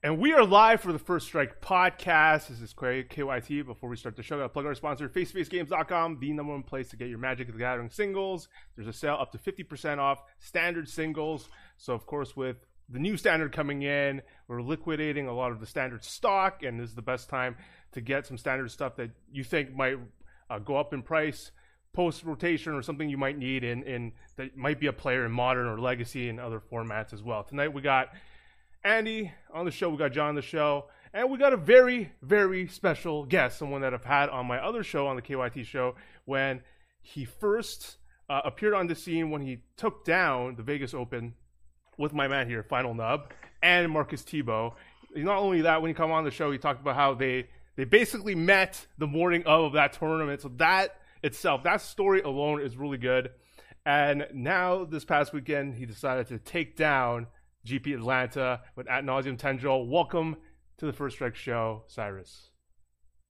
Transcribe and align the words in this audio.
And 0.00 0.20
we 0.20 0.32
are 0.32 0.44
live 0.44 0.80
for 0.80 0.92
the 0.92 0.98
First 1.00 1.26
Strike 1.26 1.60
podcast. 1.60 2.46
This 2.46 2.60
is 2.60 2.72
KYT. 2.72 3.66
Before 3.66 3.90
we 3.90 3.96
start 3.96 4.14
the 4.14 4.22
show, 4.22 4.36
I 4.36 4.38
gotta 4.38 4.48
plug 4.50 4.66
our 4.66 4.74
sponsor, 4.76 5.08
FaceToFaceGames.com, 5.08 6.18
the 6.20 6.32
number 6.34 6.52
one 6.52 6.62
place 6.62 6.88
to 6.90 6.96
get 6.96 7.08
your 7.08 7.18
Magic 7.18 7.48
the 7.48 7.58
Gathering 7.58 7.90
singles. 7.90 8.46
There's 8.76 8.86
a 8.86 8.92
sale 8.92 9.18
up 9.18 9.32
to 9.32 9.38
50% 9.38 9.98
off 9.98 10.22
standard 10.38 10.88
singles. 10.88 11.48
So, 11.78 11.94
of 11.94 12.06
course, 12.06 12.36
with 12.36 12.58
the 12.88 13.00
new 13.00 13.16
standard 13.16 13.50
coming 13.50 13.82
in, 13.82 14.22
we're 14.46 14.62
liquidating 14.62 15.26
a 15.26 15.34
lot 15.34 15.50
of 15.50 15.58
the 15.58 15.66
standard 15.66 16.04
stock, 16.04 16.62
and 16.62 16.78
this 16.78 16.90
is 16.90 16.94
the 16.94 17.02
best 17.02 17.28
time 17.28 17.56
to 17.90 18.00
get 18.00 18.24
some 18.24 18.38
standard 18.38 18.70
stuff 18.70 18.94
that 18.96 19.10
you 19.32 19.42
think 19.42 19.74
might 19.74 19.96
uh, 20.48 20.60
go 20.60 20.76
up 20.76 20.94
in 20.94 21.02
price 21.02 21.50
post 21.92 22.22
rotation 22.22 22.72
or 22.72 22.82
something 22.82 23.08
you 23.08 23.18
might 23.18 23.36
need 23.36 23.64
in, 23.64 23.82
in 23.82 24.12
that 24.36 24.56
might 24.56 24.78
be 24.78 24.86
a 24.86 24.92
player 24.92 25.26
in 25.26 25.32
modern 25.32 25.66
or 25.66 25.80
legacy 25.80 26.28
and 26.28 26.38
other 26.38 26.60
formats 26.60 27.12
as 27.12 27.20
well. 27.20 27.42
Tonight 27.42 27.72
we 27.72 27.82
got 27.82 28.10
Andy 28.84 29.32
on 29.52 29.64
the 29.64 29.70
show. 29.70 29.88
We 29.90 29.96
got 29.96 30.12
John 30.12 30.30
on 30.30 30.34
the 30.34 30.42
show. 30.42 30.86
And 31.12 31.30
we 31.30 31.38
got 31.38 31.52
a 31.52 31.56
very, 31.56 32.12
very 32.22 32.68
special 32.68 33.24
guest, 33.24 33.58
someone 33.58 33.80
that 33.80 33.94
I've 33.94 34.04
had 34.04 34.28
on 34.28 34.46
my 34.46 34.58
other 34.58 34.82
show, 34.82 35.06
on 35.06 35.16
the 35.16 35.22
KYT 35.22 35.64
show, 35.64 35.94
when 36.26 36.60
he 37.00 37.24
first 37.24 37.96
uh, 38.28 38.42
appeared 38.44 38.74
on 38.74 38.86
the 38.86 38.94
scene 38.94 39.30
when 39.30 39.40
he 39.40 39.62
took 39.76 40.04
down 40.04 40.56
the 40.56 40.62
Vegas 40.62 40.92
Open 40.92 41.34
with 41.96 42.12
my 42.12 42.28
man 42.28 42.46
here, 42.46 42.62
Final 42.62 42.94
Nub, 42.94 43.32
and 43.62 43.90
Marcus 43.90 44.22
Tebow. 44.22 44.74
Not 45.16 45.38
only 45.38 45.62
that, 45.62 45.80
when 45.80 45.88
he 45.88 45.94
come 45.94 46.12
on 46.12 46.24
the 46.24 46.30
show, 46.30 46.52
he 46.52 46.58
talked 46.58 46.80
about 46.80 46.94
how 46.94 47.14
they 47.14 47.48
they 47.76 47.84
basically 47.84 48.34
met 48.34 48.86
the 48.98 49.06
morning 49.06 49.44
of 49.46 49.72
that 49.74 49.92
tournament. 49.92 50.42
So 50.42 50.48
that 50.56 50.96
itself, 51.22 51.62
that 51.62 51.80
story 51.80 52.20
alone 52.20 52.60
is 52.60 52.76
really 52.76 52.98
good. 52.98 53.30
And 53.86 54.26
now 54.34 54.84
this 54.84 55.04
past 55.04 55.32
weekend, 55.32 55.76
he 55.76 55.86
decided 55.86 56.26
to 56.28 56.38
take 56.38 56.76
down 56.76 57.28
GP 57.66 57.94
Atlanta 57.94 58.60
with 58.76 58.88
Ad 58.88 59.04
Nauseam 59.04 59.36
Tendril. 59.36 59.86
Welcome 59.86 60.36
to 60.78 60.86
the 60.86 60.92
First 60.92 61.16
Strike 61.16 61.36
Show, 61.36 61.84
Cyrus. 61.86 62.50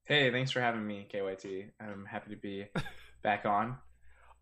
Hey, 0.04 0.30
thanks 0.30 0.51
for 0.51 0.60
having 0.60 0.87
me, 0.87 1.07
KYT. 1.12 1.71
I'm 1.80 2.07
happy 2.07 2.30
to 2.30 2.37
be 2.37 2.66
back 3.23 3.45
on. 3.45 3.76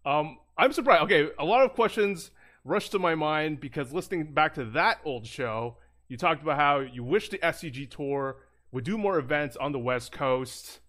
Um, 0.05 0.39
I'm 0.57 0.73
surprised. 0.73 1.03
Okay, 1.05 1.31
a 1.39 1.45
lot 1.45 1.65
of 1.65 1.73
questions 1.75 2.31
rushed 2.65 2.93
to 2.93 2.99
my 2.99 3.15
mind 3.15 3.61
because 3.61 3.93
listening 3.93 4.33
back 4.33 4.55
to 4.55 4.65
that 4.65 4.99
old 5.05 5.27
show, 5.27 5.79
you 6.09 6.17
talked 6.17 6.43
about 6.43 6.57
how 6.57 6.81
you 6.81 7.03
wish 7.03 7.31
the 7.31 7.39
SCG 7.39 7.91
Tour 7.91 8.37
would 8.73 8.85
do 8.85 8.97
more 8.99 9.19
events 9.19 9.57
on 9.57 9.73
the 9.73 9.79
West 9.79 10.13
Coast. 10.13 10.81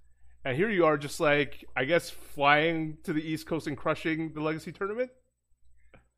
And 0.46 0.56
here 0.56 0.70
you 0.70 0.86
are, 0.86 0.98
just 0.98 1.20
like, 1.20 1.66
I 1.76 1.86
guess, 1.86 2.10
flying 2.10 2.98
to 3.04 3.14
the 3.14 3.22
East 3.22 3.48
Coast 3.48 3.68
and 3.68 3.76
crushing 3.76 4.34
the 4.34 4.42
Legacy 4.42 4.72
tournament? 4.72 5.10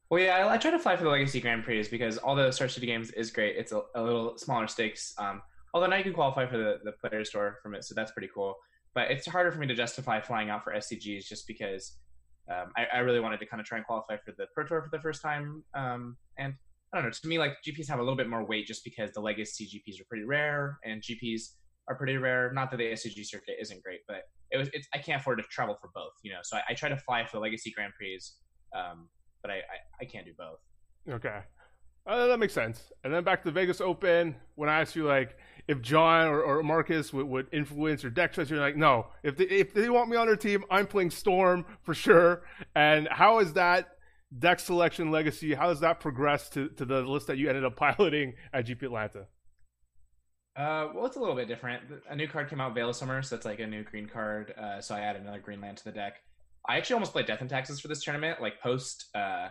Well, 0.09 0.21
yeah, 0.21 0.38
I, 0.38 0.55
I, 0.55 0.57
try 0.57 0.71
to 0.71 0.79
fly 0.79 0.95
for 0.97 1.03
the 1.03 1.09
Legacy 1.09 1.39
Grand 1.39 1.63
Prix 1.63 1.88
because 1.89 2.17
although 2.23 2.49
Star 2.49 2.67
City 2.67 2.88
Games 2.88 3.11
is 3.11 3.29
great, 3.29 3.57
it's 3.57 3.71
a, 3.71 3.81
a 3.95 4.02
little 4.02 4.38
smaller 4.38 4.67
stakes. 4.67 5.13
Um, 5.19 5.41
although 5.73 5.85
now 5.85 5.97
you 5.97 6.03
can 6.03 6.13
qualify 6.13 6.47
for 6.47 6.57
the, 6.57 6.79
the 6.83 6.93
Players 6.93 7.29
Tour 7.29 7.59
from 7.61 7.75
it, 7.75 7.83
so 7.83 7.93
that's 7.93 8.11
pretty 8.11 8.29
cool. 8.33 8.55
But 8.95 9.11
it's 9.11 9.27
harder 9.27 9.51
for 9.51 9.59
me 9.59 9.67
to 9.67 9.75
justify 9.75 10.19
flying 10.19 10.49
out 10.49 10.63
for 10.63 10.73
SCGs 10.73 11.27
just 11.27 11.45
because 11.45 11.97
um, 12.49 12.71
I, 12.75 12.88
I, 12.91 12.99
really 12.99 13.19
wanted 13.19 13.39
to 13.41 13.45
kind 13.45 13.61
of 13.61 13.67
try 13.67 13.77
and 13.77 13.85
qualify 13.85 14.17
for 14.17 14.33
the 14.35 14.47
Pro 14.55 14.66
Tour 14.66 14.81
for 14.81 14.89
the 14.91 14.99
first 14.99 15.21
time. 15.21 15.63
Um, 15.75 16.17
and 16.39 16.55
I 16.91 16.97
don't 16.97 17.05
know, 17.05 17.11
to 17.11 17.27
me, 17.27 17.38
like 17.38 17.57
GPs 17.63 17.88
have 17.88 17.99
a 17.99 18.01
little 18.01 18.17
bit 18.17 18.27
more 18.27 18.44
weight 18.44 18.66
just 18.66 18.83
because 18.83 19.11
the 19.11 19.21
Legacy 19.21 19.66
GPs 19.67 20.01
are 20.01 20.05
pretty 20.05 20.23
rare 20.23 20.79
and 20.83 21.03
GPs 21.03 21.49
are 21.88 21.94
pretty 21.94 22.17
rare. 22.17 22.51
Not 22.51 22.71
that 22.71 22.77
the 22.77 22.85
SCG 22.85 23.27
circuit 23.27 23.57
isn't 23.61 23.83
great, 23.83 23.99
but 24.07 24.23
it 24.49 24.57
was 24.57 24.69
I 24.91 24.97
can't 24.97 25.21
afford 25.21 25.38
to 25.38 25.44
travel 25.51 25.75
for 25.79 25.91
both, 25.94 26.13
you 26.23 26.31
know. 26.31 26.39
So 26.41 26.57
I, 26.57 26.61
I 26.69 26.73
try 26.73 26.89
to 26.89 26.97
fly 26.97 27.23
for 27.25 27.38
the 27.38 27.41
Legacy 27.41 27.69
Grand 27.69 27.94
Prix. 27.95 28.19
Can't 30.11 30.25
do 30.25 30.33
both. 30.38 30.59
Okay. 31.09 31.39
Uh, 32.05 32.27
that 32.27 32.39
makes 32.39 32.53
sense. 32.53 32.91
And 33.03 33.13
then 33.13 33.23
back 33.23 33.43
to 33.43 33.49
the 33.49 33.52
Vegas 33.52 33.81
Open, 33.81 34.35
when 34.55 34.69
I 34.69 34.81
asked 34.81 34.95
you 34.95 35.05
like 35.05 35.38
if 35.67 35.81
John 35.81 36.27
or, 36.27 36.41
or 36.41 36.63
Marcus 36.63 37.13
would, 37.13 37.27
would 37.27 37.47
influence 37.51 38.01
your 38.01 38.11
deck 38.11 38.33
choice, 38.33 38.49
you're 38.49 38.59
like, 38.59 38.75
no. 38.75 39.07
If 39.21 39.38
they, 39.38 39.45
if 39.45 39.73
they 39.73 39.89
want 39.89 40.09
me 40.09 40.17
on 40.17 40.25
their 40.25 40.35
team, 40.35 40.63
I'm 40.71 40.88
playing 40.88 41.11
Storm 41.11 41.66
for 41.83 41.93
sure. 41.93 42.41
And 42.75 43.07
how 43.07 43.39
is 43.39 43.53
that 43.53 43.89
deck 44.38 44.59
selection 44.59 45.11
legacy? 45.11 45.53
How 45.53 45.67
does 45.67 45.81
that 45.81 46.00
progress 46.00 46.50
to, 46.50 46.69
to 46.69 46.85
the 46.85 47.01
list 47.01 47.28
that 47.28 47.38
you 47.38 47.47
ended 47.50 47.66
up 47.66 47.75
piloting 47.75 48.34
at 48.53 48.66
GP 48.66 48.84
Atlanta? 48.84 49.28
Uh, 50.55 50.89
well, 50.94 51.05
it's 51.05 51.16
a 51.16 51.19
little 51.19 51.35
bit 51.35 51.47
different. 51.47 51.84
A 52.09 52.16
new 52.16 52.28
card 52.28 52.50
came 52.50 52.59
out, 52.59 52.73
Veil 52.73 52.89
of 52.89 52.95
Summer, 52.95 53.22
so 53.22 53.35
that's 53.35 53.45
like 53.45 53.59
a 53.59 53.67
new 53.67 53.84
green 53.84 54.07
card. 54.07 54.53
Uh, 54.59 54.81
so 54.81 54.95
I 54.95 55.01
added 55.01 55.22
another 55.22 55.39
green 55.39 55.61
land 55.61 55.78
to 55.78 55.84
the 55.84 55.91
deck. 55.91 56.16
I 56.67 56.78
actually 56.78 56.95
almost 56.95 57.11
played 57.11 57.28
Death 57.28 57.41
and 57.41 57.50
Taxes 57.50 57.79
for 57.79 57.88
this 57.88 58.03
tournament. 58.03 58.41
Like 58.41 58.59
post 58.59 59.05
uh, 59.16 59.50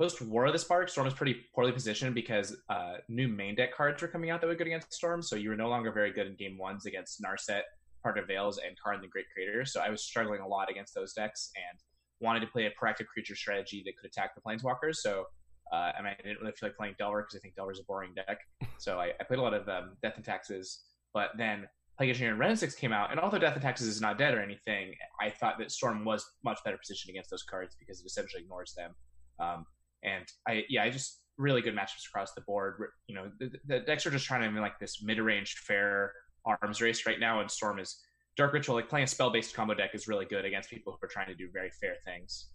post 0.00 0.22
War 0.22 0.46
of 0.46 0.54
the 0.54 0.58
Spark, 0.58 0.88
Storm 0.88 1.04
was 1.04 1.12
pretty 1.12 1.36
poorly 1.54 1.72
positioned 1.72 2.14
because 2.14 2.56
uh, 2.70 2.94
new 3.08 3.28
main 3.28 3.54
deck 3.54 3.74
cards 3.74 4.00
were 4.00 4.08
coming 4.08 4.30
out 4.30 4.40
that 4.40 4.46
were 4.46 4.54
good 4.54 4.66
against 4.66 4.94
Storm. 4.94 5.22
So 5.22 5.36
you 5.36 5.50
were 5.50 5.56
no 5.56 5.68
longer 5.68 5.92
very 5.92 6.10
good 6.10 6.26
in 6.26 6.36
game 6.36 6.56
ones 6.56 6.86
against 6.86 7.22
Narset, 7.22 7.62
Parter 8.04 8.22
of 8.22 8.26
Veils, 8.26 8.58
and 8.58 8.74
Karn 8.82 9.02
the 9.02 9.08
Great 9.08 9.26
Creator. 9.34 9.66
So 9.66 9.80
I 9.80 9.90
was 9.90 10.02
struggling 10.02 10.40
a 10.40 10.48
lot 10.48 10.70
against 10.70 10.94
those 10.94 11.12
decks 11.12 11.50
and 11.54 11.78
wanted 12.18 12.40
to 12.40 12.46
play 12.46 12.64
a 12.64 12.70
proactive 12.70 13.08
creature 13.12 13.36
strategy 13.36 13.82
that 13.84 13.92
could 13.98 14.08
attack 14.08 14.30
the 14.34 14.40
Planeswalkers. 14.40 14.96
So 14.96 15.26
uh, 15.70 15.92
I 15.96 16.02
mean, 16.02 16.14
I 16.18 16.22
didn't 16.22 16.40
really 16.40 16.52
feel 16.52 16.70
like 16.70 16.76
playing 16.76 16.94
Delver 16.98 17.22
because 17.22 17.36
I 17.36 17.40
think 17.40 17.54
Delver's 17.54 17.78
a 17.78 17.84
boring 17.84 18.14
deck. 18.14 18.38
So 18.78 18.98
I, 18.98 19.12
I 19.20 19.24
played 19.24 19.38
a 19.38 19.42
lot 19.42 19.52
of 19.52 19.68
um, 19.68 19.98
Death 20.02 20.14
and 20.16 20.24
Taxes, 20.24 20.84
but 21.12 21.32
then 21.36 21.68
Plague 21.98 22.08
Engineer 22.08 22.30
and 22.30 22.40
Wrenn 22.40 22.48
and 22.48 22.58
Six 22.58 22.74
came 22.74 22.94
out, 22.94 23.10
and 23.10 23.20
although 23.20 23.38
Death 23.38 23.52
and 23.52 23.60
Taxes 23.60 23.88
is 23.88 24.00
not 24.00 24.16
dead 24.16 24.32
or 24.32 24.40
anything, 24.40 24.94
I 25.20 25.28
thought 25.28 25.58
that 25.58 25.70
Storm 25.70 26.02
was 26.02 26.24
much 26.42 26.58
better 26.64 26.78
positioned 26.78 27.10
against 27.10 27.28
those 27.28 27.42
cards 27.42 27.76
because 27.78 28.00
it 28.00 28.06
essentially 28.06 28.42
ignores 28.42 28.72
them. 28.72 28.94
Um, 29.38 29.66
and 30.02 30.24
I, 30.46 30.64
yeah, 30.68 30.84
I 30.84 30.90
just 30.90 31.20
really 31.38 31.62
good 31.62 31.74
matchups 31.74 32.06
across 32.08 32.32
the 32.34 32.42
board. 32.42 32.76
You 33.06 33.14
know, 33.14 33.30
the, 33.38 33.50
the 33.66 33.80
decks 33.80 34.06
are 34.06 34.10
just 34.10 34.26
trying 34.26 34.48
to 34.48 34.54
be 34.54 34.60
like 34.60 34.78
this 34.78 35.02
mid-range 35.02 35.56
fair 35.66 36.12
arms 36.44 36.80
race 36.80 37.06
right 37.06 37.20
now, 37.20 37.40
and 37.40 37.50
Storm 37.50 37.78
is 37.78 37.98
Dark 38.36 38.52
Ritual. 38.52 38.76
Like 38.76 38.88
playing 38.88 39.04
a 39.04 39.08
spell-based 39.08 39.54
combo 39.54 39.74
deck 39.74 39.90
is 39.94 40.08
really 40.08 40.26
good 40.26 40.44
against 40.44 40.70
people 40.70 40.92
who 40.92 41.04
are 41.04 41.10
trying 41.10 41.28
to 41.28 41.34
do 41.34 41.48
very 41.52 41.70
fair 41.80 41.96
things. 42.04 42.48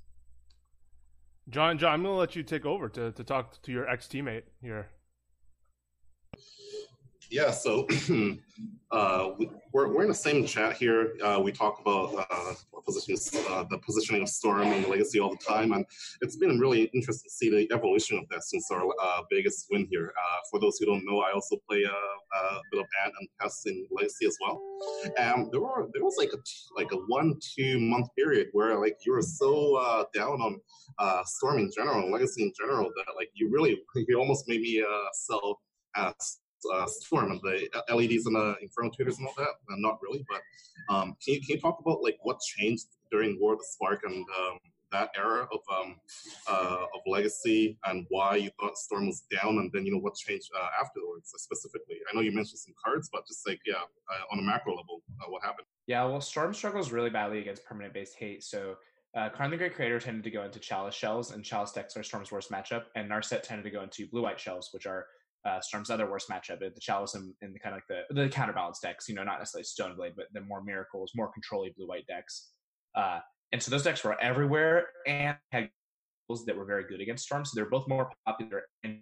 John, 1.50 1.78
John, 1.78 1.94
I'm 1.94 2.04
to 2.04 2.12
let 2.12 2.36
you 2.36 2.44
take 2.44 2.66
over 2.66 2.90
to, 2.90 3.12
to 3.12 3.24
talk 3.24 3.62
to 3.64 3.72
your 3.72 3.88
ex 3.88 4.08
teammate 4.08 4.44
here. 4.62 4.90
Yeah, 7.32 7.52
so 7.52 7.88
uh, 8.92 9.30
we're, 9.74 9.88
we're 9.92 10.04
in 10.04 10.10
the 10.10 10.14
same 10.14 10.46
chat 10.46 10.78
here. 10.78 11.16
Uh, 11.24 11.42
we 11.44 11.52
talk 11.52 11.80
about 11.80 12.26
uh, 12.30 12.54
positions, 12.86 13.34
uh, 13.50 13.64
the 13.70 13.80
positioning 13.80 14.22
of 14.22 14.30
Storm 14.30 14.68
and 14.68 14.88
Legacy 14.88 15.20
all 15.20 15.32
the 15.32 15.44
time, 15.44 15.72
and 15.74 15.86
it's 16.22 16.36
been 16.36 16.60
really 16.60 16.84
interesting 16.94 17.28
to 17.28 17.34
see 17.34 17.50
the 17.50 17.68
evolution 17.74 18.18
of 18.20 18.26
that 18.30 18.44
since 18.44 18.70
our 18.72 18.84
uh, 19.02 19.22
biggest 19.30 19.68
win 19.72 19.88
here. 19.90 20.14
Uh, 20.18 20.38
for 20.52 20.60
those 20.60 20.78
who 20.78 20.86
don't 20.86 21.04
know, 21.04 21.20
I 21.22 21.32
also 21.32 21.58
play 21.68 21.84
a, 21.84 21.90
a 21.90 22.62
bit 22.72 22.82
of 22.82 22.86
Ant 23.04 23.14
and 23.20 23.28
Pest 23.40 23.66
in 23.66 23.88
Legacy 23.92 24.28
as 24.28 24.38
well. 24.40 24.62
And 25.18 25.52
there 25.52 25.62
were 25.62 25.90
there 25.94 26.04
was 26.04 26.16
like 26.18 26.32
a 26.34 26.38
like 26.76 26.92
a 26.92 26.98
one 27.08 27.40
two 27.56 27.80
month 27.80 28.08
period 28.16 28.50
where 28.52 28.80
like 28.80 28.98
you 29.06 29.14
were 29.14 29.22
so 29.24 30.06
down 30.14 30.42
on 30.42 31.26
Storm 31.26 31.58
in 31.58 31.72
general, 31.76 32.12
Legacy 32.12 32.44
in 32.44 32.54
general, 32.58 32.92
that 32.96 33.14
like 33.16 33.30
you 33.34 33.50
really 33.50 33.82
you 33.96 34.20
almost 34.20 34.48
made 34.48 34.62
me 34.62 34.86
sell 35.14 35.60
as 35.96 36.40
uh, 36.74 36.86
Storm 36.88 37.32
and 37.32 37.42
the 37.42 37.68
LEDs 37.94 38.26
and 38.26 38.36
the 38.36 38.56
Infernal 38.62 38.92
Tutors 38.92 39.18
and 39.18 39.28
all 39.28 39.34
that? 39.38 39.50
Uh, 39.72 39.76
not 39.78 40.00
really, 40.02 40.26
but 40.30 40.42
um, 40.94 41.16
can, 41.24 41.36
you, 41.36 41.40
can 41.42 41.56
you 41.56 41.60
talk 41.60 41.80
about 41.80 42.02
like 42.02 42.18
what 42.24 42.40
changed 42.40 42.86
during 43.12 43.38
War 43.40 43.54
of 43.54 43.60
the 43.60 43.66
Spark 43.70 44.02
and 44.04 44.26
um, 44.40 44.60
that 44.92 45.10
era 45.18 45.48
of 45.52 45.60
um, 45.72 45.96
uh, 46.48 46.86
of 46.94 47.02
Legacy 47.06 47.78
and 47.86 48.06
why 48.10 48.36
you 48.36 48.50
thought 48.60 48.78
Storm 48.78 49.08
was 49.08 49.24
down, 49.32 49.58
and 49.58 49.72
then 49.74 49.86
you 49.86 49.92
know 49.92 50.00
what 50.00 50.16
changed 50.16 50.50
uh, 50.56 50.68
afterwards 50.82 51.32
specifically? 51.36 51.98
I 52.10 52.16
know 52.16 52.22
you 52.22 52.32
mentioned 52.32 52.60
some 52.60 52.74
cards, 52.84 53.10
but 53.12 53.28
just 53.28 53.48
like 53.48 53.60
yeah, 53.66 53.76
uh, 53.76 54.24
on 54.32 54.40
a 54.40 54.42
macro 54.42 54.76
level, 54.76 55.02
uh, 55.22 55.30
what 55.30 55.44
happened? 55.44 55.68
Yeah, 55.88 56.06
well, 56.06 56.22
Storm 56.22 56.54
struggles 56.54 56.92
really 56.92 57.10
badly 57.10 57.40
against 57.40 57.66
permanent 57.66 57.94
based 57.94 58.16
hate, 58.18 58.44
so. 58.44 58.76
Uh, 59.18 59.30
Karn 59.30 59.50
the 59.50 59.56
Great 59.56 59.74
Creator 59.74 60.02
tended 60.02 60.26
to 60.26 60.30
go 60.30 60.44
into 60.44 60.60
Chalice 60.60 60.94
shells, 60.94 61.32
and 61.32 61.42
Chalice 61.42 61.72
decks 61.72 61.96
are 61.96 62.04
Storm's 62.04 62.34
worst 62.34 62.52
matchup. 62.52 62.88
And 62.96 63.10
Narset 63.10 63.44
tended 63.44 63.64
to 63.64 63.72
go 63.72 63.82
into 63.82 64.08
Blue 64.08 64.24
White 64.24 64.38
shells, 64.38 64.72
which 64.74 64.86
are 64.86 65.06
uh, 65.46 65.62
Storm's 65.62 65.90
other 65.90 66.10
worst 66.10 66.30
matchup, 66.30 66.60
the 66.60 66.72
Chalice 66.80 67.14
and, 67.14 67.34
and 67.42 67.54
the 67.54 67.60
kind 67.60 67.76
of 67.76 67.82
like 67.82 68.06
the 68.10 68.22
the 68.24 68.30
counterbalance 68.30 68.80
decks. 68.80 69.08
You 69.08 69.16
know, 69.16 69.24
not 69.24 69.40
necessarily 69.40 69.66
Stoneblade, 69.66 70.16
but 70.16 70.26
the 70.34 70.42
more 70.42 70.64
miracles, 70.64 71.12
more 71.16 71.32
controlly 71.32 71.74
blue 71.78 71.88
white 71.88 72.08
decks. 72.08 72.52
Uh, 72.96 73.20
and 73.52 73.62
so 73.62 73.72
those 73.72 73.84
decks 73.84 74.04
were 74.04 74.20
everywhere 74.22 74.88
and 75.06 75.38
had 75.52 75.70
that 76.48 76.58
were 76.58 76.66
very 76.66 76.84
good 76.88 77.02
against 77.02 77.26
Storm. 77.26 77.46
So 77.46 77.52
they're 77.54 77.70
both 77.70 77.88
more 77.88 78.10
popular 78.26 78.64
in 78.84 79.02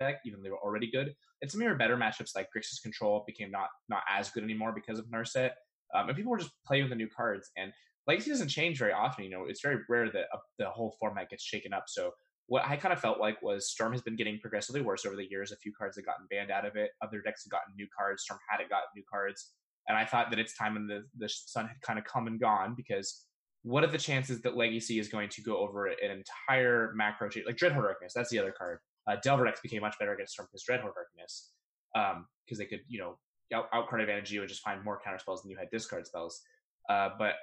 deck, 0.00 0.20
even 0.24 0.38
though 0.38 0.44
they 0.44 0.50
were 0.50 0.62
already 0.62 0.90
good. 0.90 1.14
And 1.42 1.50
some 1.50 1.60
of 1.60 1.64
your 1.64 1.74
better 1.74 1.96
matchups 1.96 2.36
like 2.36 2.48
Grixis 2.56 2.80
Control 2.82 3.24
became 3.26 3.50
not 3.50 3.68
not 3.88 4.02
as 4.08 4.30
good 4.30 4.44
anymore 4.44 4.72
because 4.72 4.98
of 4.98 5.06
Narset. 5.06 5.50
Um, 5.94 6.08
and 6.08 6.16
people 6.16 6.30
were 6.30 6.38
just 6.38 6.52
playing 6.66 6.84
with 6.84 6.90
the 6.90 6.96
new 6.96 7.08
cards. 7.08 7.50
And 7.56 7.72
Legacy 8.06 8.30
doesn't 8.30 8.48
change 8.48 8.78
very 8.78 8.92
often. 8.92 9.24
You 9.24 9.30
know, 9.30 9.44
it's 9.46 9.62
very 9.62 9.78
rare 9.88 10.10
that 10.10 10.26
uh, 10.32 10.38
the 10.58 10.66
whole 10.66 10.94
format 11.00 11.30
gets 11.30 11.42
shaken 11.42 11.72
up. 11.72 11.84
So 11.88 12.12
what 12.46 12.64
I 12.66 12.76
kind 12.76 12.92
of 12.92 13.00
felt 13.00 13.20
like 13.20 13.40
was 13.42 13.70
Storm 13.70 13.92
has 13.92 14.02
been 14.02 14.16
getting 14.16 14.38
progressively 14.38 14.82
worse 14.82 15.06
over 15.06 15.16
the 15.16 15.28
years. 15.28 15.52
A 15.52 15.56
few 15.56 15.72
cards 15.72 15.96
have 15.96 16.04
gotten 16.04 16.26
banned 16.30 16.50
out 16.50 16.66
of 16.66 16.76
it. 16.76 16.90
Other 17.02 17.20
decks 17.20 17.44
have 17.44 17.50
gotten 17.50 17.74
new 17.76 17.86
cards. 17.96 18.22
Storm 18.24 18.40
hadn't 18.48 18.68
gotten 18.68 18.88
new 18.94 19.02
cards. 19.10 19.52
And 19.88 19.96
I 19.96 20.04
thought 20.04 20.30
that 20.30 20.38
it's 20.38 20.56
time 20.56 20.74
when 20.74 20.86
the, 20.86 21.04
the 21.18 21.28
sun 21.28 21.66
had 21.66 21.80
kind 21.80 21.98
of 21.98 22.04
come 22.04 22.26
and 22.26 22.40
gone 22.40 22.74
because 22.76 23.24
what 23.62 23.82
are 23.82 23.88
the 23.88 23.98
chances 23.98 24.42
that 24.42 24.56
Legacy 24.56 24.98
is 24.98 25.08
going 25.08 25.30
to 25.30 25.42
go 25.42 25.58
over 25.58 25.86
an 25.86 25.96
entire 26.10 26.92
macro 26.94 27.28
change? 27.28 27.46
Like 27.46 27.56
Dreadhorde 27.56 27.84
Arcanist, 27.84 28.12
that's 28.14 28.30
the 28.30 28.38
other 28.38 28.52
card. 28.52 28.78
Uh, 29.06 29.16
Delver 29.22 29.44
decks 29.44 29.60
became 29.60 29.80
much 29.82 29.98
better 29.98 30.12
against 30.12 30.34
Storm 30.34 30.48
because 30.50 30.64
Dreadhorde 30.64 30.92
Arcanist. 30.94 31.48
because 31.94 32.16
um, 32.16 32.58
they 32.58 32.66
could, 32.66 32.80
you 32.88 32.98
know, 32.98 33.18
out 33.52 33.88
card 33.88 34.00
advantage 34.00 34.32
you 34.32 34.40
and 34.40 34.48
just 34.48 34.62
find 34.62 34.82
more 34.84 35.00
counter 35.02 35.18
spells 35.18 35.42
than 35.42 35.50
you 35.50 35.56
had 35.56 35.70
discard 35.70 36.06
spells. 36.06 36.42
Uh, 36.88 37.10
but 37.18 37.34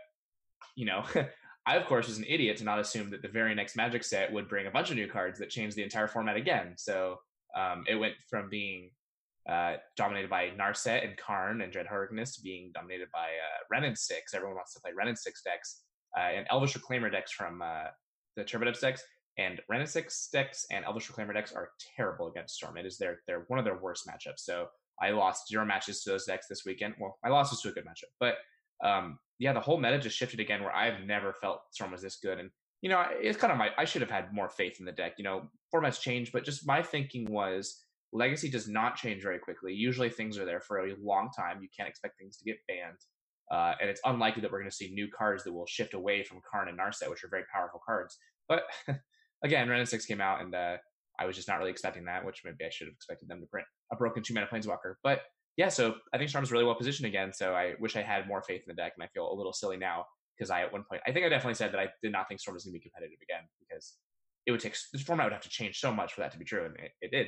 you 0.75 0.85
know, 0.85 1.03
I 1.65 1.77
of 1.77 1.85
course 1.85 2.07
was 2.07 2.17
an 2.17 2.25
idiot 2.27 2.57
to 2.57 2.63
not 2.63 2.79
assume 2.79 3.09
that 3.11 3.21
the 3.21 3.27
very 3.27 3.53
next 3.53 3.75
Magic 3.75 4.03
set 4.03 4.31
would 4.31 4.49
bring 4.49 4.67
a 4.67 4.71
bunch 4.71 4.89
of 4.89 4.95
new 4.95 5.07
cards 5.07 5.39
that 5.39 5.49
changed 5.49 5.77
the 5.77 5.83
entire 5.83 6.07
format 6.07 6.35
again. 6.35 6.73
So 6.77 7.19
um, 7.55 7.85
it 7.87 7.95
went 7.95 8.15
from 8.29 8.49
being 8.49 8.91
uh, 9.49 9.75
dominated 9.97 10.29
by 10.29 10.51
Narset 10.51 11.05
and 11.05 11.17
Karn 11.17 11.61
and 11.61 11.73
Dreadhorde 11.73 12.11
Arcanist 12.11 12.35
to 12.35 12.41
being 12.41 12.71
dominated 12.73 13.09
by 13.11 13.25
uh, 13.25 13.63
Wrenn 13.69 13.83
and 13.83 13.97
Six. 13.97 14.33
Everyone 14.33 14.55
wants 14.55 14.73
to 14.73 14.79
play 14.81 14.91
Wrenn 14.95 15.07
and 15.07 15.17
Six 15.17 15.41
decks 15.43 15.81
uh, 16.17 16.21
and 16.21 16.47
Elvish 16.49 16.73
Reclaimer 16.73 17.11
decks 17.11 17.31
from 17.31 17.61
uh, 17.61 17.87
the 18.35 18.43
Turbo 18.43 18.71
decks. 18.71 19.03
And 19.37 19.61
Wrenn 19.69 19.81
and 19.81 19.89
Six 19.89 20.29
decks 20.31 20.65
and 20.71 20.85
Elvish 20.85 21.09
Reclaimer 21.09 21.33
decks 21.33 21.53
are 21.53 21.69
terrible 21.95 22.27
against 22.27 22.55
Storm. 22.55 22.77
It 22.77 22.85
is 22.85 22.97
their 22.97 23.19
they're 23.27 23.45
one 23.47 23.59
of 23.59 23.65
their 23.65 23.77
worst 23.77 24.07
matchups. 24.07 24.39
So 24.39 24.67
I 25.01 25.11
lost 25.11 25.47
zero 25.47 25.65
matches 25.65 26.03
to 26.03 26.11
those 26.11 26.25
decks 26.25 26.47
this 26.47 26.65
weekend. 26.65 26.95
Well, 26.99 27.17
I 27.23 27.29
lost 27.29 27.51
was 27.51 27.61
to 27.61 27.69
a 27.69 27.71
good 27.71 27.85
matchup, 27.85 28.11
but 28.19 28.35
um, 28.83 29.17
yeah, 29.41 29.53
the 29.53 29.59
whole 29.59 29.79
meta 29.79 29.97
just 29.97 30.15
shifted 30.15 30.39
again 30.39 30.61
where 30.61 30.75
I've 30.75 31.03
never 31.03 31.33
felt 31.33 31.61
Storm 31.71 31.91
was 31.91 32.03
this 32.03 32.17
good. 32.21 32.37
And, 32.37 32.51
you 32.83 32.89
know, 32.89 33.03
it's 33.09 33.39
kind 33.39 33.51
of 33.51 33.57
my, 33.57 33.69
I 33.75 33.85
should 33.85 34.03
have 34.03 34.11
had 34.11 34.31
more 34.31 34.49
faith 34.49 34.75
in 34.79 34.85
the 34.85 34.91
deck. 34.91 35.13
You 35.17 35.23
know, 35.23 35.49
formats 35.73 35.99
change, 35.99 36.31
but 36.31 36.45
just 36.45 36.67
my 36.67 36.83
thinking 36.83 37.25
was 37.25 37.83
Legacy 38.13 38.51
does 38.51 38.67
not 38.67 38.97
change 38.97 39.23
very 39.23 39.39
quickly. 39.39 39.73
Usually 39.73 40.11
things 40.11 40.37
are 40.37 40.45
there 40.45 40.59
for 40.59 40.85
a 40.85 40.95
long 41.01 41.31
time. 41.35 41.59
You 41.59 41.69
can't 41.75 41.89
expect 41.89 42.19
things 42.19 42.37
to 42.37 42.45
get 42.45 42.57
banned. 42.67 42.99
Uh, 43.51 43.73
and 43.81 43.89
it's 43.89 44.01
unlikely 44.05 44.43
that 44.43 44.51
we're 44.51 44.59
going 44.59 44.69
to 44.69 44.75
see 44.75 44.93
new 44.93 45.07
cards 45.09 45.43
that 45.43 45.53
will 45.53 45.65
shift 45.65 45.95
away 45.95 46.23
from 46.23 46.39
Karn 46.49 46.67
and 46.67 46.77
Narset, 46.77 47.09
which 47.09 47.23
are 47.23 47.29
very 47.29 47.43
powerful 47.51 47.81
cards. 47.83 48.19
But 48.47 48.65
again, 49.43 49.71
and 49.71 49.89
6 49.89 50.05
came 50.05 50.21
out, 50.21 50.41
and 50.41 50.53
uh, 50.53 50.77
I 51.19 51.25
was 51.25 51.35
just 51.35 51.47
not 51.47 51.57
really 51.57 51.71
expecting 51.71 52.05
that, 52.05 52.23
which 52.23 52.43
maybe 52.45 52.63
I 52.63 52.69
should 52.69 52.87
have 52.87 52.93
expected 52.93 53.27
them 53.27 53.41
to 53.41 53.47
print 53.47 53.65
a 53.91 53.95
broken 53.95 54.21
two 54.21 54.35
mana 54.35 54.45
Planeswalker. 54.45 54.95
But 55.03 55.21
yeah, 55.57 55.69
so 55.69 55.95
I 56.13 56.17
think 56.17 56.29
Storm's 56.29 56.51
really 56.51 56.63
well 56.63 56.75
positioned 56.75 57.07
again. 57.07 57.33
So 57.33 57.53
I 57.53 57.73
wish 57.79 57.95
I 57.95 58.01
had 58.01 58.27
more 58.27 58.41
faith 58.41 58.61
in 58.67 58.67
the 58.67 58.81
deck, 58.81 58.93
and 58.95 59.03
I 59.03 59.07
feel 59.07 59.31
a 59.31 59.35
little 59.35 59.53
silly 59.53 59.77
now 59.77 60.05
because 60.37 60.49
I 60.49 60.61
at 60.61 60.71
one 60.71 60.83
point 60.89 61.01
I 61.05 61.11
think 61.11 61.25
I 61.25 61.29
definitely 61.29 61.55
said 61.55 61.71
that 61.73 61.79
I 61.79 61.89
did 62.01 62.11
not 62.11 62.27
think 62.27 62.39
Storm 62.39 62.55
was 62.55 62.63
going 62.63 62.73
to 62.73 62.79
be 62.79 62.83
competitive 62.83 63.19
again 63.21 63.43
because 63.59 63.97
it 64.45 64.51
would 64.51 64.61
take 64.61 64.75
the 64.91 64.99
format 64.99 65.25
would 65.25 65.33
have 65.33 65.43
to 65.43 65.49
change 65.49 65.79
so 65.79 65.93
much 65.93 66.13
for 66.13 66.21
that 66.21 66.31
to 66.31 66.39
be 66.39 66.45
true, 66.45 66.65
and 66.65 66.75
it, 66.77 66.91
it 67.01 67.11
did. 67.11 67.27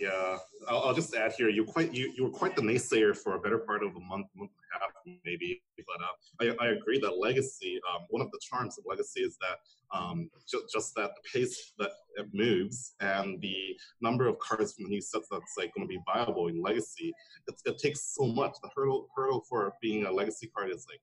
Yeah, 0.00 0.38
I'll, 0.66 0.80
I'll, 0.80 0.94
just 0.94 1.14
add 1.14 1.34
here. 1.36 1.50
You 1.50 1.62
quite 1.62 1.92
you, 1.92 2.10
you 2.16 2.24
were 2.24 2.30
quite 2.30 2.56
the 2.56 2.62
naysayer 2.62 3.14
for 3.14 3.34
a 3.34 3.38
better 3.38 3.58
part 3.58 3.82
of 3.82 3.90
a 3.90 4.00
month, 4.00 4.28
month 4.34 4.50
and 4.50 4.74
a 4.74 4.78
half, 4.80 5.18
maybe. 5.26 5.62
But 5.76 6.46
uh, 6.48 6.54
I, 6.58 6.64
I 6.64 6.68
agree 6.70 6.98
that 7.00 7.18
Legacy. 7.18 7.78
Um, 7.92 8.06
one 8.08 8.22
of 8.22 8.30
the 8.30 8.40
charms 8.40 8.78
of 8.78 8.84
Legacy 8.88 9.20
is 9.20 9.36
that 9.42 9.58
um, 9.94 10.30
ju- 10.48 10.66
just 10.72 10.94
that 10.94 11.10
the 11.10 11.40
pace 11.40 11.74
that 11.78 11.90
it 12.16 12.28
moves 12.32 12.94
and 13.00 13.42
the 13.42 13.76
number 14.00 14.26
of 14.26 14.38
cards 14.38 14.72
from 14.72 14.84
the 14.84 14.90
new 14.90 15.02
sets 15.02 15.28
that's 15.30 15.54
like 15.58 15.74
going 15.74 15.86
to 15.86 15.94
be 15.94 16.00
viable 16.06 16.48
in 16.48 16.62
Legacy. 16.62 17.12
It, 17.46 17.60
it 17.66 17.78
takes 17.78 18.14
so 18.14 18.26
much. 18.26 18.54
The 18.62 18.70
hurdle 18.74 19.08
hurdle 19.14 19.44
for 19.50 19.74
being 19.82 20.06
a 20.06 20.10
Legacy 20.10 20.46
card 20.46 20.70
is 20.70 20.86
like 20.90 21.02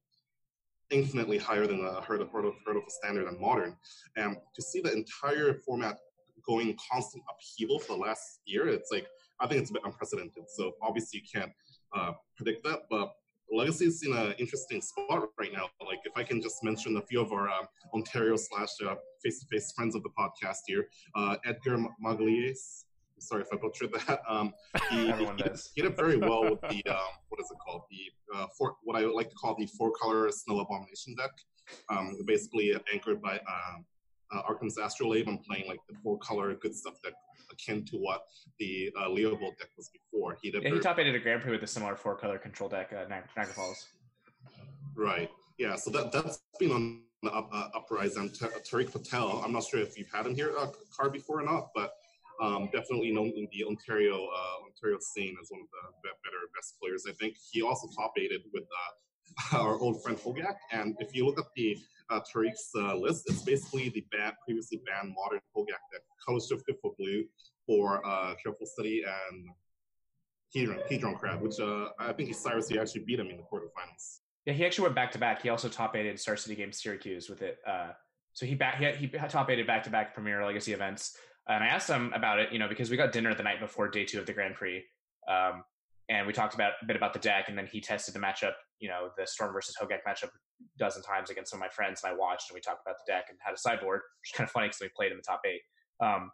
infinitely 0.89 1.37
higher 1.37 1.67
than 1.67 1.83
the 1.83 2.01
hurdle, 2.01 2.29
hurdle, 2.33 2.55
hurdle 2.65 2.81
for 2.81 2.89
standard 2.89 3.27
and 3.27 3.39
modern. 3.39 3.75
And 4.15 4.37
to 4.55 4.61
see 4.61 4.81
the 4.81 4.91
entire 4.91 5.53
format 5.53 5.99
going 6.47 6.75
constant 6.91 7.23
upheaval 7.29 7.79
for 7.79 7.93
the 7.97 8.01
last 8.01 8.39
year. 8.45 8.67
It's 8.67 8.89
like 8.91 9.07
I 9.39 9.47
think 9.47 9.61
it's 9.61 9.69
a 9.69 9.73
bit 9.73 9.83
unprecedented. 9.85 10.43
So 10.55 10.73
obviously 10.81 11.21
you 11.21 11.39
can't 11.39 11.51
uh, 11.95 12.13
predict 12.35 12.63
that, 12.63 12.83
but 12.89 13.13
Legacy 13.51 13.85
is 13.85 14.03
in 14.03 14.13
an 14.13 14.33
interesting 14.39 14.81
spot 14.81 15.29
right 15.39 15.53
now. 15.53 15.69
Like 15.85 15.99
if 16.03 16.13
I 16.15 16.23
can 16.23 16.41
just 16.41 16.63
mention 16.63 16.97
a 16.97 17.01
few 17.01 17.21
of 17.21 17.31
our 17.31 17.47
um, 17.47 17.65
Ontario 17.93 18.35
slash 18.35 18.69
uh, 18.85 18.95
face-to-face 19.23 19.73
friends 19.75 19.95
of 19.95 20.03
the 20.03 20.09
podcast 20.09 20.59
here, 20.65 20.87
uh, 21.15 21.37
Edgar 21.45 21.77
Magalhaes. 22.03 22.83
Sorry 23.19 23.41
if 23.41 23.47
I 23.51 23.57
butchered 23.57 23.93
that. 23.93 24.19
Um, 24.29 24.53
he, 24.89 25.11
he, 25.11 25.27
he, 25.75 25.81
did 25.81 25.95
very 25.95 26.17
well 26.17 26.43
with 26.43 26.61
the 26.69 26.83
um, 26.91 27.13
what 27.29 27.39
is 27.39 27.49
it 27.49 27.57
called? 27.65 27.83
The 27.89 28.37
uh, 28.37 28.47
four, 28.57 28.75
what 28.83 28.95
I 28.95 29.05
like 29.05 29.29
to 29.29 29.35
call 29.35 29.55
the 29.57 29.65
four-color 29.77 30.29
Snow 30.31 30.59
Abomination 30.59 31.15
deck. 31.15 31.31
Um, 31.89 32.17
basically 32.25 32.73
anchored 32.93 33.21
by 33.21 33.39
um, 33.39 33.85
uh, 34.33 34.41
Arcum's 34.47 34.77
Astrolabe, 34.77 35.27
I'm 35.27 35.37
playing 35.39 35.67
like 35.67 35.79
the 35.89 35.95
four 36.03 36.17
color 36.19 36.53
good 36.55 36.75
stuff 36.75 36.95
that 37.03 37.13
akin 37.51 37.85
to 37.85 37.97
what 37.97 38.25
the 38.59 38.91
uh, 38.99 39.07
Leovold 39.07 39.57
deck 39.57 39.69
was 39.77 39.89
before. 39.89 40.37
He 40.41 40.51
did 40.51 40.63
yeah, 40.63 40.73
he 40.73 40.79
top 40.79 40.99
eight 40.99 41.07
at 41.07 41.15
a 41.15 41.19
Grand 41.19 41.41
Prix 41.41 41.51
with 41.51 41.63
a 41.63 41.67
similar 41.67 41.95
four 41.95 42.15
color 42.15 42.37
control 42.37 42.69
deck, 42.69 42.91
uh, 42.93 43.07
Niagara 43.07 43.53
Falls. 43.53 43.87
Right. 44.95 45.29
Yeah. 45.57 45.75
So 45.75 45.91
that 45.91 46.11
that's 46.11 46.41
been 46.59 46.71
on 46.71 47.01
the 47.23 47.31
up, 47.31 47.49
uh, 47.53 47.69
uprise. 47.75 48.15
And 48.15 48.31
Tariq 48.31 48.91
Patel. 48.91 49.41
I'm 49.43 49.53
not 49.53 49.63
sure 49.63 49.79
if 49.79 49.97
you've 49.97 50.11
had 50.11 50.25
him 50.25 50.35
here 50.35 50.53
uh, 50.57 50.67
card 50.95 51.13
before 51.13 51.39
or 51.41 51.43
not, 51.43 51.69
but 51.73 51.93
um, 52.41 52.69
definitely 52.71 53.11
known 53.11 53.31
in 53.35 53.47
the 53.51 53.65
Ontario 53.65 54.15
uh, 54.15 54.65
Ontario 54.65 54.97
scene 54.99 55.35
as 55.41 55.49
one 55.49 55.61
of 55.61 55.67
the 56.03 56.09
better 56.23 56.37
best 56.55 56.75
players. 56.79 57.05
I 57.07 57.13
think 57.13 57.35
he 57.51 57.61
also 57.61 57.87
top 57.95 58.13
eighted 58.17 58.41
with 58.53 58.63
uh, 58.63 58.91
our 59.53 59.77
old 59.79 60.01
friend 60.03 60.17
Hogak. 60.17 60.55
And 60.71 60.95
if 60.99 61.15
you 61.15 61.25
look 61.25 61.39
at 61.39 61.45
the 61.55 61.77
uh, 62.09 62.19
Tariq's 62.21 62.69
uh, 62.75 62.95
list. 62.95 63.23
It's 63.27 63.41
basically 63.41 63.89
the 63.89 64.05
banned, 64.11 64.35
previously 64.45 64.81
banned 64.85 65.13
modern 65.15 65.39
Hogak 65.55 65.81
deck, 65.91 66.01
color 66.25 66.39
shifted 66.39 66.75
for 66.81 66.93
blue 66.97 67.25
for 67.65 68.05
uh, 68.05 68.33
Careful 68.41 68.65
Study 68.65 69.03
and 69.03 69.47
Hedron, 70.55 70.87
Hedron 70.89 71.19
Crab, 71.19 71.41
which 71.41 71.59
uh, 71.59 71.89
I 71.99 72.13
think 72.13 72.33
Cyrus, 72.33 72.69
he 72.69 72.79
actually 72.79 73.03
beat 73.05 73.19
him 73.19 73.27
in 73.27 73.37
the 73.37 73.43
quarterfinals. 73.43 74.19
Yeah, 74.45 74.53
he 74.53 74.65
actually 74.65 74.83
went 74.83 74.95
back 74.95 75.11
to 75.11 75.19
back. 75.19 75.41
He 75.41 75.49
also 75.49 75.67
top 75.67 75.95
aided 75.95 76.19
Star 76.19 76.37
City 76.37 76.55
Games 76.55 76.81
Syracuse 76.81 77.29
with 77.29 77.41
it. 77.41 77.57
Uh, 77.67 77.89
so 78.31 78.45
he 78.45 78.55
back 78.55 78.77
he, 78.77 79.07
he 79.07 79.07
top 79.07 79.49
aided 79.49 79.67
back 79.67 79.83
to 79.83 79.89
back 79.89 80.13
Premier 80.13 80.45
Legacy 80.45 80.71
events. 80.71 81.17
And 81.49 81.63
I 81.63 81.67
asked 81.67 81.89
him 81.89 82.11
about 82.13 82.39
it, 82.39 82.51
you 82.51 82.59
know, 82.59 82.67
because 82.67 82.89
we 82.89 82.97
got 82.97 83.11
dinner 83.11 83.33
the 83.33 83.43
night 83.43 83.59
before 83.59 83.89
day 83.89 84.05
two 84.05 84.19
of 84.19 84.25
the 84.25 84.33
Grand 84.33 84.55
Prix. 84.55 84.83
Um, 85.27 85.63
and 86.09 86.25
we 86.25 86.33
talked 86.33 86.53
about 86.53 86.73
a 86.81 86.85
bit 86.85 86.95
about 86.95 87.13
the 87.13 87.19
deck, 87.19 87.49
and 87.49 87.57
then 87.57 87.67
he 87.67 87.81
tested 87.81 88.13
the 88.13 88.19
matchup, 88.19 88.53
you 88.79 88.87
know, 88.87 89.09
the 89.17 89.27
Storm 89.27 89.53
versus 89.53 89.75
Hogak 89.81 89.99
matchup 90.07 90.29
a 90.29 90.79
dozen 90.79 91.03
times 91.03 91.29
against 91.29 91.51
some 91.51 91.57
of 91.57 91.61
my 91.61 91.69
friends, 91.69 92.01
and 92.03 92.13
I 92.13 92.15
watched 92.17 92.49
and 92.49 92.55
we 92.55 92.61
talked 92.61 92.81
about 92.85 92.97
the 93.05 93.11
deck 93.11 93.25
and 93.29 93.37
had 93.41 93.53
a 93.53 93.57
sideboard, 93.57 94.01
which 94.21 94.31
is 94.33 94.37
kind 94.37 94.47
of 94.47 94.51
funny 94.51 94.67
because 94.67 94.79
we 94.81 94.89
played 94.95 95.11
in 95.11 95.17
the 95.17 95.23
top 95.23 95.41
eight. 95.45 95.61
Um, 96.03 96.31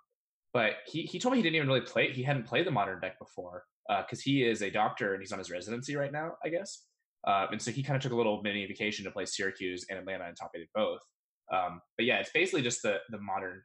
but 0.53 0.73
he 0.85 1.03
he 1.03 1.19
told 1.19 1.31
me 1.31 1.39
he 1.39 1.43
didn't 1.43 1.55
even 1.55 1.67
really 1.67 1.81
play. 1.81 2.11
He 2.11 2.23
hadn't 2.23 2.45
played 2.45 2.67
the 2.67 2.71
modern 2.71 2.99
deck 2.99 3.17
before 3.17 3.63
because 3.87 4.19
uh, 4.19 4.23
he 4.23 4.43
is 4.43 4.61
a 4.61 4.69
doctor 4.69 5.13
and 5.13 5.21
he's 5.21 5.31
on 5.31 5.39
his 5.39 5.49
residency 5.49 5.95
right 5.95 6.11
now, 6.11 6.33
I 6.45 6.49
guess. 6.49 6.85
Uh, 7.25 7.47
and 7.51 7.61
so 7.61 7.71
he 7.71 7.81
kind 7.81 7.95
of 7.95 8.03
took 8.03 8.11
a 8.11 8.15
little 8.15 8.41
mini 8.43 8.65
vacation 8.65 9.05
to 9.05 9.11
play 9.11 9.25
Syracuse 9.25 9.85
and 9.89 9.97
Atlanta 9.97 10.25
and 10.25 10.35
top 10.37 10.51
eight 10.55 10.67
both. 10.75 10.99
Um, 11.51 11.81
but 11.97 12.05
yeah, 12.05 12.17
it's 12.17 12.31
basically 12.33 12.61
just 12.61 12.81
the 12.83 12.97
the 13.09 13.19
modern 13.19 13.63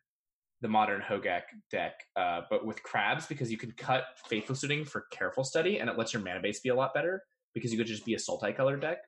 the 0.60 0.68
modern 0.68 1.00
Hogak 1.00 1.42
deck, 1.70 2.00
uh, 2.16 2.42
but 2.50 2.66
with 2.66 2.82
crabs 2.82 3.26
because 3.26 3.50
you 3.50 3.58
can 3.58 3.70
cut 3.72 4.04
Faithless 4.28 4.62
Looting 4.62 4.84
for 4.84 5.06
Careful 5.12 5.44
Study, 5.44 5.78
and 5.78 5.88
it 5.88 5.96
lets 5.96 6.12
your 6.12 6.22
mana 6.22 6.40
base 6.40 6.60
be 6.60 6.70
a 6.70 6.74
lot 6.74 6.92
better 6.94 7.22
because 7.54 7.72
you 7.72 7.78
could 7.78 7.86
just 7.86 8.04
be 8.04 8.14
a 8.14 8.18
Sultai 8.18 8.56
color 8.56 8.76
deck. 8.76 8.98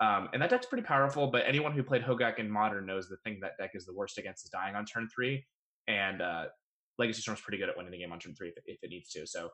Um, 0.00 0.28
and 0.32 0.40
that 0.42 0.50
deck's 0.50 0.66
pretty 0.66 0.84
powerful, 0.84 1.28
but 1.30 1.42
anyone 1.46 1.72
who 1.72 1.82
played 1.82 2.02
Hogak 2.02 2.38
in 2.38 2.50
Modern 2.50 2.86
knows 2.86 3.08
the 3.08 3.18
thing 3.18 3.38
that 3.42 3.52
deck 3.58 3.72
is 3.74 3.84
the 3.84 3.94
worst 3.94 4.18
against 4.18 4.44
is 4.44 4.50
dying 4.50 4.74
on 4.74 4.84
turn 4.84 5.08
three, 5.14 5.44
and 5.86 6.22
uh, 6.22 6.44
Legacy 6.98 7.20
Storm's 7.22 7.40
pretty 7.40 7.58
good 7.58 7.68
at 7.68 7.76
winning 7.76 7.92
the 7.92 7.98
game 7.98 8.12
on 8.12 8.18
turn 8.18 8.34
three 8.34 8.48
if, 8.48 8.64
if 8.66 8.78
it 8.82 8.90
needs 8.90 9.10
to. 9.10 9.26
So, 9.26 9.50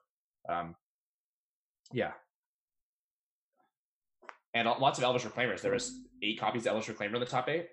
um, 0.49 0.75
yeah. 1.93 2.13
And 4.55 4.67
lots 4.67 4.99
of 4.99 5.05
Elvish 5.05 5.25
Reclaimers. 5.25 5.61
There 5.61 5.73
was 5.73 6.01
eight 6.23 6.41
copies 6.41 6.63
of 6.63 6.73
Elvish 6.73 6.89
Reclaimer 6.89 7.15
in 7.15 7.21
the 7.21 7.27
top 7.27 7.49
eight. 7.49 7.69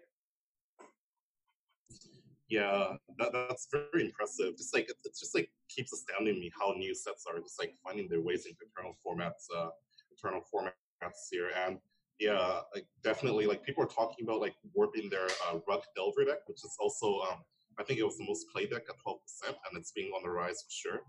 Yeah, 2.50 2.94
that, 3.20 3.32
that's 3.34 3.68
very 3.72 4.06
impressive. 4.06 4.58
Just 4.58 4.74
like 4.74 4.90
it's 5.06 5.20
just 5.20 5.34
like 5.34 5.50
keeps 5.70 5.94
astounding 5.94 6.40
me 6.40 6.52
how 6.60 6.74
new 6.74 6.94
sets 6.94 7.26
are 7.28 7.40
just 7.40 7.60
like 7.60 7.74
finding 7.84 8.08
their 8.10 8.22
ways 8.22 8.46
into 8.46 8.60
internal 8.66 8.98
formats, 9.06 9.48
uh, 9.56 9.70
eternal 10.12 10.42
formats 10.54 11.30
here. 11.32 11.50
And 11.66 11.78
yeah, 12.20 12.60
like 12.76 12.86
definitely 13.04 13.48
like 13.48 13.64
people 13.64 13.84
are 13.84 13.88
talking 13.88 14.26
about 14.26 14.42
like 14.42 14.56
warping 14.74 15.10
their 15.10 15.28
uh, 15.48 15.60
Rug 15.68 15.82
Delver 15.96 16.26
deck, 16.26 16.40
which 16.48 16.64
is 16.64 16.76
also 16.80 17.22
um, 17.22 17.40
I 17.80 17.84
think 17.84 18.00
it 18.00 18.04
was 18.06 18.18
the 18.18 18.26
most 18.26 18.46
played 18.54 18.70
deck 18.72 18.84
at 18.90 18.96
twelve 19.02 19.20
percent, 19.24 19.58
and 19.70 19.80
it's 19.80 19.92
being 19.92 20.12
on 20.12 20.22
the 20.24 20.30
rise 20.30 20.62
for 20.62 20.72
sure. 20.72 21.00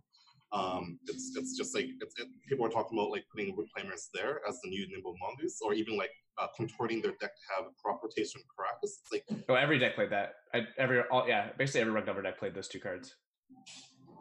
Um, 0.52 0.98
it's 1.08 1.32
it's 1.36 1.56
just 1.58 1.74
like 1.74 1.86
it's, 2.00 2.14
it, 2.20 2.28
people 2.48 2.64
are 2.64 2.70
talking 2.70 2.96
about 2.98 3.10
like 3.10 3.24
putting 3.30 3.54
reclaimers 3.56 4.06
there 4.14 4.40
as 4.48 4.60
the 4.62 4.70
new 4.70 4.86
nimble 4.88 5.16
mongoose, 5.20 5.58
or 5.62 5.74
even 5.74 5.96
like 5.96 6.12
uh, 6.38 6.46
contorting 6.56 7.00
their 7.00 7.12
deck 7.20 7.32
to 7.36 7.54
have 7.54 7.64
crop 7.82 8.02
rotation 8.02 8.40
Karakas. 8.42 8.82
It's 8.82 9.12
like 9.12 9.24
oh, 9.48 9.54
every 9.54 9.78
deck 9.78 9.94
played 9.94 10.10
that. 10.10 10.34
I, 10.52 10.66
every 10.78 11.00
all, 11.10 11.28
yeah, 11.28 11.48
basically 11.58 11.82
every 11.82 11.92
rug 11.92 12.06
deck 12.06 12.38
played 12.38 12.54
those 12.54 12.68
two 12.68 12.80
cards. 12.80 13.14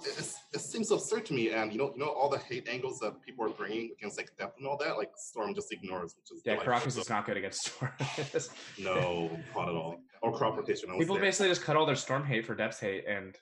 It, 0.05 0.33
it 0.53 0.59
seems 0.59 0.91
absurd 0.91 1.25
to 1.27 1.33
me, 1.33 1.51
and 1.51 1.71
you 1.71 1.77
know, 1.77 1.93
you 1.93 1.99
know 1.99 2.09
all 2.09 2.29
the 2.29 2.39
hate 2.39 2.67
angles 2.67 2.99
that 2.99 3.21
people 3.21 3.45
are 3.45 3.49
bringing 3.49 3.91
against 3.97 4.17
like 4.17 4.29
depth 4.37 4.57
and 4.57 4.67
all 4.67 4.77
that. 4.77 4.97
Like 4.97 5.11
Storm 5.15 5.55
just 5.55 5.71
ignores, 5.71 6.15
which 6.15 6.37
is 6.37 6.41
yeah, 6.45 6.57
Karakas 6.57 6.97
is 6.97 7.09
not 7.09 7.25
good 7.25 7.37
against 7.37 7.65
Storm. 7.67 7.91
no, 8.79 9.39
not 9.55 9.69
at 9.69 9.75
all. 9.75 9.99
Or 10.21 10.37
crop 10.37 10.57
rotation. 10.57 10.89
People 10.97 11.17
basically 11.17 11.49
just 11.49 11.63
cut 11.63 11.75
all 11.75 11.85
their 11.85 11.95
Storm 11.95 12.25
hate 12.25 12.45
for 12.45 12.55
depth 12.55 12.81
hate, 12.81 13.05
and 13.07 13.37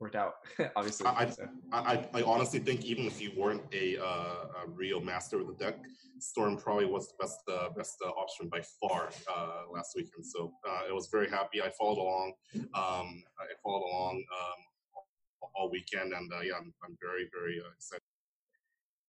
worked 0.00 0.16
out. 0.16 0.34
obviously, 0.76 1.06
I, 1.06 1.30
so. 1.30 1.48
I, 1.72 2.06
I, 2.14 2.22
honestly 2.22 2.60
think 2.60 2.84
even 2.84 3.06
if 3.06 3.20
you 3.20 3.32
weren't 3.36 3.62
a, 3.72 3.98
uh, 3.98 4.64
a, 4.64 4.68
real 4.68 5.00
master 5.00 5.40
of 5.40 5.46
the 5.46 5.54
deck, 5.54 5.78
Storm 6.18 6.56
probably 6.56 6.86
was 6.86 7.08
the 7.08 7.14
best 7.20 7.40
uh, 7.48 7.68
best 7.76 7.96
uh, 8.04 8.08
option 8.08 8.48
by 8.48 8.62
far 8.80 9.10
uh, 9.34 9.62
last 9.72 9.92
weekend. 9.94 10.24
So 10.24 10.52
uh, 10.66 10.88
I 10.88 10.92
was 10.92 11.08
very 11.08 11.28
happy. 11.28 11.60
I 11.62 11.70
followed 11.78 11.98
along. 11.98 12.32
Um, 12.54 13.22
I 13.38 13.52
followed 13.62 13.86
along 13.90 14.16
um, 14.16 15.50
all 15.54 15.70
weekend, 15.70 16.12
and 16.12 16.32
uh, 16.32 16.40
yeah, 16.40 16.54
I'm, 16.58 16.72
I'm 16.84 16.96
very 17.00 17.28
very 17.32 17.60
excited. 17.74 18.02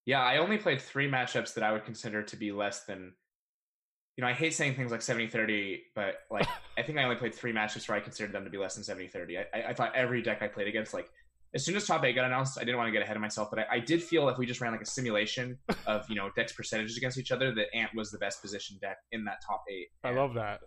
Yeah, 0.05 0.21
I 0.21 0.37
only 0.37 0.57
played 0.57 0.81
three 0.81 1.09
matchups 1.09 1.53
that 1.53 1.63
I 1.63 1.71
would 1.71 1.85
consider 1.85 2.23
to 2.23 2.35
be 2.35 2.51
less 2.51 2.83
than. 2.85 3.13
You 4.17 4.23
know, 4.23 4.29
I 4.29 4.33
hate 4.33 4.53
saying 4.53 4.75
things 4.75 4.91
like 4.91 5.01
70 5.01 5.27
30, 5.27 5.83
but 5.95 6.15
like, 6.29 6.47
I 6.77 6.81
think 6.81 6.97
I 6.97 7.03
only 7.03 7.15
played 7.15 7.33
three 7.33 7.53
matches 7.53 7.87
where 7.87 7.97
I 7.97 8.01
considered 8.01 8.33
them 8.33 8.43
to 8.43 8.49
be 8.49 8.57
less 8.57 8.75
than 8.75 8.83
70 8.83 9.07
30. 9.07 9.37
I, 9.37 9.45
I 9.69 9.73
thought 9.73 9.95
every 9.95 10.21
deck 10.21 10.41
I 10.41 10.47
played 10.47 10.67
against, 10.67 10.93
like, 10.93 11.09
as 11.53 11.63
soon 11.63 11.75
as 11.75 11.85
top 11.85 12.03
eight 12.03 12.13
got 12.13 12.25
announced, 12.25 12.57
I 12.57 12.63
didn't 12.63 12.77
want 12.77 12.87
to 12.87 12.91
get 12.91 13.01
ahead 13.01 13.15
of 13.15 13.21
myself, 13.21 13.49
but 13.49 13.59
I, 13.59 13.65
I, 13.73 13.79
did 13.79 14.03
feel 14.03 14.27
if 14.29 14.37
we 14.37 14.45
just 14.45 14.59
ran 14.59 14.71
like 14.73 14.81
a 14.81 14.85
simulation 14.85 15.57
of 15.87 16.05
you 16.09 16.15
know 16.15 16.29
decks 16.35 16.51
percentages 16.51 16.97
against 16.97 17.17
each 17.17 17.31
other, 17.31 17.53
that 17.55 17.67
Ant 17.73 17.91
was 17.95 18.11
the 18.11 18.17
best 18.17 18.41
positioned 18.41 18.81
deck 18.81 18.97
in 19.11 19.23
that 19.25 19.37
top 19.45 19.63
eight. 19.69 19.87
I 20.03 20.11
love 20.11 20.33
that. 20.33 20.59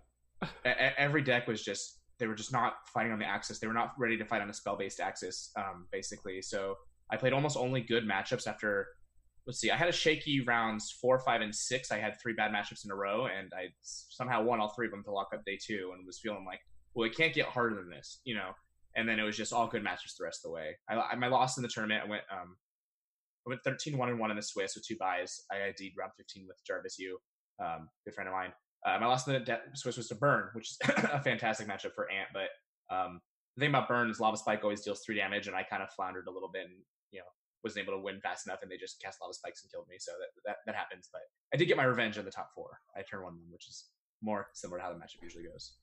every 0.99 1.23
deck 1.23 1.47
was 1.47 1.63
just 1.63 1.99
they 2.19 2.27
were 2.27 2.35
just 2.35 2.53
not 2.53 2.75
fighting 2.93 3.13
on 3.13 3.19
the 3.19 3.25
axis. 3.25 3.59
They 3.59 3.67
were 3.67 3.75
not 3.75 3.93
ready 3.99 4.17
to 4.17 4.25
fight 4.25 4.43
on 4.43 4.51
a 4.51 4.55
spell 4.55 4.77
based 4.77 5.01
axis, 5.01 5.51
um, 5.57 5.87
basically. 5.93 6.43
So 6.43 6.77
I 7.11 7.17
played 7.17 7.33
almost 7.33 7.57
only 7.57 7.81
good 7.81 8.07
matchups 8.07 8.47
after. 8.47 8.89
Let's 9.47 9.61
see, 9.61 9.71
I 9.71 9.77
had 9.77 9.89
a 9.89 9.93
shaky 9.93 10.43
rounds 10.43 10.97
four, 11.01 11.19
five, 11.19 11.41
and 11.41 11.55
six. 11.55 11.91
I 11.91 11.99
had 11.99 12.21
three 12.21 12.35
bad 12.35 12.53
matchups 12.53 12.85
in 12.85 12.91
a 12.91 12.95
row, 12.95 13.27
and 13.27 13.53
I 13.55 13.69
somehow 13.83 14.43
won 14.43 14.61
all 14.61 14.69
three 14.69 14.87
of 14.87 14.93
them 14.93 15.03
to 15.05 15.11
lock 15.11 15.31
up 15.35 15.45
day 15.45 15.59
two, 15.61 15.93
and 15.95 16.07
was 16.07 16.21
feeling 16.21 16.45
like, 16.47 16.61
well, 16.95 17.07
it 17.07 17.17
can't 17.17 17.35
get 17.35 17.47
harder 17.47 17.77
than 17.77 17.91
this, 17.91 18.21
you 18.25 18.35
know 18.35 18.53
and 18.97 19.09
then 19.09 19.19
it 19.19 19.23
was 19.23 19.37
just 19.37 19.53
all 19.53 19.67
good 19.67 19.83
matches 19.83 20.15
the 20.19 20.25
rest 20.25 20.41
of 20.45 20.51
the 20.51 20.55
way. 20.55 20.77
I, 20.89 20.97
I 20.97 21.15
my 21.17 21.29
loss 21.29 21.57
in 21.57 21.63
the 21.63 21.69
tournament, 21.69 22.03
I 22.05 22.09
went 22.09 22.23
um, 22.31 22.57
I 23.47 23.51
went 23.51 23.63
13 23.65 23.97
1 23.97 24.09
and 24.09 24.19
1 24.19 24.31
in 24.31 24.37
the 24.37 24.43
Swiss 24.43 24.75
with 24.75 24.87
two 24.87 24.97
buys. 24.99 25.43
I 25.51 25.69
ID'd 25.69 25.95
round 25.99 26.13
15 26.17 26.47
with 26.47 26.59
Jarvis 26.67 26.99
Yu, 26.99 27.19
um, 27.63 27.89
good 28.05 28.15
friend 28.15 28.29
of 28.29 28.35
mine. 28.35 28.53
Uh, 28.87 28.99
my 28.99 29.07
loss 29.07 29.27
in 29.27 29.35
the 29.35 29.41
de- 29.41 29.61
Swiss 29.75 29.97
was 29.97 30.09
to 30.09 30.15
Burn, 30.15 30.49
which 30.55 30.71
is 30.71 30.79
a 31.13 31.21
fantastic 31.23 31.69
matchup 31.69 31.95
for 31.95 32.11
Ant. 32.11 32.29
But 32.33 32.95
um, 32.95 33.21
the 33.57 33.61
thing 33.61 33.71
about 33.71 33.89
Burn 33.89 34.11
is 34.11 34.21
Lava 34.21 34.37
Spike 34.37 34.63
always 34.63 34.83
deals 34.83 35.03
three 35.05 35.17
damage, 35.17 35.47
and 35.47 35.57
I 35.57 35.63
kind 35.63 35.83
of 35.83 35.91
floundered 35.91 36.27
a 36.29 36.31
little 36.31 36.51
bit 36.53 36.65
and, 36.65 36.75
wasn't 37.63 37.85
able 37.85 37.99
to 37.99 38.03
win 38.03 38.21
fast 38.21 38.47
enough, 38.47 38.63
and 38.63 38.71
they 38.71 38.77
just 38.77 39.01
cast 39.01 39.19
a 39.21 39.25
lot 39.25 39.31
of 39.31 39.37
Spikes 39.37 39.63
and 39.63 39.71
killed 39.71 39.87
me. 39.89 39.97
So 39.99 40.13
that, 40.19 40.31
that, 40.47 40.57
that 40.67 40.75
happens. 40.75 41.09
But 41.13 41.23
I 41.53 41.57
did 41.57 41.67
get 41.67 41.77
my 41.77 41.85
revenge 41.85 42.19
in 42.19 42.25
the 42.25 42.31
top 42.31 42.51
four. 42.55 42.79
I 42.97 43.03
turned 43.03 43.25
one, 43.25 43.35
of 43.35 43.39
them 43.39 43.49
which 43.51 43.69
is 43.69 43.91
more 44.23 44.49
similar 44.55 44.79
to 44.79 44.85
how 44.85 44.93
the 44.93 44.99
matchup 44.99 45.23
usually 45.23 45.45
goes. 45.45 45.77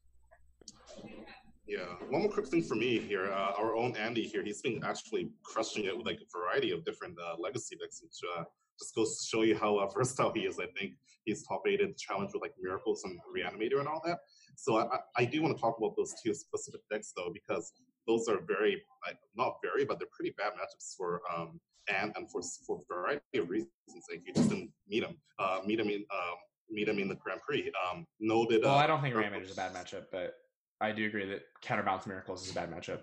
Yeah, 1.67 1.95
one 2.09 2.21
more 2.21 2.31
quick 2.31 2.47
thing 2.47 2.63
for 2.63 2.75
me 2.75 2.97
here. 2.97 3.31
Uh, 3.31 3.51
our 3.57 3.75
own 3.75 3.95
Andy 3.97 4.23
here, 4.23 4.43
he's 4.43 4.61
been 4.61 4.81
actually 4.85 5.29
crushing 5.43 5.83
it 5.83 5.97
with 5.97 6.05
like 6.05 6.19
a 6.21 6.37
variety 6.37 6.71
of 6.71 6.85
different 6.85 7.17
uh, 7.19 7.35
legacy 7.39 7.75
decks, 7.75 8.01
which 8.01 8.17
uh, 8.37 8.43
just 8.79 8.95
goes 8.95 9.19
to 9.19 9.25
show 9.27 9.41
you 9.43 9.57
how 9.57 9.77
uh, 9.77 9.87
versatile 9.95 10.31
he 10.33 10.41
is. 10.41 10.59
I 10.59 10.67
think 10.79 10.93
he's 11.25 11.45
top 11.45 11.63
eighted 11.67 11.89
the 11.89 11.95
challenge 11.97 12.31
with 12.33 12.41
like 12.41 12.53
Miracles 12.61 13.03
and 13.03 13.19
Reanimator 13.35 13.79
and 13.79 13.87
all 13.87 14.01
that. 14.05 14.19
So 14.55 14.77
I, 14.77 14.99
I 15.17 15.25
do 15.25 15.41
want 15.41 15.55
to 15.57 15.61
talk 15.61 15.77
about 15.77 15.95
those 15.97 16.13
two 16.23 16.33
specific 16.33 16.81
decks 16.89 17.11
though, 17.15 17.31
because 17.33 17.73
those 18.07 18.29
are 18.29 18.39
very, 18.47 18.81
like, 19.05 19.17
not 19.35 19.55
very, 19.61 19.83
but 19.83 19.99
they're 19.99 20.07
pretty 20.15 20.33
bad 20.37 20.53
matchups 20.53 20.95
for 20.95 21.21
um 21.35 21.59
and 21.87 22.11
and 22.15 22.29
for 22.31 22.41
for 22.65 22.81
a 22.81 22.93
variety 22.93 23.21
of 23.35 23.49
reasons. 23.49 23.71
Like 24.09 24.23
you 24.25 24.33
just 24.33 24.49
didn't 24.49 24.71
meet 24.87 25.03
him, 25.03 25.17
uh, 25.39 25.59
meet 25.65 25.79
him 25.79 25.89
in 25.89 26.05
um, 26.11 26.35
meet 26.69 26.87
him 26.87 26.99
in 26.99 27.07
the 27.07 27.15
Grand 27.15 27.41
Prix. 27.41 27.71
Um, 27.89 28.05
noted. 28.19 28.63
Well, 28.63 28.75
I 28.75 28.87
don't 28.87 29.01
think 29.01 29.15
Reanimator 29.15 29.43
is 29.43 29.51
a 29.51 29.55
bad 29.55 29.73
matchup, 29.73 30.05
but 30.11 30.35
I 30.81 30.91
do 30.91 31.05
agree 31.05 31.25
that 31.29 31.41
counterbalance 31.61 32.05
miracles 32.05 32.45
is 32.45 32.51
a 32.51 32.55
bad 32.55 32.71
matchup. 32.71 32.99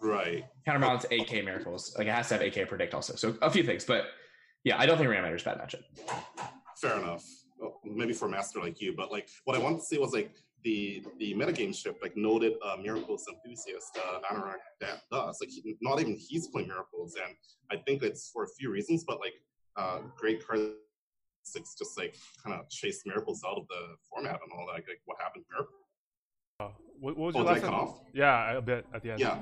Right. 0.00 0.44
Counterbalance 0.64 1.04
AK 1.10 1.44
miracles. 1.44 1.94
Like 1.96 2.08
it 2.08 2.14
has 2.14 2.28
to 2.28 2.34
have 2.34 2.42
AK 2.42 2.68
predict 2.68 2.94
also. 2.94 3.14
So 3.14 3.36
a 3.40 3.50
few 3.50 3.62
things, 3.62 3.84
but 3.84 4.06
yeah, 4.64 4.78
I 4.78 4.86
don't 4.86 4.98
think 4.98 5.08
Reanimator 5.08 5.36
is 5.36 5.42
a 5.42 5.44
bad 5.44 5.58
matchup. 5.58 5.82
Fair 6.76 6.98
enough. 6.98 7.24
Well, 7.58 7.80
maybe 7.84 8.12
for 8.12 8.26
a 8.26 8.28
master 8.28 8.60
like 8.60 8.80
you, 8.80 8.94
but 8.96 9.12
like 9.12 9.28
what 9.44 9.56
I 9.56 9.60
wanted 9.60 9.78
to 9.78 9.84
say 9.84 9.98
was 9.98 10.12
like 10.12 10.34
the 10.64 11.04
the 11.18 11.34
metagame 11.34 11.74
shift, 11.74 12.02
like 12.02 12.16
noted 12.16 12.54
uh, 12.64 12.76
miracles 12.82 13.26
enthusiast 13.32 13.98
uh, 13.98 14.20
Anorak 14.32 14.62
that 14.80 15.02
does. 15.10 15.38
Like 15.40 15.50
he, 15.50 15.76
not 15.80 16.00
even 16.00 16.16
he's 16.16 16.48
playing 16.48 16.68
miracles, 16.68 17.14
and 17.22 17.34
I 17.70 17.82
think 17.84 18.02
it's 18.02 18.30
for 18.32 18.44
a 18.44 18.48
few 18.58 18.70
reasons, 18.70 19.04
but 19.06 19.20
like 19.20 19.34
uh, 19.76 20.00
great 20.16 20.46
cards 20.46 20.74
just 21.54 21.98
like 21.98 22.16
kind 22.44 22.58
of 22.58 22.68
chase 22.70 23.02
miracles 23.04 23.42
out 23.46 23.58
of 23.58 23.66
the 23.68 23.96
format 24.08 24.38
and 24.42 24.52
all 24.52 24.66
that. 24.66 24.74
Like, 24.74 24.88
like 24.88 25.00
what 25.06 25.20
happened 25.20 25.44
miracles 25.50 25.82
what, 27.00 27.16
what 27.16 27.26
was 27.26 27.36
oh, 27.36 27.38
your 27.40 27.52
last 27.52 27.64
off? 27.64 28.00
Yeah, 28.14 28.56
a 28.56 28.62
bit 28.62 28.86
at 28.94 29.02
the 29.02 29.12
end. 29.12 29.20
Yeah. 29.20 29.38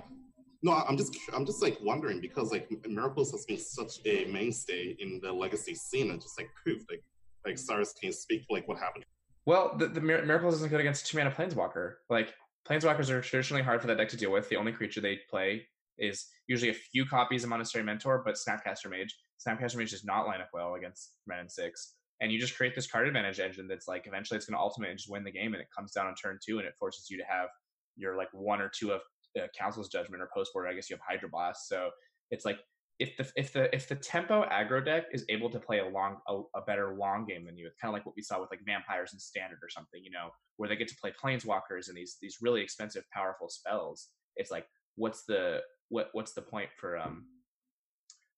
No, 0.62 0.72
I'm 0.72 0.96
just 0.96 1.16
I'm 1.34 1.46
just 1.46 1.62
like 1.62 1.78
wondering 1.82 2.20
because 2.20 2.52
like 2.52 2.68
Miracles 2.86 3.30
has 3.32 3.46
been 3.46 3.58
such 3.58 4.00
a 4.04 4.26
mainstay 4.26 4.96
in 4.98 5.20
the 5.22 5.32
legacy 5.32 5.74
scene 5.74 6.10
and 6.10 6.20
just 6.20 6.38
like 6.38 6.48
poof 6.64 6.82
like 6.90 7.02
like 7.46 7.56
Cyrus 7.56 7.94
can 7.94 8.12
speak 8.12 8.44
like 8.50 8.68
what 8.68 8.78
happened. 8.78 9.04
Well, 9.46 9.76
the, 9.76 9.86
the 9.86 10.00
Miracles 10.00 10.56
isn't 10.56 10.70
good 10.70 10.80
against 10.80 11.06
two 11.06 11.18
mana 11.18 11.30
Planeswalker. 11.30 11.94
Like 12.08 12.34
Planeswalkers 12.68 13.10
are 13.10 13.20
traditionally 13.20 13.62
hard 13.62 13.80
for 13.80 13.86
that 13.86 13.96
deck 13.96 14.08
to 14.10 14.16
deal 14.16 14.32
with. 14.32 14.48
The 14.48 14.56
only 14.56 14.72
creature 14.72 15.00
they 15.00 15.18
play 15.28 15.66
is 15.98 16.26
usually 16.46 16.70
a 16.70 16.74
few 16.74 17.06
copies 17.06 17.44
of 17.44 17.50
Monastery 17.50 17.84
Mentor, 17.84 18.22
but 18.24 18.36
Snapcaster 18.36 18.90
Mage. 18.90 19.16
Snapcaster 19.46 19.76
Mage 19.76 19.90
does 19.90 20.04
not 20.04 20.26
line 20.26 20.40
up 20.40 20.50
well 20.52 20.74
against 20.74 21.14
Wrenn 21.26 21.40
and 21.40 21.50
Six 21.50 21.94
and 22.20 22.30
you 22.30 22.38
just 22.38 22.56
create 22.56 22.74
this 22.74 22.86
card 22.86 23.06
advantage 23.06 23.40
engine 23.40 23.66
that's 23.66 23.88
like 23.88 24.06
eventually 24.06 24.36
it's 24.36 24.46
going 24.46 24.56
to 24.56 24.60
ultimate 24.60 24.90
and 24.90 24.98
just 24.98 25.10
win 25.10 25.24
the 25.24 25.30
game 25.30 25.54
and 25.54 25.62
it 25.62 25.68
comes 25.76 25.92
down 25.92 26.06
on 26.06 26.14
turn 26.14 26.38
two 26.44 26.58
and 26.58 26.66
it 26.66 26.74
forces 26.78 27.08
you 27.10 27.16
to 27.16 27.24
have 27.24 27.48
your 27.96 28.16
like 28.16 28.28
one 28.32 28.60
or 28.60 28.68
two 28.68 28.92
of 28.92 29.00
uh, 29.38 29.46
council's 29.58 29.88
judgment 29.88 30.22
or 30.22 30.28
post 30.34 30.52
board 30.52 30.68
i 30.68 30.74
guess 30.74 30.90
you 30.90 30.96
have 30.96 31.20
hydroblast 31.20 31.66
so 31.66 31.90
it's 32.30 32.44
like 32.44 32.58
if 33.00 33.16
the 33.16 33.32
if 33.34 33.52
the 33.52 33.74
if 33.74 33.88
the 33.88 33.94
tempo 33.96 34.44
aggro 34.44 34.84
deck 34.84 35.04
is 35.12 35.24
able 35.30 35.48
to 35.50 35.58
play 35.58 35.78
a 35.78 35.88
long 35.88 36.18
a, 36.28 36.40
a 36.54 36.62
better 36.66 36.94
long 36.94 37.24
game 37.26 37.46
than 37.46 37.56
you 37.56 37.66
it's 37.66 37.76
kind 37.80 37.90
of 37.90 37.94
like 37.94 38.04
what 38.04 38.14
we 38.14 38.22
saw 38.22 38.40
with 38.40 38.50
like 38.50 38.60
vampires 38.64 39.12
in 39.14 39.18
standard 39.18 39.58
or 39.62 39.70
something 39.70 40.04
you 40.04 40.10
know 40.10 40.28
where 40.58 40.68
they 40.68 40.76
get 40.76 40.88
to 40.88 40.96
play 40.96 41.10
planeswalkers 41.10 41.88
and 41.88 41.96
these 41.96 42.18
these 42.20 42.36
really 42.42 42.60
expensive 42.60 43.02
powerful 43.12 43.48
spells. 43.48 44.08
It's 44.36 44.50
like 44.50 44.66
what's 44.96 45.24
the 45.24 45.60
what 45.88 46.10
what's 46.12 46.34
the 46.34 46.42
point 46.42 46.68
for 46.76 46.98
um 46.98 47.24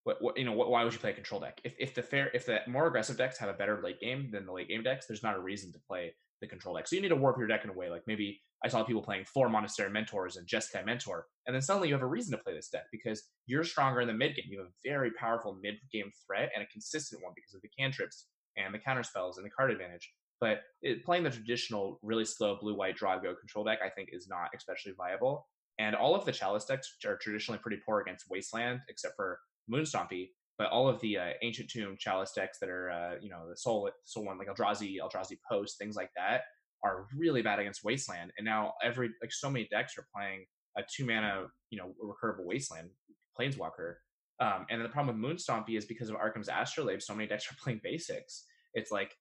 what, 0.04 0.22
what 0.22 0.38
you 0.38 0.44
know 0.44 0.52
what, 0.52 0.70
why 0.70 0.84
would 0.84 0.92
you 0.92 1.00
play 1.00 1.10
a 1.10 1.14
control 1.14 1.40
deck? 1.40 1.60
If, 1.64 1.74
if 1.80 1.94
the 1.94 2.02
fair 2.02 2.30
if 2.32 2.46
the 2.46 2.60
more 2.68 2.86
aggressive 2.86 3.16
decks 3.16 3.38
have 3.38 3.48
a 3.48 3.54
better 3.54 3.80
late 3.82 4.00
game 4.00 4.30
than 4.30 4.46
the 4.46 4.52
late 4.52 4.68
game 4.68 4.84
decks 4.84 5.06
there's 5.06 5.24
not 5.24 5.36
a 5.36 5.40
reason 5.40 5.72
to 5.72 5.80
play 5.80 6.14
the 6.40 6.46
control 6.46 6.76
deck. 6.76 6.86
So 6.86 6.94
you 6.94 7.02
need 7.02 7.08
to 7.08 7.16
warp 7.16 7.38
your 7.38 7.48
deck 7.48 7.64
in 7.64 7.70
a 7.70 7.74
way 7.74 7.90
like 7.90 8.02
maybe 8.06 8.40
i 8.64 8.68
saw 8.68 8.82
people 8.84 9.02
playing 9.02 9.24
four 9.24 9.48
monastery 9.48 9.90
mentors 9.90 10.36
and 10.36 10.46
just 10.46 10.72
jeskai 10.72 10.84
mentor 10.84 11.26
and 11.46 11.54
then 11.54 11.62
suddenly 11.62 11.88
you 11.88 11.94
have 11.94 12.02
a 12.02 12.06
reason 12.06 12.36
to 12.36 12.42
play 12.42 12.54
this 12.54 12.68
deck 12.68 12.84
because 12.92 13.22
you're 13.46 13.64
stronger 13.64 14.00
in 14.00 14.08
the 14.08 14.14
mid 14.14 14.36
game. 14.36 14.46
You 14.48 14.58
have 14.58 14.68
a 14.68 14.88
very 14.88 15.10
powerful 15.12 15.58
mid 15.62 15.74
game 15.92 16.10
threat 16.26 16.50
and 16.54 16.62
a 16.62 16.66
consistent 16.68 17.22
one 17.22 17.32
because 17.34 17.54
of 17.54 17.62
the 17.62 17.70
cantrips 17.76 18.26
and 18.56 18.72
the 18.72 18.78
counter 18.78 19.02
spells 19.02 19.38
and 19.38 19.46
the 19.46 19.50
card 19.50 19.70
advantage. 19.70 20.12
But 20.40 20.62
it, 20.82 21.04
playing 21.04 21.24
the 21.24 21.30
traditional 21.30 21.98
really 22.02 22.24
slow 22.24 22.58
blue 22.60 22.76
white 22.76 22.96
draw 22.96 23.18
go 23.18 23.34
control 23.34 23.64
deck 23.64 23.78
i 23.84 23.88
think 23.88 24.10
is 24.12 24.28
not 24.28 24.48
especially 24.56 24.92
viable. 24.96 25.46
And 25.78 25.96
all 25.96 26.14
of 26.14 26.24
the 26.24 26.32
chalice 26.32 26.66
decks 26.66 26.96
are 27.06 27.16
traditionally 27.16 27.58
pretty 27.58 27.78
poor 27.84 28.00
against 28.00 28.26
wasteland 28.30 28.80
except 28.88 29.16
for 29.16 29.38
Moonstompy, 29.72 30.30
but 30.58 30.68
all 30.68 30.88
of 30.88 31.00
the 31.00 31.18
uh, 31.18 31.30
ancient 31.42 31.70
tomb 31.70 31.96
chalice 31.98 32.32
decks 32.34 32.58
that 32.60 32.68
are 32.68 32.90
uh, 32.90 33.14
you 33.20 33.30
know 33.30 33.48
the 33.48 33.56
soul 33.56 33.90
soul 34.04 34.24
one 34.24 34.38
like 34.38 34.48
Eldrazi, 34.48 34.96
Eldrazi 35.02 35.38
Post, 35.50 35.78
things 35.78 35.96
like 35.96 36.10
that 36.16 36.42
are 36.84 37.06
really 37.16 37.42
bad 37.42 37.58
against 37.58 37.84
Wasteland. 37.84 38.32
And 38.36 38.44
now 38.44 38.74
every 38.82 39.10
like 39.20 39.32
so 39.32 39.50
many 39.50 39.68
decks 39.70 39.96
are 39.98 40.06
playing 40.14 40.44
a 40.76 40.82
two 40.82 41.04
mana 41.04 41.46
you 41.70 41.78
know 41.78 41.94
recurable 42.02 42.44
Wasteland 42.44 42.90
Planeswalker. 43.38 43.94
Um, 44.40 44.66
and 44.70 44.82
the 44.82 44.88
problem 44.88 45.20
with 45.20 45.30
Moonstompy 45.30 45.76
is 45.76 45.84
because 45.84 46.08
of 46.08 46.16
Arcum's 46.16 46.48
Astrolabe, 46.48 47.00
so 47.00 47.14
many 47.14 47.28
decks 47.28 47.50
are 47.50 47.56
playing 47.62 47.80
basics. 47.82 48.44
It's 48.74 48.90
like 48.90 49.14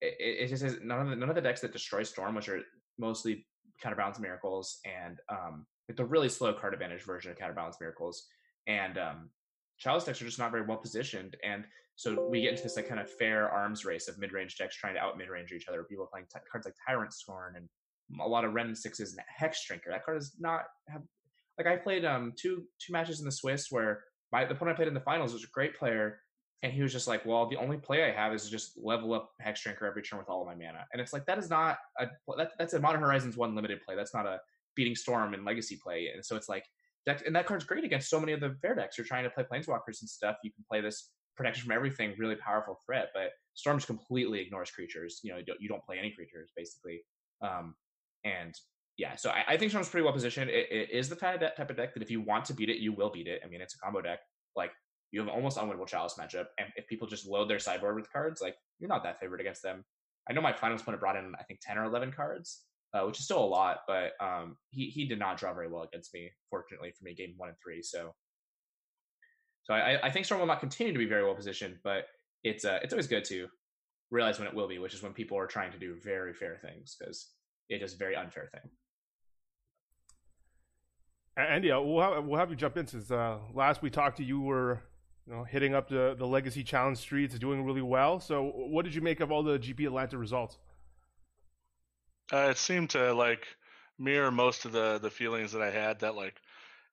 it, 0.00 0.14
it 0.18 0.48
just 0.48 0.62
is 0.62 0.78
none 0.82 1.00
of 1.00 1.08
the 1.08 1.16
none 1.16 1.28
of 1.28 1.34
the 1.34 1.42
decks 1.42 1.60
that 1.60 1.72
destroy 1.72 2.02
Storm, 2.02 2.34
which 2.34 2.48
are 2.48 2.60
mostly 2.98 3.46
counterbalance 3.82 4.20
miracles 4.20 4.78
and 4.84 5.18
um, 5.28 5.66
like 5.88 5.96
the 5.96 6.04
really 6.04 6.28
slow 6.28 6.52
card 6.52 6.72
advantage 6.72 7.02
version 7.02 7.30
of 7.30 7.38
counterbalance 7.38 7.76
miracles 7.80 8.26
and 8.66 8.98
um, 8.98 9.30
Chalice 9.84 10.04
decks 10.04 10.22
are 10.22 10.24
just 10.24 10.38
not 10.38 10.50
very 10.50 10.64
well 10.64 10.78
positioned, 10.78 11.36
and 11.44 11.64
so 11.96 12.26
we 12.30 12.40
get 12.40 12.52
into 12.52 12.62
this 12.62 12.76
like 12.76 12.88
kind 12.88 13.00
of 13.00 13.10
fair 13.10 13.50
arms 13.50 13.84
race 13.84 14.08
of 14.08 14.18
mid 14.18 14.32
range 14.32 14.56
decks 14.56 14.76
trying 14.76 14.94
to 14.94 15.00
out 15.00 15.18
mid 15.18 15.28
range 15.28 15.52
each 15.52 15.68
other. 15.68 15.84
People 15.84 16.08
playing 16.10 16.26
t- 16.32 16.40
cards 16.50 16.64
like 16.64 16.74
Tyrant 16.88 17.12
Scorn 17.12 17.54
and 17.56 17.68
a 18.20 18.26
lot 18.26 18.46
of 18.46 18.54
Wrenn 18.54 18.74
sixes 18.74 19.12
and 19.12 19.20
Hex 19.28 19.66
Drinker. 19.66 19.90
That 19.90 20.04
card 20.04 20.18
does 20.18 20.36
not 20.40 20.62
have 20.88 21.02
like 21.58 21.66
I 21.66 21.76
played 21.76 22.06
um 22.06 22.32
two 22.34 22.64
two 22.80 22.94
matches 22.94 23.20
in 23.20 23.26
the 23.26 23.32
Swiss 23.32 23.66
where 23.70 24.04
my 24.32 24.46
the 24.46 24.54
opponent 24.54 24.76
I 24.76 24.76
played 24.76 24.88
in 24.88 24.94
the 24.94 25.00
finals 25.00 25.34
was 25.34 25.44
a 25.44 25.48
great 25.52 25.78
player, 25.78 26.18
and 26.62 26.72
he 26.72 26.82
was 26.82 26.90
just 26.90 27.06
like, 27.06 27.26
well, 27.26 27.46
the 27.46 27.56
only 27.56 27.76
play 27.76 28.04
I 28.04 28.10
have 28.10 28.32
is 28.32 28.48
just 28.48 28.72
level 28.82 29.12
up 29.12 29.32
Hex 29.40 29.62
Drinker 29.62 29.86
every 29.86 30.02
turn 30.02 30.18
with 30.18 30.30
all 30.30 30.40
of 30.40 30.46
my 30.46 30.54
mana, 30.54 30.86
and 30.94 31.00
it's 31.02 31.12
like 31.12 31.26
that 31.26 31.38
is 31.38 31.50
not 31.50 31.76
a 32.00 32.06
that, 32.38 32.52
that's 32.58 32.72
a 32.72 32.80
Modern 32.80 33.02
Horizons 33.02 33.36
one 33.36 33.54
limited 33.54 33.82
play. 33.82 33.96
That's 33.96 34.14
not 34.14 34.24
a 34.24 34.40
beating 34.74 34.96
Storm 34.96 35.34
and 35.34 35.44
Legacy 35.44 35.78
play, 35.80 36.10
and 36.14 36.24
so 36.24 36.36
it's 36.36 36.48
like 36.48 36.64
and 37.06 37.36
that 37.36 37.46
card's 37.46 37.64
great 37.64 37.84
against 37.84 38.08
so 38.08 38.18
many 38.18 38.32
of 38.32 38.40
the 38.40 38.56
fair 38.62 38.74
decks. 38.74 38.96
You're 38.96 39.06
trying 39.06 39.24
to 39.24 39.30
play 39.30 39.44
planeswalkers 39.44 40.00
and 40.00 40.08
stuff. 40.08 40.36
You 40.42 40.50
can 40.52 40.64
play 40.70 40.80
this 40.80 41.10
protection 41.36 41.64
from 41.64 41.72
everything, 41.72 42.14
really 42.18 42.36
powerful 42.36 42.80
threat. 42.86 43.08
But 43.14 43.30
Storm 43.54 43.78
just 43.78 43.86
completely 43.86 44.40
ignores 44.40 44.70
creatures. 44.70 45.20
You 45.22 45.32
know, 45.32 45.38
you 45.38 45.44
don't, 45.44 45.60
you 45.60 45.68
don't 45.68 45.84
play 45.84 45.98
any 45.98 46.10
creatures 46.10 46.50
basically. 46.56 47.02
Um, 47.42 47.74
and 48.24 48.54
yeah, 48.96 49.16
so 49.16 49.30
I, 49.30 49.44
I, 49.48 49.56
think 49.56 49.70
Storm's 49.70 49.88
pretty 49.88 50.04
well 50.04 50.12
positioned. 50.12 50.50
It, 50.50 50.68
it 50.70 50.90
is 50.90 51.08
the 51.08 51.16
type 51.16 51.42
of 51.42 51.76
deck 51.76 51.94
that 51.94 52.02
if 52.02 52.10
you 52.10 52.20
want 52.20 52.44
to 52.46 52.54
beat 52.54 52.70
it, 52.70 52.78
you 52.78 52.92
will 52.92 53.10
beat 53.10 53.26
it. 53.26 53.42
I 53.44 53.48
mean, 53.48 53.60
it's 53.60 53.74
a 53.74 53.78
combo 53.78 54.00
deck. 54.00 54.20
Like 54.56 54.70
you 55.10 55.20
have 55.20 55.28
almost 55.28 55.58
unwinnable 55.58 55.86
Chalice 55.86 56.14
matchup, 56.18 56.46
and 56.58 56.68
if 56.76 56.86
people 56.86 57.06
just 57.08 57.26
load 57.26 57.50
their 57.50 57.58
sideboard 57.58 57.96
with 57.96 58.12
cards, 58.12 58.40
like 58.40 58.54
you're 58.78 58.88
not 58.88 59.02
that 59.02 59.18
favored 59.20 59.40
against 59.40 59.62
them. 59.62 59.84
I 60.28 60.32
know 60.32 60.40
my 60.40 60.52
finals 60.52 60.82
opponent 60.82 61.00
brought 61.00 61.16
in 61.16 61.32
I 61.38 61.42
think 61.42 61.60
ten 61.60 61.76
or 61.76 61.84
eleven 61.84 62.12
cards, 62.12 62.62
uh, 62.94 63.04
which 63.04 63.18
is 63.18 63.24
still 63.24 63.42
a 63.42 63.44
lot, 63.44 63.80
but 63.88 64.12
um, 64.20 64.56
he 64.70 64.86
he 64.86 65.06
did 65.06 65.18
not 65.18 65.36
draw 65.36 65.52
very 65.52 65.68
well 65.68 65.82
against 65.82 66.14
me. 66.14 66.30
Fortunately 66.48 66.92
for 66.96 67.04
me, 67.04 67.14
game 67.14 67.34
one 67.36 67.48
and 67.48 67.58
three. 67.62 67.82
So 67.82 68.14
So 69.64 69.74
I, 69.74 70.06
I 70.06 70.10
think 70.10 70.24
Storm 70.24 70.40
will 70.40 70.46
not 70.46 70.60
continue 70.60 70.92
to 70.92 70.98
be 70.98 71.06
very 71.06 71.24
well 71.24 71.34
positioned, 71.34 71.78
but 71.82 72.06
it's 72.44 72.64
uh, 72.64 72.78
it's 72.82 72.92
always 72.92 73.08
good 73.08 73.24
to 73.26 73.48
realize 74.10 74.38
when 74.38 74.46
it 74.46 74.54
will 74.54 74.68
be, 74.68 74.78
which 74.78 74.94
is 74.94 75.02
when 75.02 75.12
people 75.12 75.36
are 75.36 75.46
trying 75.46 75.72
to 75.72 75.78
do 75.78 75.96
very 76.02 76.32
fair 76.32 76.56
things 76.56 76.96
because 76.98 77.30
it 77.68 77.82
is 77.82 77.94
a 77.94 77.96
very 77.96 78.14
unfair 78.14 78.48
thing. 78.52 78.70
And 81.36 81.64
yeah, 81.64 81.78
we'll 81.78 82.00
have, 82.00 82.24
we'll 82.24 82.38
have 82.38 82.50
you 82.50 82.56
jump 82.56 82.76
in 82.76 82.86
since 82.86 83.10
uh, 83.10 83.38
last 83.52 83.82
we 83.82 83.90
talked 83.90 84.18
to 84.18 84.24
you, 84.24 84.40
were 84.40 84.82
you 85.26 85.34
know 85.34 85.42
hitting 85.42 85.74
up 85.74 85.88
the 85.88 86.14
the 86.16 86.26
Legacy 86.26 86.62
Challenge 86.62 86.96
streets, 86.96 87.36
doing 87.40 87.64
really 87.64 87.82
well. 87.82 88.20
So, 88.20 88.52
what 88.54 88.84
did 88.84 88.94
you 88.94 89.00
make 89.00 89.18
of 89.18 89.32
all 89.32 89.42
the 89.42 89.58
GP 89.58 89.86
Atlanta 89.86 90.16
results? 90.16 90.58
Uh, 92.34 92.48
it 92.50 92.58
seemed 92.58 92.90
to 92.90 93.14
like 93.14 93.46
mirror 93.96 94.32
most 94.32 94.64
of 94.64 94.72
the 94.72 94.98
the 94.98 95.10
feelings 95.10 95.52
that 95.52 95.62
I 95.62 95.70
had 95.70 96.00
that 96.00 96.16
like 96.16 96.34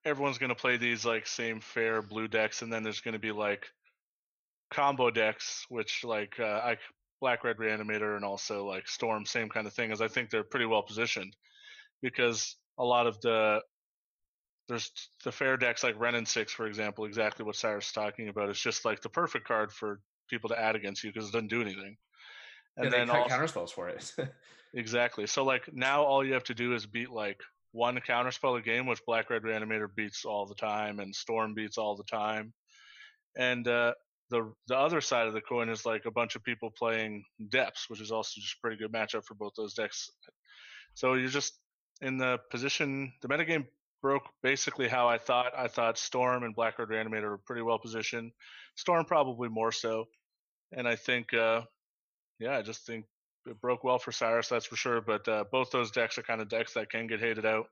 everyone's 0.06 0.38
going 0.38 0.50
to 0.50 0.56
play 0.56 0.78
these 0.78 1.04
like 1.04 1.26
same 1.26 1.60
fair 1.60 2.04
blue 2.04 2.28
decks, 2.28 2.62
and 2.62 2.72
then 2.72 2.84
there's 2.84 3.02
going 3.02 3.14
to 3.14 3.20
be 3.20 3.32
like 3.32 3.66
combo 4.70 5.10
decks, 5.10 5.66
which 5.68 6.04
like 6.04 6.40
uh, 6.40 6.62
I 6.64 6.78
Black 7.22 7.44
Red 7.44 7.58
Reanimator 7.58 8.16
and 8.16 8.24
also 8.24 8.68
like 8.68 8.88
Storm, 8.88 9.26
same 9.26 9.50
kind 9.50 9.66
of 9.66 9.74
thing. 9.74 9.92
As 9.92 10.00
I 10.00 10.08
think 10.08 10.30
they're 10.30 10.44
pretty 10.44 10.68
well 10.68 10.84
positioned 10.84 11.36
because 12.04 12.56
a 12.78 12.86
lot 12.86 13.08
of 13.08 13.20
the 13.22 13.62
there's 14.70 14.92
the 15.24 15.32
fair 15.32 15.58
decks 15.58 15.84
like 15.84 16.00
Wrenn 16.00 16.14
and 16.16 16.28
Six, 16.28 16.54
for 16.54 16.68
example, 16.68 17.06
exactly 17.06 17.46
what 17.46 17.56
Cyrus 17.56 17.88
is 17.88 17.94
talking 17.94 18.30
about. 18.30 18.50
It's 18.50 18.62
just 18.62 18.86
like 18.86 19.02
the 19.02 19.10
perfect 19.10 19.48
card 19.48 19.72
for 19.72 20.02
people 20.30 20.50
to 20.50 20.60
add 20.60 20.76
against 20.76 21.04
you 21.04 21.12
because 21.12 21.30
it 21.30 21.34
doesn't 21.34 21.50
do 21.50 21.62
anything. 21.62 21.98
And 22.78 22.92
then 22.92 23.08
cut 23.08 23.18
also, 23.18 23.30
counter 23.30 23.48
spells 23.48 23.72
for 23.72 23.90
it. 23.90 24.14
exactly. 24.74 25.28
So 25.28 25.44
like 25.44 25.74
now 25.74 26.04
all 26.04 26.26
you 26.26 26.34
have 26.34 26.44
to 26.46 26.54
do 26.54 26.74
is 26.74 26.86
beat 26.86 27.12
like 27.12 27.42
one 27.74 28.00
counter 28.02 28.32
spell 28.32 28.56
a 28.56 28.62
game, 28.62 28.86
which 28.86 29.06
Black 29.06 29.30
Red 29.30 29.44
Reanimator 29.44 29.88
beats 29.96 30.26
all 30.26 30.46
the 30.46 30.56
time, 30.56 31.00
and 31.00 31.16
Storm 31.16 31.54
beats 31.54 31.78
all 31.78 31.96
the 31.96 32.04
time. 32.04 32.54
And 33.38 33.68
uh, 33.68 33.94
the 34.30 34.54
the 34.68 34.78
other 34.78 35.02
side 35.02 35.28
of 35.28 35.34
the 35.34 35.42
coin 35.42 35.70
is 35.70 35.86
like 35.86 36.06
a 36.06 36.12
bunch 36.12 36.36
of 36.36 36.44
people 36.44 36.72
playing 36.72 37.24
depths, 37.50 37.90
which 37.90 38.02
is 38.02 38.12
also 38.12 38.42
just 38.42 38.56
a 38.56 38.62
pretty 38.62 38.78
good 38.78 38.92
matchup 38.92 39.26
for 39.26 39.36
both 39.36 39.54
those 39.56 39.74
decks. 39.74 40.10
So 40.94 41.14
you're 41.14 41.28
just 41.30 41.54
in 42.02 42.18
the 42.18 42.40
position. 42.50 43.14
The 43.22 43.28
metagame 43.28 43.68
broke 44.02 44.24
basically 44.42 44.88
how 44.88 45.08
I 45.08 45.18
thought. 45.18 45.54
I 45.58 45.68
thought 45.68 45.98
Storm 45.98 46.44
and 46.44 46.56
Black 46.56 46.80
Red 46.80 46.90
Reanimator 46.90 47.30
were 47.30 47.38
pretty 47.38 47.62
well 47.62 47.80
positioned. 47.80 48.32
Storm 48.76 49.06
probably 49.06 49.50
more 49.50 49.72
so, 49.72 50.06
and 50.72 50.88
I 50.88 50.96
think, 50.96 51.34
uh, 51.34 51.62
yeah, 52.42 52.58
I 52.58 52.62
just 52.62 52.86
think 52.86 53.06
it 53.46 53.62
broke 53.62 53.84
well 53.84 54.00
for 54.00 54.12
Cyrus, 54.12 54.50
that's 54.50 54.66
for 54.66 54.76
sure. 54.76 55.00
But 55.00 55.28
uh, 55.28 55.46
both 55.52 55.72
those 55.72 55.92
decks 55.92 56.18
are 56.18 56.24
kind 56.24 56.42
of 56.42 56.50
decks 56.50 56.74
that 56.74 56.90
can 56.90 57.08
get 57.08 57.20
hated 57.20 57.46
out, 57.46 57.68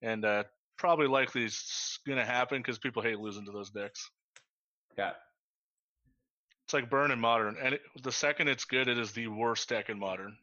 and 0.00 0.24
uh, 0.24 0.44
probably 0.78 1.08
likely 1.08 1.44
is 1.44 1.98
going 2.06 2.18
to 2.18 2.24
happen 2.24 2.58
because 2.58 2.78
people 2.78 3.02
hate 3.02 3.18
losing 3.18 3.44
to 3.44 3.52
those 3.52 3.70
decks. 3.70 4.10
Yeah. 4.96 5.12
It's 6.64 6.72
like 6.72 6.88
Burn 6.88 7.10
in 7.10 7.20
Modern, 7.20 7.56
and 7.62 7.74
it, 7.74 7.82
the 8.02 8.12
second 8.12 8.48
it's 8.48 8.64
good, 8.64 8.88
it 8.88 8.96
is 8.96 9.12
the 9.12 9.26
worst 9.26 9.68
deck 9.68 9.90
in 9.90 9.98
Modern. 9.98 10.36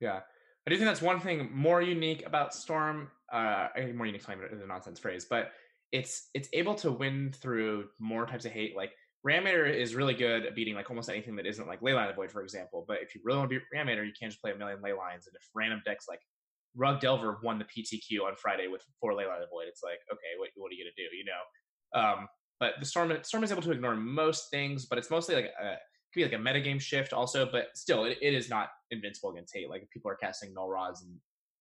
Yeah. 0.00 0.20
I 0.66 0.70
do 0.70 0.76
think 0.76 0.86
that's 0.86 1.02
one 1.02 1.20
thing 1.20 1.50
more 1.52 1.82
unique 1.82 2.26
about 2.26 2.54
Storm. 2.54 3.10
Uh, 3.30 3.68
more 3.94 4.06
unique 4.06 4.22
is 4.50 4.62
a 4.62 4.66
nonsense 4.66 4.98
phrase, 4.98 5.26
but 5.28 5.52
it's 5.92 6.28
it's 6.34 6.48
able 6.52 6.74
to 6.76 6.90
win 6.90 7.32
through 7.32 7.88
more 7.98 8.26
types 8.26 8.44
of 8.44 8.52
hate. 8.52 8.76
Like 8.76 8.92
Reanimator 9.26 9.72
is 9.72 9.94
really 9.94 10.14
good 10.14 10.46
at 10.46 10.54
beating 10.54 10.74
like 10.74 10.90
almost 10.90 11.10
anything 11.10 11.36
that 11.36 11.46
isn't 11.46 11.66
like 11.66 11.80
Leyline 11.80 12.08
of 12.08 12.16
Void, 12.16 12.30
for 12.30 12.42
example. 12.42 12.84
But 12.86 12.98
if 13.02 13.14
you 13.14 13.20
really 13.24 13.38
want 13.38 13.50
to 13.50 13.58
beat 13.58 13.64
Reanimator, 13.74 14.06
you 14.06 14.12
can't 14.18 14.30
just 14.30 14.40
play 14.40 14.52
a 14.52 14.56
million 14.56 14.80
ley 14.80 14.92
lines. 14.92 15.26
And 15.26 15.34
if 15.34 15.42
random 15.54 15.82
decks 15.84 16.06
like 16.08 16.20
Rug 16.76 17.00
Delver 17.00 17.38
won 17.42 17.58
the 17.58 17.64
PTQ 17.64 18.24
on 18.26 18.36
Friday 18.36 18.68
with 18.68 18.82
four 19.00 19.12
Leyline 19.12 19.42
of 19.42 19.50
Void, 19.50 19.66
it's 19.66 19.82
like, 19.82 19.98
okay, 20.12 20.38
what, 20.38 20.50
what 20.56 20.70
are 20.70 20.74
you 20.74 20.84
gonna 20.84 20.94
do? 20.96 21.16
You 21.16 21.24
know. 21.24 22.00
Um, 22.00 22.28
but 22.60 22.74
the 22.80 22.86
storm 22.86 23.16
storm 23.22 23.44
is 23.44 23.50
able 23.50 23.62
to 23.62 23.72
ignore 23.72 23.96
most 23.96 24.50
things, 24.50 24.86
but 24.86 24.98
it's 24.98 25.10
mostly 25.10 25.34
like 25.34 25.50
a, 25.60 25.72
it 25.72 25.78
could 26.12 26.20
be 26.20 26.24
like 26.24 26.32
a 26.32 26.36
metagame 26.36 26.80
shift 26.80 27.12
also, 27.12 27.48
but 27.50 27.68
still 27.74 28.04
it, 28.04 28.18
it 28.22 28.34
is 28.34 28.48
not 28.48 28.68
invincible 28.90 29.30
against 29.30 29.54
hate. 29.54 29.68
Like 29.68 29.82
if 29.82 29.90
people 29.90 30.10
are 30.10 30.16
casting 30.16 30.54
null 30.54 30.68
rods 30.68 31.02
and, 31.02 31.14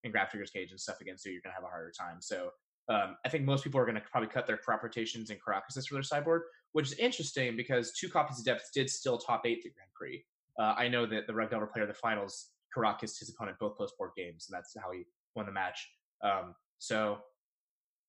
and 0.04 0.14
Grafdigger's 0.14 0.52
Cage 0.52 0.72
and 0.72 0.80
stuff 0.80 1.02
against 1.02 1.26
you, 1.26 1.32
you're 1.32 1.42
gonna 1.44 1.56
have 1.56 1.64
a 1.64 1.68
harder 1.68 1.92
time. 1.98 2.18
So 2.20 2.52
um, 2.90 3.18
I 3.26 3.30
think 3.30 3.44
most 3.44 3.64
people 3.64 3.80
are 3.80 3.86
going 3.86 3.96
to 3.96 4.02
probably 4.02 4.30
cut 4.30 4.48
their 4.48 4.58
crop 4.58 4.84
rotations 4.84 5.30
and 5.30 5.40
Karakas 5.42 5.86
for 5.88 5.96
their 5.96 6.04
sideboard, 6.04 6.44
which 6.78 6.92
is 6.92 7.00
interesting 7.00 7.58
because 7.58 7.92
two 7.92 8.08
copies 8.08 8.38
of 8.38 8.46
Depth 8.46 8.70
did 8.72 8.88
still 8.88 9.18
top 9.18 9.48
eight 9.48 9.64
the 9.64 9.72
Grand 9.72 9.90
Prix. 9.96 10.24
Uh, 10.60 10.76
I 10.78 10.88
know 10.88 11.08
that 11.08 11.26
the 11.26 11.34
Red 11.34 11.50
Delver 11.50 11.66
player 11.66 11.86
of 11.86 11.88
the 11.88 11.96
finals, 11.96 12.50
Karakas, 12.72 13.18
his 13.18 13.32
opponent 13.32 13.58
both 13.60 13.76
post 13.80 13.98
board 13.98 14.12
games, 14.16 14.46
and 14.48 14.56
that's 14.56 14.76
how 14.80 14.92
he 14.92 15.02
won 15.36 15.48
the 15.48 15.52
match. 15.52 15.90
Um, 16.24 16.54
so 16.78 17.18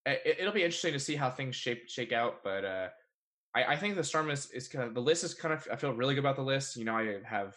it, 0.05 0.37
will 0.45 0.53
be 0.53 0.65
interesting 0.65 0.93
to 0.93 0.99
see 0.99 1.17
how 1.17 1.31
things 1.31 1.57
shape 1.57 1.89
shake 1.89 2.13
out. 2.13 2.45
But 2.45 2.67
uh, 2.67 2.89
I, 3.57 3.65
I, 3.73 3.77
think 3.77 3.97
the 3.97 4.05
Storm 4.05 4.29
is, 4.29 4.51
is 4.51 4.69
kind 4.69 4.85
of 4.85 4.93
the 4.93 5.01
list 5.01 5.25
is 5.25 5.33
kind 5.33 5.55
of 5.55 5.67
I 5.73 5.77
feel 5.77 5.95
really 5.95 6.15
good 6.15 6.21
about 6.21 6.37
the 6.37 6.43
list. 6.43 6.77
You 6.77 6.85
know, 6.85 6.95
I 6.95 7.21
have 7.25 7.57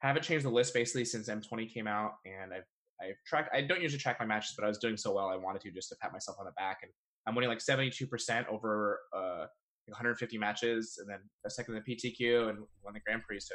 haven't 0.00 0.24
changed 0.24 0.44
the 0.44 0.50
list 0.50 0.74
basically 0.74 1.04
since 1.04 1.28
M20 1.28 1.72
came 1.72 1.86
out, 1.86 2.14
and 2.26 2.52
I've 2.52 2.66
I've. 3.00 3.46
I 3.54 3.60
don't 3.60 3.80
usually 3.80 4.00
track 4.00 4.18
my 4.18 4.26
matches, 4.26 4.54
but 4.58 4.64
I 4.64 4.68
was 4.68 4.78
doing 4.78 4.96
so 4.96 5.14
well, 5.14 5.28
I 5.28 5.36
wanted 5.36 5.62
to 5.62 5.70
just 5.70 5.88
to 5.90 5.96
pat 6.02 6.12
myself 6.12 6.36
on 6.40 6.46
the 6.46 6.52
back. 6.56 6.78
And 6.82 6.90
I'm 7.28 7.36
winning 7.36 7.48
like 7.48 7.60
72% 7.60 8.48
over 8.48 8.98
uh, 9.16 9.46
150 9.90 10.38
matches, 10.38 10.98
and 11.00 11.08
then 11.08 11.18
a 11.44 11.50
second 11.50 11.76
in 11.76 11.82
the 11.84 11.94
PTQ 11.94 12.50
and 12.50 12.58
won 12.84 12.94
the 12.94 13.00
Grand 13.00 13.22
Prix. 13.22 13.40
So 13.40 13.54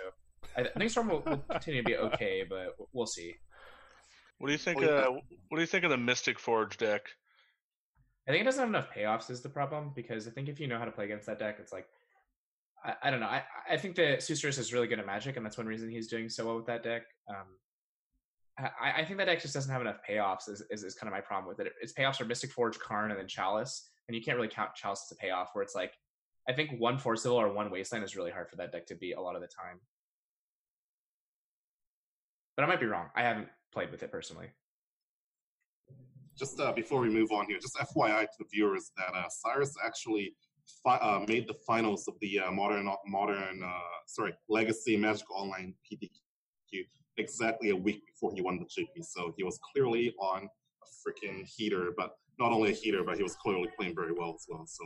I, 0.58 0.62
I 0.62 0.80
think 0.80 0.92
Storm 0.92 1.10
will, 1.10 1.24
will, 1.26 1.38
continue 1.52 1.82
to 1.82 1.86
be 1.86 1.98
okay, 1.98 2.44
but 2.48 2.76
we'll 2.94 3.06
see. 3.06 3.34
What 4.40 4.48
do 4.48 4.54
you 4.54 4.60
think? 4.60 4.84
Uh, 4.84 5.10
what 5.50 5.58
do 5.58 5.62
you 5.62 5.68
think 5.68 5.84
of 5.84 5.90
the 5.90 5.98
Mystic 5.98 6.40
Forge 6.40 6.78
deck? 6.78 7.08
I 8.28 8.32
think 8.32 8.42
it 8.42 8.46
doesn't 8.46 8.60
have 8.60 8.70
enough 8.70 8.88
payoffs 8.96 9.30
is 9.30 9.42
the 9.42 9.50
problem 9.50 9.92
because 9.96 10.28
I 10.28 10.32
think 10.32 10.48
if 10.48 10.60
you 10.60 10.68
know 10.68 10.78
how 10.78 10.86
to 10.86 10.92
play 10.92 11.06
against 11.06 11.26
that 11.28 11.40
deck, 11.40 11.58
it's 11.60 11.74
like 11.74 11.88
I, 12.84 12.94
I 13.04 13.12
don't 13.12 13.20
know. 13.20 13.28
I, 13.28 13.44
I 13.70 13.78
think 13.78 13.96
that 13.96 14.20
Susurrus 14.20 14.60
is 14.60 14.74
really 14.74 14.88
good 14.88 15.00
at 15.00 15.06
Magic, 15.06 15.38
and 15.38 15.46
that's 15.46 15.58
one 15.58 15.68
reason 15.68 15.90
he's 15.90 16.08
doing 16.08 16.30
so 16.30 16.46
well 16.46 16.56
with 16.58 16.66
that 16.68 16.84
deck. 16.84 17.04
Um, 17.30 17.58
I, 18.58 19.02
I 19.02 19.06
think 19.06 19.18
that 19.18 19.26
deck 19.26 19.42
just 19.42 19.54
doesn't 19.54 19.72
have 19.72 19.82
enough 19.82 19.98
payoffs. 20.08 20.48
Is, 20.48 20.64
is, 20.70 20.84
is 20.84 20.96
kind 20.96 21.08
of 21.08 21.14
my 21.14 21.22
problem 21.22 21.48
with 21.48 21.66
it. 21.66 21.74
Its 21.82 21.94
payoffs 21.94 22.22
are 22.22 22.26
Mystic 22.26 22.52
Forge, 22.52 22.78
Karn, 22.80 23.12
and 23.12 23.20
then 23.20 23.28
Chalice, 23.28 23.90
and 24.08 24.16
you 24.16 24.22
can't 24.22 24.38
really 24.38 24.50
count 24.50 24.76
Chalice 24.76 25.06
as 25.10 25.18
a 25.18 25.20
payoff. 25.20 25.50
Where 25.54 25.64
it's 25.64 25.76
like, 25.76 25.94
I 26.48 26.54
think 26.54 26.80
one 26.80 26.98
Forcible 26.98 27.38
or 27.38 27.52
one 27.52 27.72
Wasteland 27.72 28.04
is 28.04 28.16
really 28.16 28.32
hard 28.32 28.50
for 28.50 28.58
that 28.58 28.72
deck 28.72 28.86
to 28.88 28.96
beat 28.96 29.14
a 29.14 29.22
lot 29.22 29.36
of 29.36 29.42
the 29.42 29.48
time. 29.48 29.80
But 32.56 32.64
I 32.64 32.68
might 32.68 32.80
be 32.80 32.86
wrong. 32.86 33.08
I 33.16 33.24
haven't 33.24 33.48
played 33.72 33.92
with 33.92 34.04
it 34.04 34.12
personally 34.12 34.50
just 36.38 36.60
uh, 36.60 36.72
before 36.72 37.00
we 37.00 37.10
move 37.10 37.32
on 37.32 37.46
here, 37.48 37.58
just 37.60 37.78
FYI 37.78 38.22
to 38.22 38.38
the 38.40 38.46
viewers 38.52 38.92
that 38.98 39.16
uh, 39.16 39.30
Cyrus 39.30 39.74
actually 39.86 40.36
fi- 40.84 40.98
uh, 40.98 41.24
made 41.28 41.48
the 41.48 41.56
finals 41.66 42.08
of 42.08 42.16
the 42.22 42.40
uh, 42.40 42.52
modern 42.52 42.90
modern 43.06 43.62
uh, 43.64 43.70
sorry 44.08 44.34
legacy 44.50 44.98
Magic 44.98 45.30
Online 45.32 45.74
PTQ 45.86 46.10
exactly 47.18 47.70
a 47.70 47.76
week 47.76 48.02
before 48.08 48.32
he 48.34 48.42
won 48.42 48.58
the 48.58 48.66
GP. 48.66 49.04
So 49.04 49.34
he 49.38 49.44
was 49.44 49.60
clearly 49.72 50.16
on 50.20 50.50
a 50.84 50.88
freaking 51.08 51.46
heater, 51.46 51.94
but 51.96 52.18
not 52.40 52.52
only 52.52 52.72
a 52.72 52.74
heater, 52.74 53.04
but 53.04 53.18
he 53.18 53.24
was 53.24 53.36
clearly 53.36 53.70
playing 53.78 53.94
very 53.94 54.14
well 54.14 54.34
as 54.34 54.46
well. 54.50 54.66
So 54.66 54.86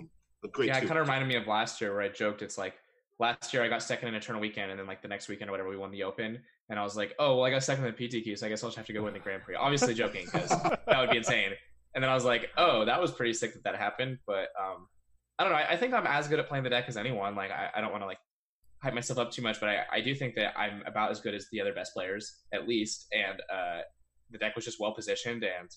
great. 0.52 0.68
Yeah, 0.68 0.78
it 0.78 0.88
kind 0.88 1.00
of 1.00 1.08
reminded 1.08 1.28
me 1.28 1.36
of 1.36 1.48
last 1.48 1.82
year 1.82 1.94
where 1.94 2.02
I 2.02 2.10
joked. 2.10 2.42
It's 2.42 2.58
like 2.58 2.76
last 3.20 3.54
year 3.54 3.64
I 3.64 3.68
got 3.68 3.82
second 3.82 4.10
in 4.10 4.16
Eternal 4.16 4.42
Weekend, 4.42 4.72
and 4.72 4.80
then 4.80 4.88
like 4.88 5.02
the 5.02 5.08
next 5.08 5.28
weekend 5.28 5.50
or 5.50 5.54
whatever, 5.54 5.70
we 5.70 5.78
won 5.78 5.92
the 5.92 6.04
Open, 6.04 6.40
and 6.70 6.80
I 6.80 6.84
was 6.84 6.96
like, 6.96 7.16
oh 7.20 7.36
well, 7.36 7.46
I 7.46 7.52
got 7.52 7.64
second 7.64 7.86
in 7.86 7.94
the 7.96 8.08
PTQ, 8.08 8.38
so 8.38 8.46
I 8.46 8.50
guess 8.50 8.64
I'll 8.64 8.70
just 8.70 8.78
have 8.78 8.86
to 8.88 8.94
go 8.94 9.04
win 9.04 9.14
the 9.14 9.20
Grand 9.20 9.44
Prix. 9.44 9.56
Obviously 9.56 9.94
joking 9.94 10.26
because 10.26 10.50
that 10.50 11.00
would 11.00 11.10
be 11.10 11.18
insane. 11.18 11.52
And 11.96 12.04
then 12.04 12.12
I 12.12 12.14
was 12.14 12.26
like, 12.26 12.52
oh, 12.58 12.86
that 12.86 13.02
was 13.02 13.12
pretty 13.12 13.34
sick 13.34 13.54
that 13.54 13.64
that 13.64 13.76
happened. 13.76 14.20
But 14.28 14.50
um, 14.60 14.88
I 15.40 15.44
don't 15.44 15.52
know. 15.52 15.58
I, 15.58 15.72
I, 15.72 15.78
think 15.78 15.94
I'm 15.94 16.06
as 16.06 16.28
good 16.28 16.38
at 16.38 16.48
playing 16.48 16.64
the 16.64 16.70
deck 16.70 16.86
as 16.88 16.98
anyone. 16.98 17.36
Like 17.36 17.50
I, 17.50 17.70
I 17.76 17.82
don't 17.82 17.92
want 17.92 18.04
to 18.04 18.08
like 18.08 18.20
hype 18.84 18.94
myself 18.94 19.18
up 19.18 19.32
too 19.32 19.42
much, 19.42 19.60
but 19.60 19.70
I, 19.70 19.84
I 19.92 20.02
do 20.02 20.14
think 20.14 20.36
that 20.36 20.54
I'm 20.58 20.84
about 20.86 21.10
as 21.10 21.20
good 21.20 21.34
as 21.34 21.48
the 21.52 21.62
other 21.62 21.74
best 21.74 21.94
players 21.94 22.44
at 22.54 22.68
least. 22.68 23.08
And 23.12 23.42
uh, 23.52 23.82
the 24.30 24.38
deck 24.38 24.56
was 24.56 24.66
just 24.66 24.80
well 24.80 24.94
positioned 24.94 25.44
and 25.44 25.70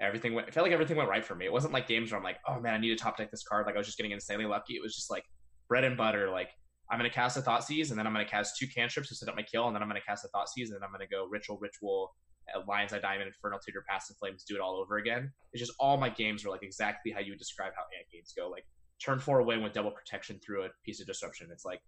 everything 0.00 0.34
went. 0.34 0.48
It 0.48 0.54
felt 0.54 0.64
like 0.64 0.72
everything 0.72 0.96
went 0.96 1.08
right 1.08 1.24
for 1.24 1.34
me. 1.34 1.46
It 1.46 1.52
wasn't 1.52 1.72
like 1.72 1.88
games 1.88 2.10
where 2.10 2.18
I'm 2.18 2.24
like, 2.24 2.38
oh 2.48 2.60
man, 2.60 2.74
I 2.74 2.78
need 2.78 2.90
to 2.90 2.96
top 2.96 3.16
deck 3.16 3.30
this 3.30 3.44
card. 3.44 3.66
Like 3.66 3.74
I 3.74 3.78
was 3.78 3.86
just 3.86 3.96
getting 3.96 4.12
insanely 4.12 4.46
lucky. 4.46 4.74
It 4.74 4.82
was 4.82 4.94
just 4.94 5.10
like 5.10 5.24
bread 5.68 5.84
and 5.84 5.96
butter. 5.96 6.30
Like 6.30 6.50
I'm 6.90 7.00
to 7.00 7.10
cast 7.10 7.36
a 7.36 7.40
Thoughtseize, 7.40 7.90
and 7.90 7.98
then 7.98 8.06
I'm 8.06 8.12
going 8.12 8.24
to 8.24 8.30
cast 8.30 8.56
two 8.56 8.66
cantrips 8.68 9.08
to 9.08 9.14
set 9.14 9.28
up 9.28 9.36
my 9.36 9.42
kill, 9.42 9.66
and 9.66 9.74
then 9.74 9.82
I'm 9.82 9.88
going 9.88 10.00
to 10.00 10.06
cast 10.06 10.24
a 10.24 10.28
Thought 10.28 10.46
Thoughtseize, 10.46 10.66
and 10.66 10.74
then 10.74 10.84
I'm 10.84 10.90
going 10.90 11.00
to 11.00 11.08
go 11.08 11.26
Ritual, 11.28 11.58
Ritual, 11.60 12.14
uh, 12.54 12.60
Lion's 12.68 12.92
Eye 12.92 13.00
Diamond, 13.00 13.26
Infernal 13.26 13.58
Tutor, 13.58 13.82
Past 13.88 14.10
in 14.10 14.16
Flames, 14.16 14.44
do 14.44 14.54
it 14.54 14.60
all 14.60 14.76
over 14.76 14.98
again. 14.98 15.32
It's 15.52 15.60
just 15.60 15.72
all 15.80 15.96
my 15.96 16.08
games 16.08 16.44
are 16.44 16.50
like 16.50 16.62
exactly 16.62 17.10
how 17.10 17.20
you 17.20 17.32
would 17.32 17.38
describe 17.38 17.72
how 17.74 17.82
Ant 17.98 18.06
games 18.12 18.32
go. 18.36 18.48
Like 18.48 18.64
turn 19.02 19.18
four 19.18 19.40
away 19.40 19.58
with 19.58 19.72
double 19.72 19.90
protection 19.90 20.38
through 20.44 20.64
a 20.64 20.68
piece 20.84 21.00
of 21.00 21.06
disruption. 21.06 21.48
It's 21.52 21.64
like 21.64 21.80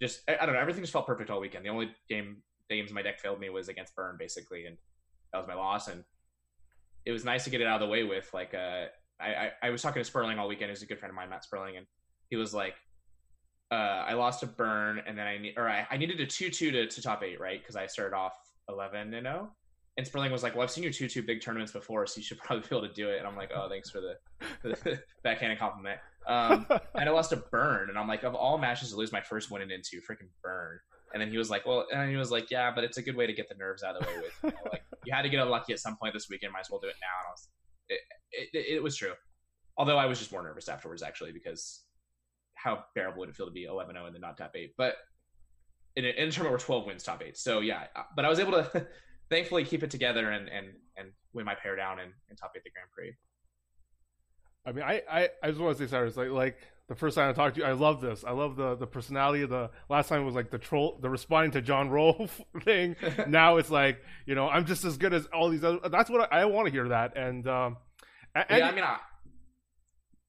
just 0.00 0.20
I, 0.28 0.36
I 0.40 0.46
don't 0.46 0.54
know. 0.54 0.60
Everything 0.60 0.82
just 0.82 0.92
felt 0.92 1.06
perfect 1.06 1.30
all 1.30 1.40
weekend. 1.40 1.64
The 1.64 1.70
only 1.70 1.90
game 2.08 2.42
games 2.70 2.92
my 2.92 3.02
deck 3.02 3.20
failed 3.20 3.40
me 3.40 3.50
was 3.50 3.68
against 3.68 3.94
Burn 3.96 4.16
basically, 4.18 4.66
and 4.66 4.76
that 5.32 5.38
was 5.38 5.48
my 5.48 5.54
loss. 5.54 5.88
And 5.88 6.04
it 7.04 7.12
was 7.12 7.24
nice 7.24 7.44
to 7.44 7.50
get 7.50 7.60
it 7.60 7.66
out 7.66 7.82
of 7.82 7.86
the 7.86 7.90
way 7.90 8.04
with 8.04 8.28
like 8.32 8.54
uh 8.54 8.86
I, 9.20 9.26
I, 9.26 9.50
I 9.68 9.70
was 9.70 9.82
talking 9.82 10.00
to 10.00 10.04
Sperling 10.04 10.38
all 10.38 10.48
weekend. 10.48 10.70
He's 10.70 10.82
a 10.82 10.86
good 10.86 10.98
friend 10.98 11.10
of 11.10 11.14
mine, 11.14 11.30
Matt 11.30 11.44
Sperling, 11.44 11.76
and 11.76 11.86
he 12.28 12.36
was 12.36 12.52
like, 12.52 12.74
uh, 13.70 14.04
I 14.06 14.14
lost 14.14 14.42
a 14.42 14.46
burn, 14.46 15.00
and 15.06 15.16
then 15.16 15.26
I 15.26 15.38
need, 15.38 15.54
or 15.56 15.68
I, 15.68 15.86
I 15.90 15.96
needed 15.96 16.20
a 16.20 16.26
two 16.26 16.50
two 16.50 16.70
to, 16.72 16.86
to 16.86 17.02
top 17.02 17.22
eight, 17.22 17.40
right? 17.40 17.60
Because 17.60 17.76
I 17.76 17.86
started 17.86 18.14
off 18.14 18.32
eleven 18.68 19.14
and 19.14 19.24
zero, 19.24 19.48
oh. 19.48 19.56
and 19.96 20.06
Sperling 20.06 20.30
was 20.30 20.42
like, 20.42 20.54
"Well, 20.54 20.62
I've 20.62 20.70
seen 20.70 20.84
you 20.84 20.92
two 20.92 21.08
two 21.08 21.22
big 21.22 21.40
tournaments 21.40 21.72
before, 21.72 22.06
so 22.06 22.18
you 22.18 22.22
should 22.22 22.38
probably 22.44 22.68
be 22.68 22.76
able 22.76 22.88
to 22.88 22.94
do 22.94 23.08
it." 23.08 23.18
And 23.18 23.26
I'm 23.26 23.36
like, 23.36 23.50
"Oh, 23.54 23.68
thanks 23.68 23.88
for 23.90 24.00
the, 24.00 24.16
the 24.62 25.00
backhanded 25.24 25.58
compliment." 25.58 26.00
Um, 26.26 26.66
and 26.94 27.08
I 27.08 27.12
lost 27.12 27.30
to 27.30 27.36
Burn, 27.36 27.88
and 27.88 27.98
I'm 27.98 28.08
like, 28.08 28.24
of 28.24 28.34
all 28.34 28.58
matches 28.58 28.90
to 28.90 28.96
lose 28.96 29.10
my 29.10 29.22
first 29.22 29.50
win 29.50 29.62
and 29.62 29.72
into, 29.72 29.96
freaking 29.98 30.28
Burn. 30.42 30.78
And 31.12 31.20
then 31.20 31.30
he 31.30 31.38
was 31.38 31.50
like, 31.50 31.66
"Well," 31.66 31.86
and 31.92 32.10
he 32.10 32.16
was 32.16 32.30
like, 32.30 32.50
"Yeah, 32.50 32.70
but 32.74 32.84
it's 32.84 32.98
a 32.98 33.02
good 33.02 33.16
way 33.16 33.26
to 33.26 33.32
get 33.32 33.48
the 33.48 33.54
nerves 33.54 33.82
out 33.82 33.96
of 33.96 34.02
the 34.02 34.08
way 34.08 34.18
with. 34.18 34.34
You 34.42 34.50
know, 34.50 34.70
like 34.70 34.84
you 35.04 35.12
had 35.12 35.22
to 35.22 35.28
get 35.28 35.40
unlucky 35.40 35.72
at 35.72 35.78
some 35.78 35.96
point 35.96 36.14
this 36.14 36.28
weekend. 36.28 36.52
Might 36.52 36.60
as 36.60 36.70
well 36.70 36.80
do 36.80 36.88
it 36.88 36.96
now." 37.00 37.18
And 37.20 37.28
I 37.28 37.30
was, 37.30 37.48
it, 37.88 38.00
it, 38.32 38.74
it 38.76 38.82
was 38.82 38.96
true. 38.96 39.12
Although 39.76 39.98
I 39.98 40.06
was 40.06 40.18
just 40.18 40.32
more 40.32 40.42
nervous 40.42 40.68
afterwards, 40.68 41.02
actually, 41.02 41.32
because 41.32 41.84
how 42.54 42.84
bearable 42.94 43.20
would 43.20 43.28
it 43.30 43.34
feel 43.34 43.46
to 43.46 43.52
be 43.52 43.66
11-0 43.66 43.88
and 44.06 44.14
then 44.14 44.20
not 44.20 44.36
top 44.36 44.52
eight? 44.54 44.74
But 44.76 44.96
in 45.96 46.04
a, 46.04 46.08
in 46.08 46.28
a 46.28 46.30
tournament 46.30 46.52
where 46.52 46.58
12 46.58 46.86
wins 46.86 47.02
top 47.02 47.22
eight. 47.22 47.36
So 47.36 47.60
yeah, 47.60 47.84
uh, 47.96 48.02
but 48.14 48.24
I 48.24 48.28
was 48.28 48.38
able 48.38 48.52
to 48.52 48.86
thankfully 49.30 49.64
keep 49.64 49.82
it 49.82 49.90
together 49.90 50.30
and 50.30 50.48
and 50.48 50.68
and 50.96 51.08
win 51.32 51.44
my 51.44 51.54
pair 51.54 51.76
down 51.76 52.00
and, 52.00 52.12
and 52.28 52.38
top 52.38 52.52
eight 52.56 52.64
the 52.64 52.70
Grand 52.70 52.90
Prix. 52.94 53.14
I 54.64 54.72
mean, 54.72 54.84
I, 54.84 55.02
I, 55.10 55.28
I 55.42 55.48
just 55.48 55.60
want 55.60 55.76
to 55.76 55.84
say, 55.84 55.90
Cyrus, 55.90 56.16
like, 56.16 56.30
like 56.30 56.58
the 56.88 56.94
first 56.94 57.16
time 57.16 57.30
I 57.30 57.32
talked 57.32 57.56
to 57.56 57.62
you, 57.62 57.66
I 57.66 57.72
love 57.72 58.00
this. 58.00 58.24
I 58.24 58.32
love 58.32 58.56
the, 58.56 58.74
the 58.74 58.86
personality 58.86 59.42
of 59.42 59.50
the 59.50 59.70
last 59.88 60.08
time 60.08 60.22
it 60.22 60.24
was 60.24 60.34
like 60.34 60.50
the 60.50 60.58
troll, 60.58 60.98
the 61.00 61.08
responding 61.08 61.52
to 61.52 61.62
John 61.62 61.90
Rolfe 61.90 62.40
thing. 62.64 62.96
now 63.28 63.56
it's 63.56 63.70
like, 63.70 64.02
you 64.26 64.34
know, 64.34 64.48
I'm 64.48 64.66
just 64.66 64.84
as 64.84 64.96
good 64.96 65.14
as 65.14 65.26
all 65.26 65.48
these 65.48 65.64
other. 65.64 65.88
That's 65.88 66.10
what 66.10 66.32
I, 66.32 66.42
I 66.42 66.44
want 66.46 66.66
to 66.66 66.72
hear 66.72 66.88
that. 66.88 67.16
And, 67.16 67.46
um, 67.46 67.76
and, 68.34 68.46
yeah, 68.50 68.68
I 68.68 68.72
mean, 68.72 68.84
I, 68.84 68.98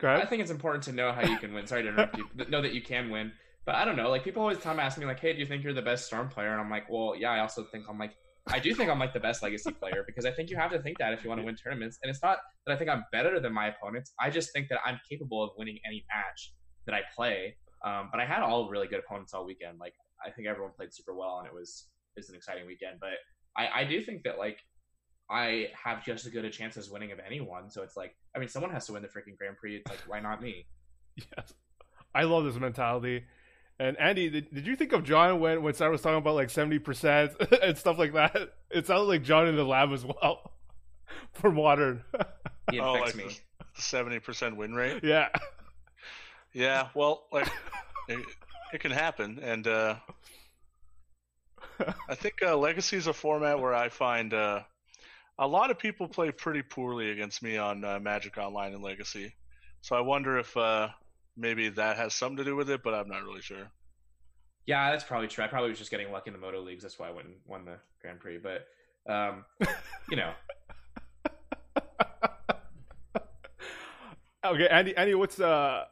I 0.03 0.25
think 0.25 0.41
it's 0.41 0.51
important 0.51 0.83
to 0.85 0.91
know 0.91 1.11
how 1.11 1.21
you 1.21 1.37
can 1.37 1.53
win. 1.53 1.65
Sorry 1.67 1.83
to 1.83 1.89
interrupt 1.89 2.17
you. 2.17 2.27
Know 2.49 2.61
that 2.61 2.73
you 2.73 2.81
can 2.81 3.09
win. 3.09 3.31
But 3.65 3.75
I 3.75 3.85
don't 3.85 3.95
know. 3.95 4.09
Like 4.09 4.23
people 4.23 4.41
always 4.41 4.57
time 4.57 4.79
ask 4.79 4.97
me 4.97 5.05
like, 5.05 5.19
"Hey, 5.19 5.31
do 5.33 5.39
you 5.39 5.45
think 5.45 5.63
you're 5.63 5.73
the 5.73 5.81
best 5.81 6.05
Storm 6.05 6.27
player?" 6.27 6.51
And 6.51 6.59
I'm 6.59 6.69
like, 6.69 6.89
"Well, 6.89 7.15
yeah." 7.17 7.31
I 7.31 7.39
also 7.39 7.63
think 7.63 7.85
I'm 7.89 7.97
like, 7.97 8.11
I 8.47 8.59
do 8.59 8.73
think 8.75 8.89
I'm 8.89 8.99
like 8.99 9.13
the 9.13 9.19
best 9.19 9.41
Legacy 9.41 9.71
player 9.71 10.03
because 10.05 10.25
I 10.25 10.31
think 10.31 10.49
you 10.49 10.57
have 10.57 10.71
to 10.71 10.79
think 10.79 10.97
that 10.97 11.13
if 11.13 11.23
you 11.23 11.29
want 11.29 11.39
to 11.41 11.45
win 11.45 11.55
tournaments. 11.55 11.99
And 12.03 12.09
it's 12.09 12.21
not 12.21 12.39
that 12.65 12.73
I 12.73 12.77
think 12.77 12.89
I'm 12.89 13.05
better 13.11 13.39
than 13.39 13.53
my 13.53 13.67
opponents. 13.67 14.13
I 14.19 14.29
just 14.29 14.51
think 14.51 14.67
that 14.69 14.79
I'm 14.85 14.99
capable 15.09 15.41
of 15.43 15.51
winning 15.57 15.79
any 15.85 16.05
match 16.13 16.53
that 16.85 16.93
I 16.93 17.01
play. 17.15 17.55
Um, 17.85 18.09
but 18.11 18.19
I 18.19 18.25
had 18.25 18.41
all 18.41 18.69
really 18.69 18.87
good 18.87 18.99
opponents 18.99 19.33
all 19.33 19.45
weekend. 19.45 19.79
Like 19.79 19.93
I 20.25 20.29
think 20.29 20.47
everyone 20.47 20.71
played 20.75 20.93
super 20.93 21.13
well, 21.13 21.39
and 21.39 21.47
it 21.47 21.53
was 21.53 21.87
was 22.15 22.29
an 22.29 22.35
exciting 22.35 22.67
weekend. 22.67 22.97
But 22.99 23.11
I, 23.57 23.81
I 23.81 23.83
do 23.85 24.01
think 24.01 24.23
that 24.23 24.37
like 24.37 24.59
I 25.29 25.69
have 25.81 26.03
just 26.05 26.25
as 26.25 26.31
good 26.31 26.45
a 26.45 26.49
chance 26.49 26.77
as 26.77 26.89
winning 26.89 27.11
of 27.11 27.19
anyone. 27.25 27.69
So 27.69 27.81
it's 27.81 27.95
like, 27.95 28.15
I 28.35 28.39
mean, 28.39 28.49
someone 28.49 28.71
has 28.71 28.85
to 28.87 28.93
win 28.93 29.01
the 29.01 29.07
freaking 29.07 29.37
Grand 29.37 29.57
Prix. 29.57 29.77
It's 29.77 29.89
like, 29.89 29.99
why 30.07 30.19
not 30.19 30.41
me? 30.41 30.65
Yes, 31.15 31.53
I 32.15 32.23
love 32.23 32.43
this 32.43 32.55
mentality. 32.55 33.25
And 33.83 33.99
Andy, 33.99 34.29
did, 34.29 34.53
did 34.53 34.65
you 34.65 34.77
think 34.77 34.93
of 34.93 35.03
John 35.03 35.41
when 35.41 35.61
when 35.61 35.73
Sarah 35.73 35.91
was 35.91 35.99
talking 35.99 36.17
about 36.17 36.35
like 36.35 36.49
seventy 36.49 36.79
percent 36.79 37.33
and 37.61 37.77
stuff 37.77 37.97
like 37.97 38.13
that? 38.13 38.53
It 38.71 38.87
sounded 38.87 39.03
like 39.03 39.23
John 39.23 39.45
in 39.45 39.57
the 39.57 39.65
lab 39.65 39.91
as 39.91 40.05
well 40.05 40.53
for 41.33 41.51
modern. 41.51 42.01
He 42.71 42.79
oh, 42.79 42.93
like 42.93 43.13
me. 43.13 43.25
Seventy 43.73 44.19
percent 44.19 44.55
win 44.55 44.73
rate. 44.73 45.03
Yeah. 45.03 45.27
Yeah. 46.53 46.87
Well, 46.95 47.25
like 47.29 47.49
it, 48.07 48.25
it 48.71 48.79
can 48.79 48.91
happen, 48.91 49.37
and 49.43 49.67
uh, 49.67 49.95
I 52.07 52.15
think 52.15 52.35
uh, 52.41 52.55
Legacy 52.55 52.95
is 52.95 53.07
a 53.07 53.13
format 53.13 53.59
where 53.59 53.73
I 53.73 53.89
find 53.89 54.33
uh, 54.33 54.61
a 55.37 55.45
lot 55.45 55.71
of 55.71 55.77
people 55.77 56.07
play 56.07 56.31
pretty 56.31 56.61
poorly 56.61 57.11
against 57.11 57.43
me 57.43 57.57
on 57.57 57.83
uh, 57.83 57.99
Magic 57.99 58.37
Online 58.37 58.73
and 58.73 58.81
Legacy. 58.81 59.35
So 59.81 59.97
I 59.97 59.99
wonder 59.99 60.39
if 60.39 60.55
uh, 60.55 60.87
maybe 61.35 61.69
that 61.69 61.97
has 61.97 62.13
something 62.13 62.37
to 62.37 62.43
do 62.43 62.55
with 62.55 62.69
it, 62.69 62.81
but 62.83 62.93
I'm 62.93 63.07
not 63.07 63.23
really 63.23 63.41
sure. 63.41 63.71
Yeah, 64.65 64.91
that's 64.91 65.03
probably 65.03 65.27
true. 65.27 65.43
I 65.43 65.47
probably 65.47 65.69
was 65.69 65.79
just 65.79 65.91
getting 65.91 66.11
lucky 66.11 66.29
in 66.29 66.33
the 66.33 66.39
Moto 66.39 66.61
leagues. 66.61 66.83
That's 66.83 66.97
why 66.97 67.09
I 67.09 67.11
went 67.11 67.27
and 67.27 67.35
won 67.45 67.65
the 67.65 67.77
Grand 68.01 68.19
Prix. 68.19 68.37
But 68.37 68.67
um, 69.11 69.45
you 70.09 70.15
know. 70.15 70.31
okay, 74.45 74.67
Andy. 74.69 74.95
Andy, 74.95 75.15
what's 75.15 75.39
uh, 75.39 75.85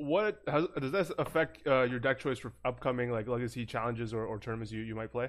what 0.00 0.40
how, 0.48 0.66
does 0.66 0.90
this 0.90 1.12
affect 1.18 1.66
uh, 1.66 1.82
your 1.82 2.00
deck 2.00 2.18
choice 2.18 2.38
for 2.38 2.52
upcoming 2.64 3.12
like 3.12 3.28
legacy 3.28 3.64
challenges 3.64 4.12
or, 4.12 4.24
or 4.24 4.38
tournaments 4.38 4.72
you, 4.72 4.80
you 4.80 4.94
might 4.94 5.12
play? 5.12 5.28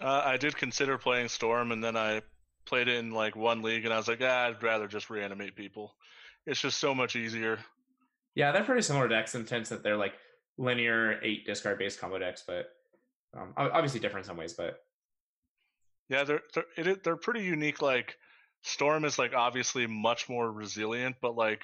Uh, 0.00 0.22
I 0.24 0.36
did 0.36 0.56
consider 0.56 0.98
playing 0.98 1.28
Storm, 1.28 1.72
and 1.72 1.82
then 1.82 1.96
I 1.96 2.22
played 2.66 2.88
it 2.88 2.96
in 2.96 3.12
like 3.12 3.34
one 3.34 3.62
league, 3.62 3.84
and 3.84 3.94
I 3.94 3.96
was 3.96 4.08
like, 4.08 4.20
ah, 4.22 4.46
I'd 4.46 4.62
rather 4.62 4.86
just 4.86 5.10
reanimate 5.10 5.56
people. 5.56 5.94
It's 6.46 6.60
just 6.60 6.78
so 6.78 6.94
much 6.94 7.16
easier. 7.16 7.58
Yeah, 8.38 8.52
they're 8.52 8.62
pretty 8.62 8.82
similar 8.82 9.08
decks 9.08 9.34
in 9.34 9.42
the 9.42 9.48
sense 9.48 9.68
that 9.70 9.82
they're 9.82 9.96
like 9.96 10.14
linear 10.58 11.18
eight 11.24 11.44
discard 11.44 11.76
based 11.76 11.98
combo 11.98 12.20
decks, 12.20 12.44
but 12.46 12.66
um, 13.36 13.52
obviously 13.56 13.98
different 13.98 14.26
in 14.26 14.28
some 14.28 14.36
ways. 14.36 14.52
But 14.52 14.78
yeah, 16.08 16.22
they're 16.22 16.42
they're 16.54 16.64
it, 16.76 17.02
they're 17.02 17.16
pretty 17.16 17.42
unique. 17.42 17.82
Like 17.82 18.16
Storm 18.62 19.04
is 19.04 19.18
like 19.18 19.34
obviously 19.34 19.88
much 19.88 20.28
more 20.28 20.52
resilient, 20.52 21.16
but 21.20 21.34
like 21.34 21.62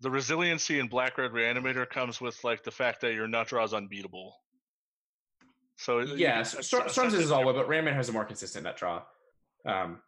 the 0.00 0.10
resiliency 0.10 0.80
in 0.80 0.88
Black 0.88 1.16
Red 1.16 1.30
Reanimator 1.30 1.88
comes 1.88 2.20
with 2.20 2.42
like 2.42 2.64
the 2.64 2.72
fact 2.72 3.02
that 3.02 3.14
your 3.14 3.28
nut 3.28 3.46
draw 3.46 3.62
is 3.62 3.72
unbeatable. 3.72 4.34
So 5.76 6.00
yeah, 6.00 6.42
Storms 6.42 7.14
is 7.14 7.30
all 7.30 7.46
way, 7.46 7.52
but 7.52 7.68
Reanimator 7.68 7.94
has 7.94 8.08
a 8.08 8.12
more 8.12 8.24
consistent 8.24 8.64
nut 8.64 8.76
draw. 8.76 9.02
Um, 9.64 10.00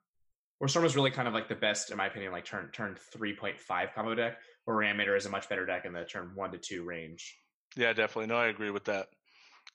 where 0.59 0.66
Storm 0.66 0.85
is 0.85 0.96
really 0.96 1.12
kind 1.12 1.29
of 1.29 1.35
like 1.35 1.49
the 1.49 1.55
best, 1.55 1.92
in 1.92 1.96
my 1.96 2.07
opinion, 2.07 2.33
like 2.33 2.44
turn 2.44 2.70
turn 2.72 2.96
three 3.12 3.37
point 3.37 3.61
five 3.61 3.90
combo 3.94 4.16
deck, 4.16 4.38
Reanimator 4.74 5.16
is 5.16 5.26
a 5.26 5.31
much 5.31 5.48
better 5.48 5.64
deck 5.64 5.85
in 5.85 5.92
the 5.92 6.05
turn 6.05 6.33
one 6.35 6.52
to 6.52 6.59
two 6.59 6.85
range. 6.85 7.38
Yeah, 7.76 7.92
definitely. 7.92 8.26
No, 8.26 8.37
I 8.37 8.46
agree 8.46 8.70
with 8.70 8.85
that. 8.85 9.09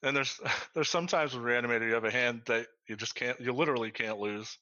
And 0.04 0.16
there's 0.16 0.40
there's 0.74 0.90
sometimes 0.90 1.34
with 1.34 1.44
Reanimator 1.44 1.88
you 1.88 1.94
have 1.94 2.06
a 2.06 2.12
hand 2.12 2.42
that 2.48 2.68
you 2.88 2.96
just 2.96 3.16
can't 3.16 3.40
you 3.40 3.54
literally 3.54 3.92
can't 3.92 4.20
lose. 4.20 4.58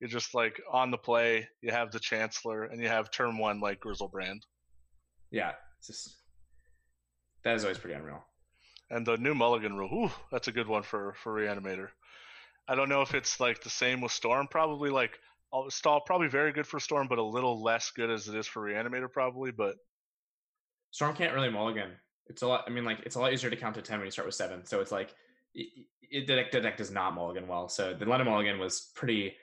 You're 0.00 0.10
just 0.10 0.34
like 0.34 0.60
on 0.70 0.90
the 0.90 0.98
play, 0.98 1.48
you 1.62 1.70
have 1.70 1.90
the 1.90 2.00
Chancellor, 2.00 2.64
and 2.64 2.82
you 2.82 2.88
have 2.88 3.10
turn 3.10 3.38
one 3.38 3.60
like 3.60 3.80
Griselbrand. 3.80 4.40
Yeah, 5.30 5.52
it's 5.78 5.86
just 5.86 6.16
that 7.44 7.56
is 7.56 7.64
always 7.64 7.78
pretty 7.78 7.96
unreal. 7.96 8.24
And 8.90 9.06
the 9.06 9.16
new 9.16 9.34
Mulligan 9.34 9.76
rule, 9.76 10.04
ooh, 10.04 10.10
that's 10.30 10.48
a 10.48 10.52
good 10.52 10.68
one 10.68 10.82
for 10.82 11.14
for 11.22 11.32
Reanimator. 11.32 11.88
I 12.68 12.74
don't 12.74 12.88
know 12.88 13.02
if 13.02 13.14
it's 13.14 13.40
like 13.40 13.62
the 13.62 13.70
same 13.70 14.00
with 14.00 14.12
Storm. 14.12 14.48
Probably 14.48 14.90
like 14.90 15.18
stall 15.68 16.00
probably 16.00 16.28
very 16.28 16.52
good 16.52 16.66
for 16.66 16.80
Storm, 16.80 17.06
but 17.08 17.18
a 17.18 17.22
little 17.22 17.62
less 17.62 17.90
good 17.90 18.10
as 18.10 18.28
it 18.28 18.34
is 18.34 18.46
for 18.46 18.62
Reanimator 18.62 19.10
probably. 19.10 19.50
But 19.50 19.76
Storm 20.90 21.14
can't 21.14 21.34
really 21.34 21.50
mulligan. 21.50 21.90
It's 22.28 22.42
a 22.42 22.46
lot. 22.46 22.64
I 22.66 22.70
mean, 22.70 22.84
like 22.84 23.00
it's 23.04 23.16
a 23.16 23.20
lot 23.20 23.32
easier 23.32 23.50
to 23.50 23.56
count 23.56 23.74
to 23.76 23.82
ten 23.82 23.98
when 23.98 24.06
you 24.06 24.10
start 24.10 24.26
with 24.26 24.34
seven. 24.34 24.64
So 24.64 24.80
it's 24.80 24.92
like 24.92 25.14
it, 25.54 25.68
it, 26.02 26.26
the, 26.26 26.36
deck, 26.36 26.50
the 26.50 26.60
deck 26.60 26.76
does 26.76 26.90
not 26.90 27.14
mulligan 27.14 27.46
well. 27.46 27.68
So 27.68 27.94
the 27.94 28.04
London 28.04 28.28
mulligan 28.28 28.58
was 28.58 28.90
pretty. 28.94 29.34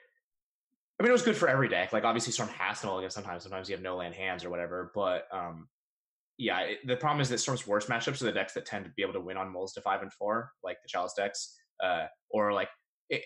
I 0.98 1.02
mean, 1.02 1.10
it 1.10 1.12
was 1.12 1.22
good 1.22 1.36
for 1.36 1.48
every 1.48 1.68
deck. 1.68 1.92
Like 1.92 2.04
obviously, 2.04 2.32
Storm 2.32 2.50
has 2.50 2.80
to 2.80 2.86
mulligan 2.86 3.10
sometimes. 3.10 3.42
Sometimes 3.42 3.68
you 3.68 3.74
have 3.74 3.82
no 3.82 3.96
land 3.96 4.14
hands 4.14 4.44
or 4.44 4.50
whatever. 4.50 4.92
But 4.94 5.26
um, 5.32 5.68
yeah, 6.38 6.60
it, 6.60 6.86
the 6.86 6.96
problem 6.96 7.20
is 7.20 7.28
that 7.30 7.38
Storm's 7.38 7.66
worst 7.66 7.88
matchups 7.88 8.20
are 8.22 8.26
the 8.26 8.32
decks 8.32 8.54
that 8.54 8.66
tend 8.66 8.84
to 8.84 8.90
be 8.96 9.02
able 9.02 9.12
to 9.14 9.20
win 9.20 9.36
on 9.36 9.52
mulls 9.52 9.72
to 9.74 9.80
five 9.80 10.02
and 10.02 10.12
four, 10.12 10.52
like 10.62 10.80
the 10.82 10.88
Chalice 10.88 11.14
decks, 11.14 11.56
uh, 11.82 12.06
or 12.30 12.52
like 12.52 12.68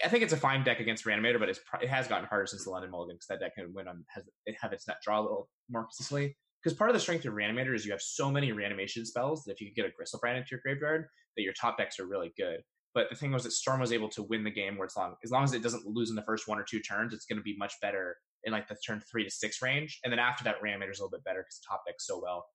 I 0.05 0.09
think 0.09 0.23
it's 0.23 0.33
a 0.33 0.37
fine 0.37 0.65
deck 0.65 0.81
against 0.81 1.05
Reanimator, 1.05 1.39
but 1.39 1.49
it 1.49 1.89
has 1.89 2.09
gotten 2.09 2.27
harder 2.27 2.47
since 2.47 2.65
the 2.65 2.71
London 2.71 2.91
Mulligan 2.91 3.17
because 3.17 3.27
that 3.29 3.41
deck 3.41 3.55
can 3.55 3.73
win 3.73 3.89
on 3.89 4.05
has 4.09 4.25
it 4.47 4.57
have 4.61 4.73
its 4.73 4.89
net 4.89 4.99
draw 5.03 5.21
a 5.21 5.23
little 5.23 5.49
more 5.69 5.85
consistently. 5.85 6.37
Because 6.63 6.77
part 6.77 6.91
of 6.91 6.95
the 6.95 7.01
strength 7.01 7.25
of 7.25 7.35
Reanimator 7.35 7.75
is 7.75 7.87
you 7.87 7.93
have 7.93 8.03
so 8.03 8.31
many 8.31 8.51
reanimation 8.51 9.07
spells 9.07 9.45
that 9.45 9.53
if 9.53 9.61
you 9.61 9.73
get 9.73 9.87
a 9.87 9.89
Griselbrand 9.89 10.39
into 10.39 10.49
your 10.51 10.61
graveyard, 10.61 11.07
that 11.37 11.43
your 11.43 11.53
top 11.53 11.79
decks 11.79 12.01
are 12.01 12.07
really 12.07 12.33
good. 12.37 12.63
But 12.95 13.11
the 13.11 13.17
thing 13.17 13.31
was 13.31 13.45
that 13.45 13.53
Storm 13.53 13.81
was 13.81 13.93
able 13.93 14.09
to 14.09 14.25
win 14.25 14.43
the 14.43 14.51
game 14.51 14.77
where 14.77 14.87
it's 14.87 14.97
long 14.97 15.15
as 15.23 15.31
long 15.31 15.45
as 15.45 15.53
it 15.53 15.63
doesn't 15.63 15.87
lose 15.87 16.11
in 16.11 16.17
the 16.17 16.23
first 16.23 16.49
one 16.49 16.59
or 16.59 16.65
two 16.65 16.81
turns, 16.81 17.15
it's 17.15 17.27
going 17.27 17.39
to 17.39 17.45
be 17.45 17.57
much 17.57 17.75
better 17.81 18.17
in 18.45 18.53
like 18.53 18.67
the 18.67 18.77
turn 18.85 19.01
three 19.11 19.25
to 19.25 19.31
six 19.31 19.63
range. 19.63 20.01
And 20.03 20.13
then 20.13 20.19
after 20.19 20.45
that, 20.45 20.61
Reanimator 20.63 20.91
is 20.91 20.99
a 20.99 21.03
little 21.03 21.17
bit 21.17 21.25
better 21.25 21.41
because 21.41 21.61
top 21.69 21.83
deck's 21.87 22.07
so 22.07 22.21
well. 22.23 22.47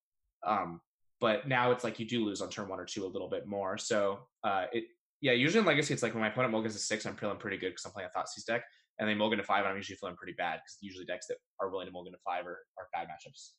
Um, 0.46 0.82
but 1.22 1.48
now 1.48 1.72
it's 1.72 1.86
like 1.86 2.00
you 2.00 2.06
do 2.06 2.26
lose 2.26 2.42
on 2.42 2.50
turn 2.50 2.68
one 2.68 2.80
or 2.80 2.86
two 2.86 3.06
a 3.06 3.08
little 3.08 3.30
bit 3.30 3.48
more. 3.48 3.78
So 3.78 4.20
uh, 4.44 4.66
it 4.74 4.86
yeah, 5.24 5.32
usually 5.32 5.62
in 5.62 5.66
Legacy, 5.66 5.94
it's 5.94 6.04
like 6.04 6.14
when 6.14 6.20
my 6.20 6.28
opponent 6.28 6.52
mulligans 6.52 6.76
a 6.76 6.80
six, 6.80 7.06
I'm 7.06 7.16
feeling 7.16 7.38
pretty 7.38 7.56
good 7.56 7.70
because 7.70 7.86
I'm 7.86 7.94
playing 7.94 8.10
a 8.14 8.20
Thoughtseize 8.20 8.46
deck, 8.46 8.64
and 9.00 9.08
they 9.08 9.14
mulligan 9.14 9.38
to 9.38 9.46
five, 9.46 9.60
and 9.60 9.70
I'm 9.70 9.78
usually 9.78 9.96
feeling 9.96 10.18
pretty 10.18 10.34
bad 10.34 10.56
because 10.56 10.78
usually 10.82 11.06
decks 11.06 11.28
that 11.28 11.38
are 11.62 11.70
willing 11.70 11.88
to 11.88 11.94
mulligan 11.94 12.12
to 12.12 12.20
five 12.26 12.46
are, 12.46 12.60
are 12.78 12.90
bad 12.92 13.08
matchups. 13.08 13.52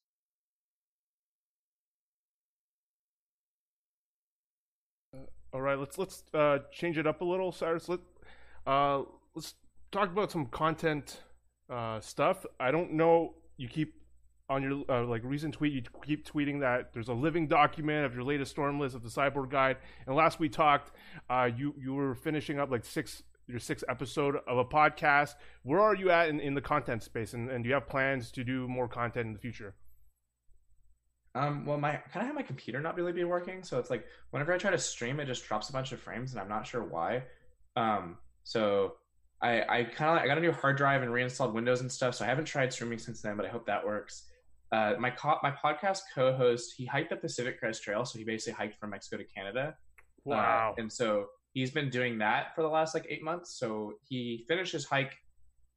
Uh, 5.14 5.24
all 5.55 5.62
right, 5.62 5.79
let's 5.79 5.96
let's 5.96 6.24
uh, 6.35 6.59
change 6.70 6.98
it 6.98 7.07
up 7.07 7.22
a 7.22 7.24
little, 7.24 7.50
Cyrus. 7.50 7.88
Let 7.88 8.00
uh, 8.66 9.05
let's 9.35 9.55
talk 9.90 10.11
about 10.11 10.31
some 10.31 10.44
content 10.44 11.22
uh, 11.70 11.98
stuff. 12.00 12.44
I 12.61 12.72
don't 12.72 12.92
know. 12.92 13.37
You 13.57 13.68
keep 13.68 14.04
on 14.48 14.62
your 14.62 14.85
uh, 14.88 15.04
like 15.04 15.22
recent 15.24 15.54
tweet, 15.54 15.72
you 15.72 15.83
keep 16.04 16.26
tweeting 16.26 16.61
that 16.61 16.92
there's 16.92 17.09
a 17.09 17.14
living 17.14 17.46
document 17.46 18.04
of 18.04 18.14
your 18.14 18.24
latest 18.24 18.50
storm 18.50 18.78
list 18.78 18.94
of 18.94 19.02
the 19.02 19.09
Cyborg 19.09 19.50
Guide. 19.50 19.78
And 20.07 20.14
last 20.14 20.38
we 20.38 20.48
talked, 20.48 20.92
uh, 21.30 21.48
you 21.54 21.74
you 21.78 21.94
were 21.94 22.14
finishing 22.14 22.59
up 22.59 22.70
like 22.70 22.85
six 22.85 23.22
your 23.46 23.59
sixth 23.59 23.85
episode 23.88 24.37
of 24.46 24.59
a 24.59 24.64
podcast. 24.64 25.35
Where 25.62 25.80
are 25.80 25.94
you 25.94 26.11
at 26.11 26.28
in, 26.28 26.40
in 26.40 26.54
the 26.54 26.61
content 26.61 27.02
space, 27.02 27.35
and, 27.35 27.50
and 27.50 27.64
do 27.64 27.68
you 27.68 27.74
have 27.74 27.88
plans 27.88 28.30
to 28.33 28.44
do 28.44 28.68
more 28.68 28.88
content 28.88 29.26
in 29.26 29.33
the 29.33 29.38
future? 29.38 29.74
Um, 31.35 31.66
well, 31.66 31.78
my 31.78 31.92
kind 31.92 32.22
of 32.22 32.26
have 32.26 32.35
my 32.35 32.42
computer 32.42 32.80
not 32.80 32.96
really 32.96 33.12
be 33.12 33.24
working, 33.24 33.62
so 33.62 33.78
it's 33.78 33.90
like 33.90 34.07
whenever 34.30 34.52
I 34.52 34.59
try 34.59 34.70
to 34.70 34.78
stream, 34.78 35.20
it 35.20 35.26
just 35.26 35.46
drops 35.46 35.68
a 35.68 35.72
bunch 35.72 35.92
of 35.92 36.00
frames, 36.00 36.33
and 36.33 36.40
I'm 36.40 36.48
not 36.48 36.66
sure 36.66 36.83
why. 36.83 37.24
Um, 37.76 38.18
so 38.44 38.94
I 39.42 39.62
I 39.62 39.85
kind 39.85 40.16
of 40.16 40.22
I 40.22 40.26
got 40.26 40.38
a 40.38 40.40
new 40.40 40.52
hard 40.52 40.76
drive 40.76 41.02
and 41.02 41.12
reinstalled 41.12 41.54
Windows 41.54 41.80
and 41.80 41.90
stuff, 41.90 42.14
so 42.14 42.24
I 42.24 42.28
haven't 42.28 42.44
tried 42.44 42.72
streaming 42.72 42.98
since 42.98 43.20
then, 43.20 43.37
but 43.37 43.46
I 43.46 43.48
hope 43.48 43.66
that 43.66 43.85
works. 43.85 44.24
Uh, 44.72 44.94
my 44.98 45.11
co- 45.11 45.38
my 45.42 45.53
podcast 45.53 46.00
co-host 46.14 46.74
he 46.77 46.85
hiked 46.85 47.11
the 47.11 47.16
Pacific 47.16 47.59
Crest 47.59 47.83
Trail, 47.83 48.05
so 48.05 48.18
he 48.18 48.24
basically 48.24 48.55
hiked 48.55 48.79
from 48.79 48.90
Mexico 48.90 49.18
to 49.18 49.24
Canada. 49.24 49.77
Wow. 50.24 50.74
Uh, 50.77 50.81
and 50.81 50.92
so 50.92 51.27
he's 51.53 51.70
been 51.70 51.90
doing 51.90 52.18
that 52.18 52.55
for 52.55 52.62
the 52.62 52.68
last 52.68 52.94
like 52.94 53.07
eight 53.09 53.22
months. 53.22 53.59
So 53.59 53.94
he 54.03 54.44
finished 54.48 54.72
his 54.72 54.85
hike 54.85 55.14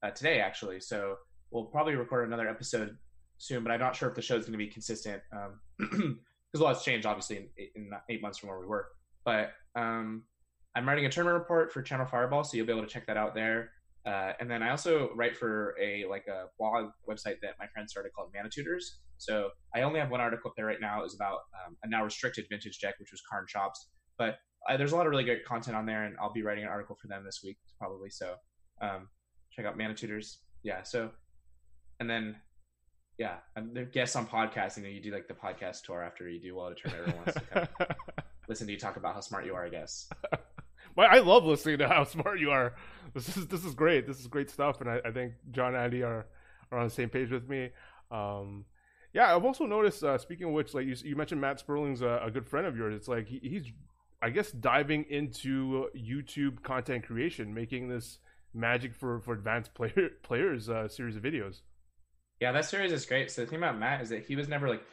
uh, 0.03 0.11
today, 0.11 0.39
actually. 0.39 0.79
So 0.79 1.15
we'll 1.51 1.65
probably 1.65 1.95
record 1.95 2.27
another 2.27 2.47
episode 2.47 2.97
soon, 3.37 3.63
but 3.63 3.71
I'm 3.71 3.79
not 3.79 3.95
sure 3.95 4.09
if 4.09 4.15
the 4.15 4.21
show's 4.21 4.41
going 4.41 4.53
to 4.53 4.57
be 4.57 4.67
consistent 4.67 5.21
because 5.79 6.15
a 6.55 6.63
lot's 6.63 6.83
changed, 6.83 7.05
obviously, 7.05 7.37
in, 7.37 7.69
in 7.75 7.91
eight 8.09 8.21
months 8.21 8.39
from 8.39 8.49
where 8.49 8.59
we 8.59 8.65
were. 8.65 8.87
But 9.23 9.51
um, 9.75 10.23
I'm 10.75 10.87
writing 10.87 11.05
a 11.05 11.09
tournament 11.09 11.39
report 11.39 11.71
for 11.71 11.81
Channel 11.81 12.05
Fireball, 12.05 12.43
so 12.43 12.57
you'll 12.57 12.65
be 12.65 12.73
able 12.73 12.83
to 12.83 12.89
check 12.89 13.05
that 13.07 13.17
out 13.17 13.35
there. 13.35 13.71
Uh, 14.07 14.31
and 14.39 14.49
then 14.49 14.63
I 14.63 14.69
also 14.69 15.09
write 15.15 15.35
for 15.35 15.75
a 15.81 16.05
like 16.09 16.27
a 16.27 16.45
blog 16.57 16.91
website 17.09 17.41
that 17.41 17.55
my 17.59 17.67
friend 17.73 17.89
started 17.89 18.11
called 18.15 18.31
Mana 18.33 18.49
Tutors. 18.49 18.99
So 19.17 19.49
I 19.75 19.81
only 19.81 19.99
have 19.99 20.09
one 20.09 20.21
article 20.21 20.49
up 20.49 20.55
there 20.55 20.65
right 20.65 20.79
now. 20.79 21.01
Was 21.01 21.13
about 21.13 21.39
um, 21.65 21.75
a 21.83 21.89
now 21.89 22.05
restricted 22.05 22.45
vintage 22.49 22.79
deck, 22.79 22.95
which 22.99 23.11
was 23.11 23.21
Karn 23.29 23.43
Chops. 23.49 23.89
But 24.17 24.37
uh, 24.69 24.77
there's 24.77 24.93
a 24.93 24.95
lot 24.95 25.07
of 25.07 25.11
really 25.11 25.25
great 25.25 25.43
content 25.43 25.75
on 25.75 25.85
there, 25.85 26.05
and 26.05 26.15
I'll 26.21 26.31
be 26.31 26.41
writing 26.41 26.63
an 26.63 26.69
article 26.69 26.95
for 27.01 27.09
them 27.09 27.25
this 27.25 27.41
week 27.43 27.57
probably. 27.77 28.09
So 28.09 28.35
um, 28.81 29.09
check 29.51 29.65
out 29.65 29.77
Mana 29.77 29.93
Tutors. 29.93 30.39
Yeah. 30.63 30.83
So 30.83 31.11
and 31.99 32.09
then 32.09 32.37
yeah, 33.17 33.37
and 33.57 33.75
the 33.75 33.83
guests 33.83 34.15
on 34.15 34.25
podcasting. 34.25 34.77
You, 34.77 34.83
know, 34.83 34.89
you 34.89 35.01
do 35.01 35.11
like 35.11 35.27
the 35.27 35.33
podcast 35.33 35.81
tour 35.81 36.01
after 36.01 36.29
you 36.29 36.39
do 36.39 36.55
well 36.55 36.69
to 36.69 36.75
turn 36.75 36.93
everyone 36.97 37.25
wants 37.25 37.33
to 37.51 37.67
come 37.67 37.87
listen 38.47 38.67
to 38.67 38.73
you 38.73 38.79
talk 38.79 38.95
about 38.95 39.15
how 39.15 39.19
smart 39.19 39.45
you 39.45 39.53
are. 39.53 39.65
I 39.65 39.69
guess. 39.69 40.07
I 41.05 41.19
love 41.19 41.45
listening 41.45 41.79
to 41.79 41.87
how 41.87 42.03
smart 42.05 42.39
you 42.39 42.51
are. 42.51 42.73
This 43.13 43.35
is 43.37 43.47
this 43.47 43.65
is 43.65 43.73
great. 43.73 44.07
This 44.07 44.19
is 44.19 44.27
great 44.27 44.49
stuff, 44.49 44.81
and 44.81 44.89
I, 44.89 44.99
I 45.05 45.11
think 45.11 45.33
John 45.51 45.75
and 45.75 45.83
Andy 45.83 46.03
are 46.03 46.27
are 46.71 46.79
on 46.79 46.87
the 46.87 46.93
same 46.93 47.09
page 47.09 47.31
with 47.31 47.47
me. 47.47 47.69
Um, 48.11 48.65
yeah, 49.13 49.35
I've 49.35 49.45
also 49.45 49.65
noticed. 49.65 50.03
Uh, 50.03 50.17
speaking 50.17 50.47
of 50.47 50.53
which, 50.53 50.73
like 50.73 50.85
you, 50.85 50.95
you 51.03 51.15
mentioned, 51.15 51.41
Matt 51.41 51.59
Sperling's 51.65 52.01
a, 52.01 52.21
a, 52.25 52.31
good 52.31 52.45
friend 52.45 52.67
of 52.67 52.75
yours. 52.75 52.95
It's 52.95 53.07
like 53.07 53.27
he, 53.27 53.39
he's, 53.41 53.71
I 54.21 54.29
guess, 54.29 54.51
diving 54.51 55.05
into 55.09 55.87
YouTube 55.95 56.61
content 56.63 57.05
creation, 57.05 57.53
making 57.53 57.89
this 57.89 58.19
Magic 58.53 58.95
for 58.95 59.19
for 59.19 59.33
advanced 59.33 59.73
player, 59.73 60.09
players 60.23 60.69
uh, 60.69 60.87
series 60.87 61.15
of 61.15 61.21
videos. 61.21 61.61
Yeah, 62.39 62.51
that 62.53 62.65
series 62.65 62.91
is 62.91 63.05
great. 63.05 63.29
So 63.29 63.41
the 63.41 63.47
thing 63.47 63.59
about 63.59 63.77
Matt 63.77 64.01
is 64.01 64.09
that 64.09 64.25
he 64.25 64.35
was 64.35 64.47
never 64.47 64.67
like 64.67 64.83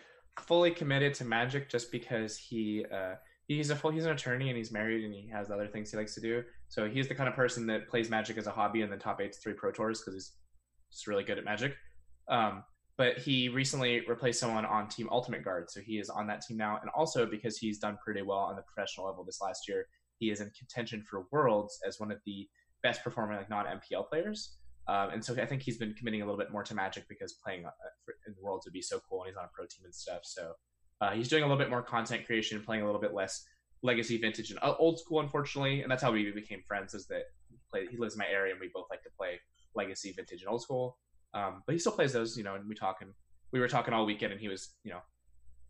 fully 0.41 0.71
committed 0.71 1.15
to 1.15 1.25
Magic 1.25 1.69
just 1.69 1.91
because 1.91 2.37
he 2.37 2.85
uh, 2.93 3.15
he's 3.49 3.71
a 3.71 3.77
full 3.77 3.91
he's 3.91 4.05
an 4.05 4.13
attorney 4.13 4.49
and 4.49 4.57
he's 4.57 4.73
married 4.73 5.05
and 5.05 5.13
he 5.13 5.29
has 5.33 5.51
other 5.51 5.67
things 5.67 5.91
he 5.91 5.97
likes 5.97 6.15
to 6.15 6.21
do. 6.21 6.43
So 6.69 6.89
he's 6.89 7.09
the 7.09 7.15
kind 7.15 7.29
of 7.29 7.35
person 7.35 7.67
that 7.67 7.89
plays 7.89 8.11
Magic 8.11 8.39
as 8.39 8.47
a 8.47 8.51
hobby 8.51 8.83
and 8.83 8.91
then 8.91 8.99
top 8.99 9.21
eight 9.21 9.33
to 9.33 9.39
three 9.39 9.53
Pro 9.53 9.71
Tours 9.71 10.01
because 10.01 10.15
he's 10.15 10.33
just 10.91 11.07
really 11.07 11.25
good 11.25 11.39
at 11.39 11.45
Magic. 11.45 11.75
Um, 12.29 12.65
but 12.97 13.19
he 13.19 13.49
recently 13.49 14.03
replaced 14.09 14.39
someone 14.39 14.65
on 14.65 14.89
Team 14.89 15.09
Ultimate 15.11 15.45
Guard, 15.45 15.69
so 15.69 15.81
he 15.81 15.99
is 15.99 16.09
on 16.09 16.29
that 16.29 16.43
team 16.43 16.57
now. 16.57 16.79
And 16.81 16.91
also 16.97 17.27
because 17.27 17.59
he's 17.59 17.79
done 17.79 17.99
pretty 18.03 18.23
well 18.23 18.39
on 18.39 18.57
the 18.57 18.63
professional 18.63 19.07
level 19.07 19.25
this 19.25 19.41
last 19.41 19.69
year, 19.69 19.87
he 20.19 20.31
is 20.31 20.41
in 20.41 20.51
contention 20.57 21.03
for 21.03 21.27
Worlds 21.33 21.81
as 21.87 21.99
one 21.99 22.13
of 22.13 22.19
the 22.25 22.49
best 22.85 23.03
performing 23.03 23.37
like 23.37 23.51
non 23.51 23.67
MPL 23.67 24.09
players. 24.09 24.57
Um, 24.87 25.11
and 25.11 25.25
so 25.25 25.35
I 25.35 25.47
think 25.47 25.63
he's 25.63 25.79
been 25.79 25.95
committing 25.95 26.23
a 26.23 26.25
little 26.25 26.39
bit 26.39 26.53
more 26.53 26.63
to 26.63 26.75
Magic 26.75 27.09
because 27.09 27.33
playing 27.45 27.65
uh, 27.65 27.71
in 28.27 28.35
Worlds 28.41 28.67
would 28.67 28.73
be 28.73 28.83
so 28.83 29.01
cool, 29.09 29.23
and 29.23 29.31
he's 29.31 29.37
on 29.37 29.45
a 29.45 29.51
pro 29.53 29.65
team 29.65 29.85
and 29.85 29.95
stuff. 29.95 30.21
So 30.23 30.53
uh, 31.05 31.11
he's 31.11 31.29
doing 31.29 31.43
a 31.43 31.47
little 31.47 31.59
bit 31.59 31.71
more 31.71 31.83
content 31.83 32.25
creation, 32.25 32.63
playing 32.65 32.83
a 32.83 32.87
little 32.87 33.01
bit 33.01 33.13
less 33.13 33.45
legacy, 33.83 34.17
vintage, 34.17 34.51
and 34.51 34.59
old 34.63 34.99
school, 34.99 35.21
unfortunately. 35.21 35.83
And 35.83 35.91
that's 35.91 36.03
how 36.03 36.11
we 36.11 36.31
became 36.31 36.63
friends. 36.67 36.95
Is 36.95 37.07
that 37.09 37.25
he, 37.51 37.87
he 37.91 37.97
lives 37.99 38.15
in 38.15 38.19
my 38.19 38.29
area, 38.29 38.53
and 38.53 38.61
we 38.61 38.71
both 38.75 38.87
like 38.91 39.03
to 39.03 39.11
play 39.19 39.39
legacy, 39.75 40.13
vintage, 40.13 40.41
and 40.41 40.51
old 40.51 40.63
school. 40.63 40.97
Um, 41.35 41.63
but 41.67 41.75
he 41.75 41.79
still 41.79 41.93
plays 41.93 42.13
those, 42.13 42.37
you 42.39 42.45
know. 42.45 42.55
And 42.55 42.67
we 42.69 42.75
talk, 42.75 42.99
and 43.03 43.11
we 43.53 43.61
were 43.61 43.69
talking 43.69 43.93
all 43.93 44.07
weekend, 44.07 44.33
and 44.33 44.41
he 44.41 44.49
was, 44.49 44.75
you 44.83 44.93
know, 44.93 45.01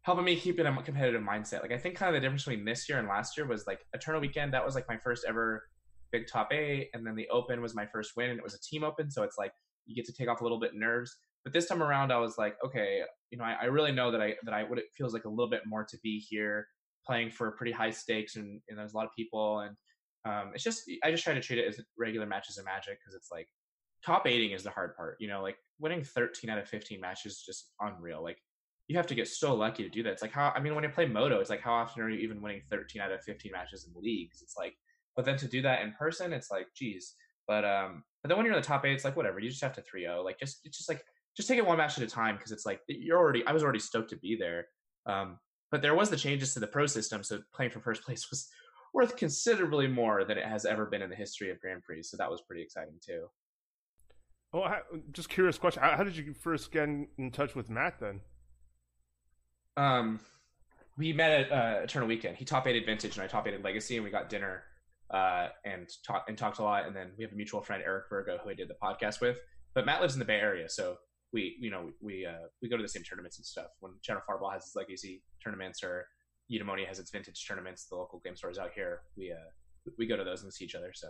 helping 0.02 0.24
me 0.24 0.36
keep 0.36 0.60
in 0.60 0.66
a 0.66 0.82
competitive 0.82 1.22
mindset. 1.22 1.62
Like 1.62 1.72
I 1.72 1.78
think 1.78 1.96
kind 1.96 2.14
of 2.14 2.14
the 2.14 2.24
difference 2.24 2.44
between 2.44 2.64
this 2.64 2.88
year 2.88 2.98
and 2.98 3.08
last 3.08 3.36
year 3.36 3.46
was 3.46 3.66
like 3.66 3.80
Eternal 3.92 4.20
Weekend. 4.20 4.54
That 4.54 4.64
was 4.64 4.74
like 4.74 4.86
my 4.88 4.98
first 4.98 5.24
ever 5.26 5.64
big 6.12 6.28
top 6.28 6.52
eight, 6.52 6.90
and 6.94 7.04
then 7.04 7.16
the 7.16 7.28
Open 7.30 7.60
was 7.60 7.74
my 7.74 7.86
first 7.86 8.12
win, 8.16 8.30
and 8.30 8.38
it 8.38 8.44
was 8.44 8.54
a 8.54 8.60
team 8.60 8.84
Open, 8.84 9.10
so 9.10 9.24
it's 9.24 9.36
like 9.36 9.52
you 9.86 9.96
get 9.96 10.04
to 10.06 10.12
take 10.12 10.28
off 10.28 10.40
a 10.40 10.44
little 10.44 10.60
bit 10.60 10.74
nerves. 10.74 11.16
But 11.44 11.52
this 11.52 11.66
time 11.66 11.82
around, 11.82 12.12
I 12.12 12.18
was 12.18 12.38
like, 12.38 12.56
okay, 12.64 13.02
you 13.30 13.38
know, 13.38 13.44
I, 13.44 13.56
I 13.62 13.64
really 13.66 13.92
know 13.92 14.10
that 14.10 14.20
I 14.20 14.34
that 14.44 14.54
I 14.54 14.64
what 14.64 14.78
it 14.78 14.86
feels 14.96 15.12
like 15.12 15.24
a 15.24 15.28
little 15.28 15.48
bit 15.48 15.62
more 15.66 15.84
to 15.84 15.98
be 16.02 16.18
here 16.18 16.66
playing 17.06 17.30
for 17.30 17.50
pretty 17.52 17.72
high 17.72 17.90
stakes, 17.90 18.36
and, 18.36 18.60
and 18.68 18.78
there's 18.78 18.94
a 18.94 18.96
lot 18.96 19.06
of 19.06 19.14
people, 19.14 19.60
and 19.60 19.76
um, 20.24 20.52
it's 20.54 20.64
just 20.64 20.82
I 21.02 21.10
just 21.10 21.24
try 21.24 21.34
to 21.34 21.40
treat 21.40 21.58
it 21.58 21.68
as 21.68 21.80
regular 21.98 22.26
matches 22.26 22.58
of 22.58 22.64
Magic 22.64 22.98
because 22.98 23.14
it's 23.14 23.30
like 23.30 23.48
top 24.04 24.26
eighting 24.26 24.52
is 24.52 24.62
the 24.62 24.70
hard 24.70 24.96
part. 24.96 25.16
You 25.20 25.28
know, 25.28 25.42
like 25.42 25.56
winning 25.78 26.02
13 26.02 26.50
out 26.50 26.58
of 26.58 26.68
15 26.68 27.00
matches 27.00 27.32
is 27.32 27.42
just 27.42 27.72
unreal. 27.80 28.22
Like 28.22 28.38
you 28.88 28.96
have 28.96 29.06
to 29.08 29.14
get 29.14 29.28
so 29.28 29.54
lucky 29.54 29.82
to 29.82 29.88
do 29.88 30.02
that. 30.02 30.12
It's 30.12 30.22
like 30.22 30.32
how 30.32 30.52
I 30.54 30.60
mean, 30.60 30.74
when 30.74 30.84
you 30.84 30.90
play 30.90 31.06
Moto, 31.06 31.40
it's 31.40 31.50
like 31.50 31.60
how 31.60 31.74
often 31.74 32.02
are 32.02 32.08
you 32.08 32.20
even 32.20 32.40
winning 32.40 32.62
13 32.70 33.02
out 33.02 33.12
of 33.12 33.22
15 33.22 33.52
matches 33.52 33.86
in 33.86 33.92
the 33.92 34.00
league? 34.00 34.30
It's 34.32 34.56
like 34.56 34.74
but 35.16 35.24
then 35.24 35.36
to 35.38 35.48
do 35.48 35.62
that 35.62 35.82
in 35.82 35.92
person, 35.92 36.32
it's 36.32 36.50
like, 36.50 36.68
geez. 36.74 37.14
But 37.46 37.64
um, 37.64 38.02
but 38.22 38.28
then 38.28 38.38
when 38.38 38.46
you're 38.46 38.54
in 38.54 38.60
the 38.60 38.66
top 38.66 38.84
eight, 38.84 38.94
it's 38.94 39.04
like 39.04 39.16
whatever. 39.16 39.38
You 39.38 39.50
just 39.50 39.62
have 39.62 39.74
to 39.74 39.82
3-0. 39.82 40.24
Like 40.24 40.38
just 40.38 40.60
it's 40.64 40.78
just 40.78 40.88
like 40.88 41.04
just 41.36 41.48
take 41.48 41.58
it 41.58 41.66
one 41.66 41.78
match 41.78 41.98
at 41.98 42.04
a 42.04 42.06
time 42.06 42.36
because 42.36 42.52
it's 42.52 42.66
like 42.66 42.80
you're 42.88 43.18
already. 43.18 43.44
I 43.46 43.52
was 43.52 43.62
already 43.62 43.80
stoked 43.80 44.10
to 44.10 44.16
be 44.16 44.36
there. 44.36 44.66
Um, 45.06 45.38
but 45.70 45.82
there 45.82 45.94
was 45.94 46.08
the 46.08 46.16
changes 46.16 46.54
to 46.54 46.60
the 46.60 46.66
pro 46.66 46.86
system, 46.86 47.22
so 47.22 47.40
playing 47.52 47.72
for 47.72 47.80
first 47.80 48.02
place 48.04 48.30
was 48.30 48.48
worth 48.92 49.16
considerably 49.16 49.88
more 49.88 50.24
than 50.24 50.38
it 50.38 50.46
has 50.46 50.64
ever 50.64 50.86
been 50.86 51.02
in 51.02 51.10
the 51.10 51.16
history 51.16 51.50
of 51.50 51.60
Grand 51.60 51.82
Prix. 51.82 52.04
So 52.04 52.16
that 52.16 52.30
was 52.30 52.40
pretty 52.42 52.62
exciting 52.62 52.94
too. 53.04 53.26
Oh, 54.52 54.72
just 55.10 55.28
curious 55.28 55.58
question. 55.58 55.82
How, 55.82 56.04
did 56.04 56.16
you 56.16 56.32
first 56.32 56.70
get 56.70 56.84
in 56.84 57.30
touch 57.32 57.56
with 57.56 57.68
Matt 57.68 57.98
then? 57.98 58.20
Um, 59.76 60.20
we 60.96 61.12
met 61.12 61.50
at 61.50 61.52
uh, 61.52 61.80
Eternal 61.82 62.06
Weekend. 62.06 62.36
He 62.36 62.44
top 62.44 62.68
eighted 62.68 62.86
Vintage, 62.86 63.16
and 63.16 63.24
I 63.24 63.26
top 63.26 63.48
eighted 63.48 63.64
Legacy, 63.64 63.96
and 63.96 64.04
we 64.04 64.12
got 64.12 64.30
dinner 64.30 64.62
uh, 65.10 65.48
and 65.64 65.88
talk 66.06 66.26
and 66.28 66.38
talked 66.38 66.60
a 66.60 66.62
lot. 66.62 66.86
And 66.86 66.94
then 66.94 67.10
we 67.18 67.24
have 67.24 67.32
a 67.32 67.36
mutual 67.36 67.62
friend, 67.62 67.82
Eric 67.84 68.04
Virgo, 68.08 68.38
who 68.44 68.50
I 68.50 68.54
did 68.54 68.68
the 68.68 68.76
podcast 68.80 69.20
with. 69.20 69.38
But 69.74 69.86
Matt 69.86 70.00
lives 70.00 70.14
in 70.14 70.20
the 70.20 70.24
Bay 70.24 70.38
Area, 70.38 70.68
so 70.68 70.98
we 71.34 71.56
you 71.60 71.70
know 71.70 71.90
we 72.00 72.24
uh, 72.24 72.46
we 72.62 72.68
go 72.70 72.78
to 72.78 72.82
the 72.82 72.88
same 72.88 73.02
tournaments 73.02 73.38
and 73.38 73.44
stuff. 73.44 73.66
When 73.80 73.92
Channel 74.00 74.22
Fireball 74.26 74.50
has 74.50 74.62
its 74.62 74.76
legacy 74.76 75.22
tournaments 75.42 75.82
or 75.82 76.06
Eudaimonia 76.50 76.86
has 76.86 76.98
its 76.98 77.10
vintage 77.10 77.44
tournaments, 77.46 77.86
the 77.90 77.96
local 77.96 78.20
game 78.24 78.36
stores 78.36 78.56
out 78.56 78.70
here, 78.74 79.00
we 79.18 79.32
uh 79.32 79.90
we 79.98 80.06
go 80.06 80.16
to 80.16 80.24
those 80.24 80.44
and 80.44 80.54
see 80.54 80.64
each 80.64 80.74
other. 80.74 80.92
So. 80.94 81.08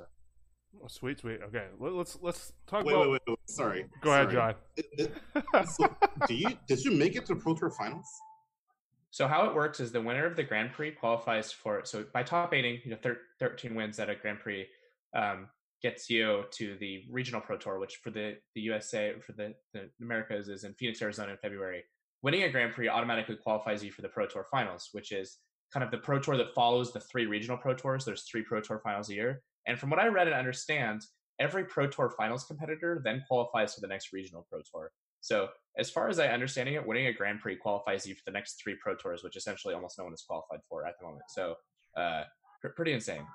Oh, 0.83 0.89
sweet, 0.89 1.21
sweet. 1.21 1.39
Okay, 1.45 1.67
let's 1.79 2.19
let's 2.21 2.53
talk 2.67 2.85
wait, 2.85 2.95
about. 2.95 3.11
Wait, 3.11 3.21
wait, 3.29 3.29
wait. 3.29 3.39
Sorry. 3.49 3.87
Go 4.01 4.11
Sorry. 4.11 4.23
ahead, 4.23 4.33
John. 4.35 4.55
It, 4.77 4.87
it, 5.55 5.69
so, 5.69 5.95
do 6.27 6.35
you 6.35 6.49
did 6.67 6.85
you 6.85 6.91
make 6.91 7.15
it 7.15 7.27
to 7.27 7.37
Pro 7.37 7.55
Tour 7.55 7.71
finals? 7.71 8.09
So 9.11 9.29
how 9.29 9.47
it 9.49 9.55
works 9.55 9.79
is 9.79 9.93
the 9.93 10.01
winner 10.01 10.27
of 10.27 10.35
the 10.35 10.43
Grand 10.43 10.73
Prix 10.73 10.91
qualifies 10.91 11.53
for 11.53 11.83
so 11.85 12.05
by 12.13 12.25
top 12.25 12.53
eighting, 12.53 12.81
you 12.85 12.91
know, 12.91 12.97
thir- 13.01 13.21
thirteen 13.39 13.77
wins 13.77 14.01
at 14.01 14.11
a 14.11 14.17
Grand 14.17 14.41
Prix 14.41 14.67
um, 15.15 15.47
gets 15.85 16.09
you 16.09 16.45
to 16.51 16.77
the 16.81 17.05
regional 17.11 17.43
Pro 17.43 17.59
Tour, 17.59 17.79
which 17.79 17.97
for 18.03 18.11
the 18.11 18.37
the 18.55 18.63
USA 18.63 19.13
for 19.21 19.33
the, 19.33 19.55
the 19.75 19.91
Americas 20.01 20.49
is 20.49 20.65
in 20.65 20.73
Phoenix, 20.75 21.01
Arizona 21.03 21.33
in 21.33 21.39
February. 21.39 21.85
Winning 22.23 22.45
a 22.45 22.49
Grand 22.49 22.73
Prix 22.73 22.89
automatically 22.89 23.37
qualifies 23.37 23.85
you 23.85 23.93
for 23.93 24.01
the 24.01 24.09
Pro 24.09 24.27
Tour 24.27 24.47
finals, 24.51 24.89
which 24.93 25.13
is 25.13 25.37
kind 25.71 25.85
of 25.85 25.91
the 25.91 25.99
Pro 25.99 26.19
Tour 26.19 26.39
that 26.39 26.55
follows 26.55 26.95
the 26.95 27.01
three 27.01 27.27
regional 27.27 27.59
Pro 27.59 27.75
Tours. 27.75 28.07
There's 28.07 28.23
three 28.23 28.43
Pro 28.43 28.63
Tour 28.63 28.81
finals 28.83 29.11
a 29.11 29.15
year, 29.15 29.43
and 29.67 29.79
from 29.79 29.91
what 29.91 29.99
I 29.99 30.07
read 30.07 30.27
and 30.27 30.35
understand, 30.35 31.03
every 31.39 31.65
Pro 31.65 31.87
Tour 31.87 32.15
finals 32.17 32.45
competitor 32.45 33.03
then 33.05 33.23
qualifies 33.29 33.75
for 33.75 33.83
the 33.83 33.89
next 33.89 34.11
regional 34.11 34.47
Pro 34.49 34.63
Tour. 34.73 34.91
So 35.21 35.49
as 35.77 35.91
far 35.91 36.09
as 36.09 36.19
I 36.19 36.29
understanding 36.29 36.77
it, 36.77 36.87
winning 36.87 37.09
a 37.09 37.13
Grand 37.13 37.41
Prix 37.41 37.57
qualifies 37.57 38.07
you 38.07 38.15
for 38.15 38.23
the 38.25 38.33
next 38.33 38.55
three 38.63 38.77
Pro 38.83 38.95
Tours, 38.95 39.23
which 39.23 39.37
essentially 39.37 39.75
almost 39.75 39.99
no 39.99 40.05
one 40.05 40.15
is 40.15 40.25
qualified 40.27 40.61
for 40.67 40.87
at 40.87 40.95
the 40.99 41.05
moment. 41.05 41.25
So 41.29 41.57
uh, 41.95 42.23
pretty 42.75 42.95
insane. 42.95 43.27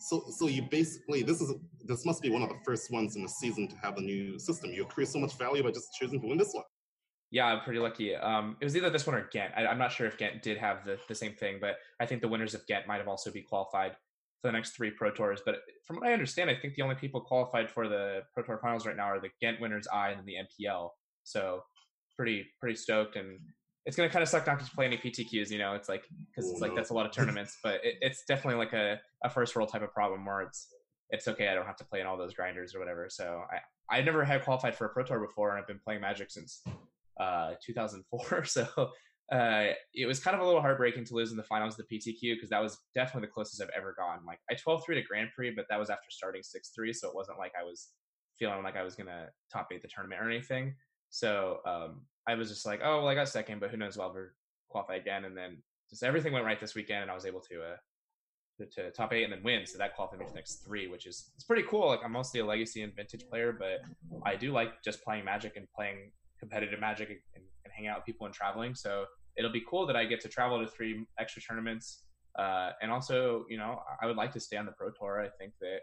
So, 0.00 0.24
so 0.30 0.46
you 0.46 0.62
basically 0.70 1.22
this 1.22 1.40
is 1.40 1.54
this 1.84 2.04
must 2.04 2.22
be 2.22 2.30
one 2.30 2.42
of 2.42 2.48
the 2.48 2.58
first 2.64 2.90
ones 2.90 3.16
in 3.16 3.22
the 3.22 3.28
season 3.28 3.68
to 3.68 3.76
have 3.76 3.96
a 3.96 4.00
new 4.00 4.38
system. 4.38 4.70
You 4.70 4.82
accrue 4.82 5.06
so 5.06 5.18
much 5.18 5.36
value 5.38 5.62
by 5.62 5.70
just 5.70 5.88
choosing 5.98 6.20
to 6.20 6.26
win 6.26 6.38
this 6.38 6.52
one. 6.52 6.64
Yeah, 7.30 7.46
I'm 7.46 7.60
pretty 7.60 7.78
lucky. 7.78 8.16
Um, 8.16 8.56
it 8.60 8.64
was 8.64 8.74
either 8.74 8.88
this 8.88 9.06
one 9.06 9.16
or 9.16 9.28
Ghent. 9.30 9.52
I, 9.54 9.64
am 9.64 9.78
not 9.78 9.92
sure 9.92 10.06
if 10.06 10.16
Ghent 10.16 10.42
did 10.42 10.56
have 10.56 10.84
the, 10.86 10.98
the 11.08 11.14
same 11.14 11.34
thing, 11.34 11.58
but 11.60 11.76
I 12.00 12.06
think 12.06 12.22
the 12.22 12.28
winners 12.28 12.54
of 12.54 12.66
Ghent 12.66 12.86
might 12.86 12.98
have 12.98 13.08
also 13.08 13.30
be 13.30 13.42
qualified 13.42 13.92
for 14.40 14.48
the 14.48 14.52
next 14.52 14.70
three 14.70 14.90
Pro 14.90 15.10
Tours. 15.10 15.42
But 15.44 15.56
from 15.86 15.96
what 15.96 16.08
I 16.08 16.12
understand, 16.14 16.48
I 16.48 16.54
think 16.54 16.74
the 16.74 16.82
only 16.82 16.94
people 16.94 17.20
qualified 17.20 17.70
for 17.70 17.86
the 17.86 18.22
Pro 18.32 18.44
Tour 18.44 18.58
finals 18.62 18.86
right 18.86 18.96
now 18.96 19.04
are 19.04 19.20
the 19.20 19.28
Ghent 19.42 19.60
winners 19.60 19.86
I 19.92 20.10
and 20.10 20.26
the 20.26 20.36
MPL. 20.36 20.88
So 21.24 21.64
pretty 22.16 22.46
pretty 22.60 22.76
stoked, 22.76 23.16
and 23.16 23.38
it's 23.88 23.96
gonna 23.96 24.10
kind 24.10 24.22
of 24.22 24.28
suck 24.28 24.46
not 24.46 24.60
to 24.60 24.70
play 24.72 24.84
any 24.84 24.98
PTQs. 24.98 25.50
You 25.50 25.56
know, 25.56 25.72
it's 25.72 25.88
like 25.88 26.04
because 26.28 26.50
it's 26.50 26.60
like 26.60 26.74
that's 26.74 26.90
a 26.90 26.94
lot 26.94 27.06
of 27.06 27.12
tournaments, 27.12 27.56
but 27.62 27.76
it, 27.82 27.94
it's 28.02 28.22
definitely 28.28 28.58
like 28.58 28.74
a, 28.74 29.00
a 29.24 29.30
first 29.30 29.56
world 29.56 29.70
type 29.72 29.80
of 29.80 29.94
problem 29.94 30.26
where 30.26 30.42
it's 30.42 30.68
it's 31.08 31.26
okay. 31.26 31.48
I 31.48 31.54
don't 31.54 31.64
have 31.64 31.78
to 31.78 31.86
play 31.86 32.00
in 32.00 32.06
all 32.06 32.18
those 32.18 32.34
grinders 32.34 32.74
or 32.74 32.80
whatever. 32.80 33.08
So 33.08 33.44
I 33.50 33.96
I 33.96 34.02
never 34.02 34.26
had 34.26 34.44
qualified 34.44 34.74
for 34.74 34.84
a 34.84 34.88
pro 34.90 35.04
tour 35.04 35.20
before, 35.20 35.52
and 35.52 35.58
I've 35.58 35.66
been 35.66 35.80
playing 35.82 36.02
Magic 36.02 36.30
since 36.30 36.62
uh 37.18 37.54
2004. 37.64 38.44
So 38.44 38.68
uh, 39.32 39.72
it 39.94 40.06
was 40.06 40.20
kind 40.20 40.34
of 40.34 40.42
a 40.42 40.44
little 40.44 40.60
heartbreaking 40.60 41.04
to 41.04 41.14
lose 41.14 41.30
in 41.30 41.38
the 41.38 41.42
finals 41.42 41.78
of 41.78 41.86
the 41.88 41.98
PTQ 41.98 42.36
because 42.36 42.50
that 42.50 42.62
was 42.62 42.78
definitely 42.94 43.26
the 43.26 43.32
closest 43.32 43.62
I've 43.62 43.68
ever 43.74 43.94
gone. 43.96 44.20
Like 44.26 44.38
I 44.50 44.54
12-3 44.54 44.84
to 44.94 45.02
Grand 45.02 45.30
Prix, 45.34 45.52
but 45.54 45.66
that 45.68 45.78
was 45.78 45.90
after 45.90 46.10
starting 46.10 46.40
6-3, 46.40 46.94
so 46.94 47.08
it 47.08 47.14
wasn't 47.14 47.38
like 47.38 47.52
I 47.58 47.62
was 47.62 47.88
feeling 48.38 48.62
like 48.62 48.76
I 48.76 48.82
was 48.82 48.94
gonna 48.94 49.26
top 49.52 49.68
eight 49.72 49.82
the 49.82 49.88
tournament 49.88 50.22
or 50.22 50.30
anything. 50.30 50.74
So 51.10 51.58
um, 51.66 52.02
I 52.28 52.34
was 52.34 52.48
just 52.50 52.66
like, 52.66 52.80
oh 52.84 52.98
well, 52.98 53.08
I 53.08 53.14
got 53.14 53.28
second, 53.28 53.58
but 53.58 53.70
who 53.70 53.76
knows? 53.78 53.96
Well, 53.96 54.06
I'll 54.06 54.12
ever 54.12 54.34
qualify 54.68 54.96
again. 54.96 55.24
And 55.24 55.36
then 55.36 55.62
just 55.88 56.02
everything 56.02 56.32
went 56.32 56.44
right 56.44 56.60
this 56.60 56.74
weekend, 56.74 57.02
and 57.02 57.10
I 57.10 57.14
was 57.14 57.24
able 57.24 57.40
to 57.40 57.62
uh, 57.62 57.76
to, 58.58 58.66
to 58.66 58.90
top 58.90 59.12
eight 59.12 59.24
and 59.24 59.32
then 59.32 59.42
win. 59.42 59.66
So 59.66 59.78
that 59.78 59.94
qualified 59.94 60.20
me 60.20 60.26
for 60.26 60.32
the 60.32 60.36
next 60.36 60.64
three, 60.64 60.88
which 60.88 61.06
is 61.06 61.30
it's 61.36 61.44
pretty 61.44 61.64
cool. 61.68 61.88
Like 61.88 62.00
I'm 62.04 62.12
mostly 62.12 62.40
a 62.40 62.46
legacy 62.46 62.82
and 62.82 62.94
vintage 62.94 63.24
player, 63.28 63.56
but 63.58 63.80
I 64.24 64.36
do 64.36 64.52
like 64.52 64.82
just 64.84 65.02
playing 65.02 65.24
Magic 65.24 65.56
and 65.56 65.66
playing 65.74 66.12
competitive 66.38 66.80
Magic 66.80 67.08
and, 67.08 67.18
and, 67.34 67.44
and 67.64 67.72
hang 67.74 67.86
out 67.86 67.98
with 67.98 68.04
people 68.04 68.26
and 68.26 68.34
traveling. 68.34 68.74
So 68.74 69.06
it'll 69.36 69.52
be 69.52 69.64
cool 69.68 69.86
that 69.86 69.96
I 69.96 70.04
get 70.04 70.20
to 70.20 70.28
travel 70.28 70.60
to 70.60 70.70
three 70.70 71.06
extra 71.18 71.40
tournaments. 71.42 72.02
Uh, 72.38 72.70
and 72.82 72.90
also, 72.90 73.44
you 73.48 73.56
know, 73.56 73.80
I 74.00 74.06
would 74.06 74.16
like 74.16 74.32
to 74.32 74.40
stay 74.40 74.56
on 74.56 74.66
the 74.66 74.72
Pro 74.72 74.90
Tour. 74.90 75.20
I 75.20 75.28
think 75.38 75.54
that 75.60 75.78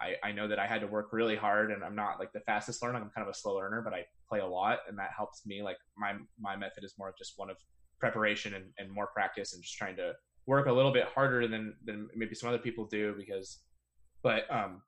I, 0.00 0.14
I 0.22 0.32
know 0.32 0.46
that 0.48 0.58
I 0.58 0.66
had 0.66 0.80
to 0.82 0.86
work 0.86 1.08
really 1.12 1.36
hard 1.36 1.72
and 1.72 1.82
I'm 1.82 1.94
not 1.96 2.18
like 2.18 2.32
the 2.32 2.40
fastest 2.40 2.82
learner. 2.82 2.98
I'm 2.98 3.10
kind 3.10 3.26
of 3.26 3.28
a 3.28 3.36
slow 3.36 3.56
learner, 3.56 3.82
but 3.82 3.92
I 3.92 4.04
play 4.28 4.40
a 4.40 4.46
lot 4.46 4.80
and 4.88 4.98
that 4.98 5.10
helps 5.16 5.44
me. 5.44 5.62
Like 5.62 5.78
my, 5.96 6.14
my 6.40 6.56
method 6.56 6.84
is 6.84 6.94
more 6.98 7.08
of 7.08 7.16
just 7.18 7.34
one 7.36 7.50
of 7.50 7.56
preparation 7.98 8.54
and, 8.54 8.66
and 8.78 8.90
more 8.90 9.08
practice 9.08 9.54
and 9.54 9.62
just 9.62 9.76
trying 9.76 9.96
to 9.96 10.12
work 10.46 10.66
a 10.66 10.72
little 10.72 10.92
bit 10.92 11.04
harder 11.14 11.46
than 11.46 11.74
than 11.84 12.08
maybe 12.16 12.34
some 12.34 12.48
other 12.48 12.58
people 12.58 12.86
do 12.86 13.14
because 13.16 13.58
but 14.22 14.50
um 14.50 14.80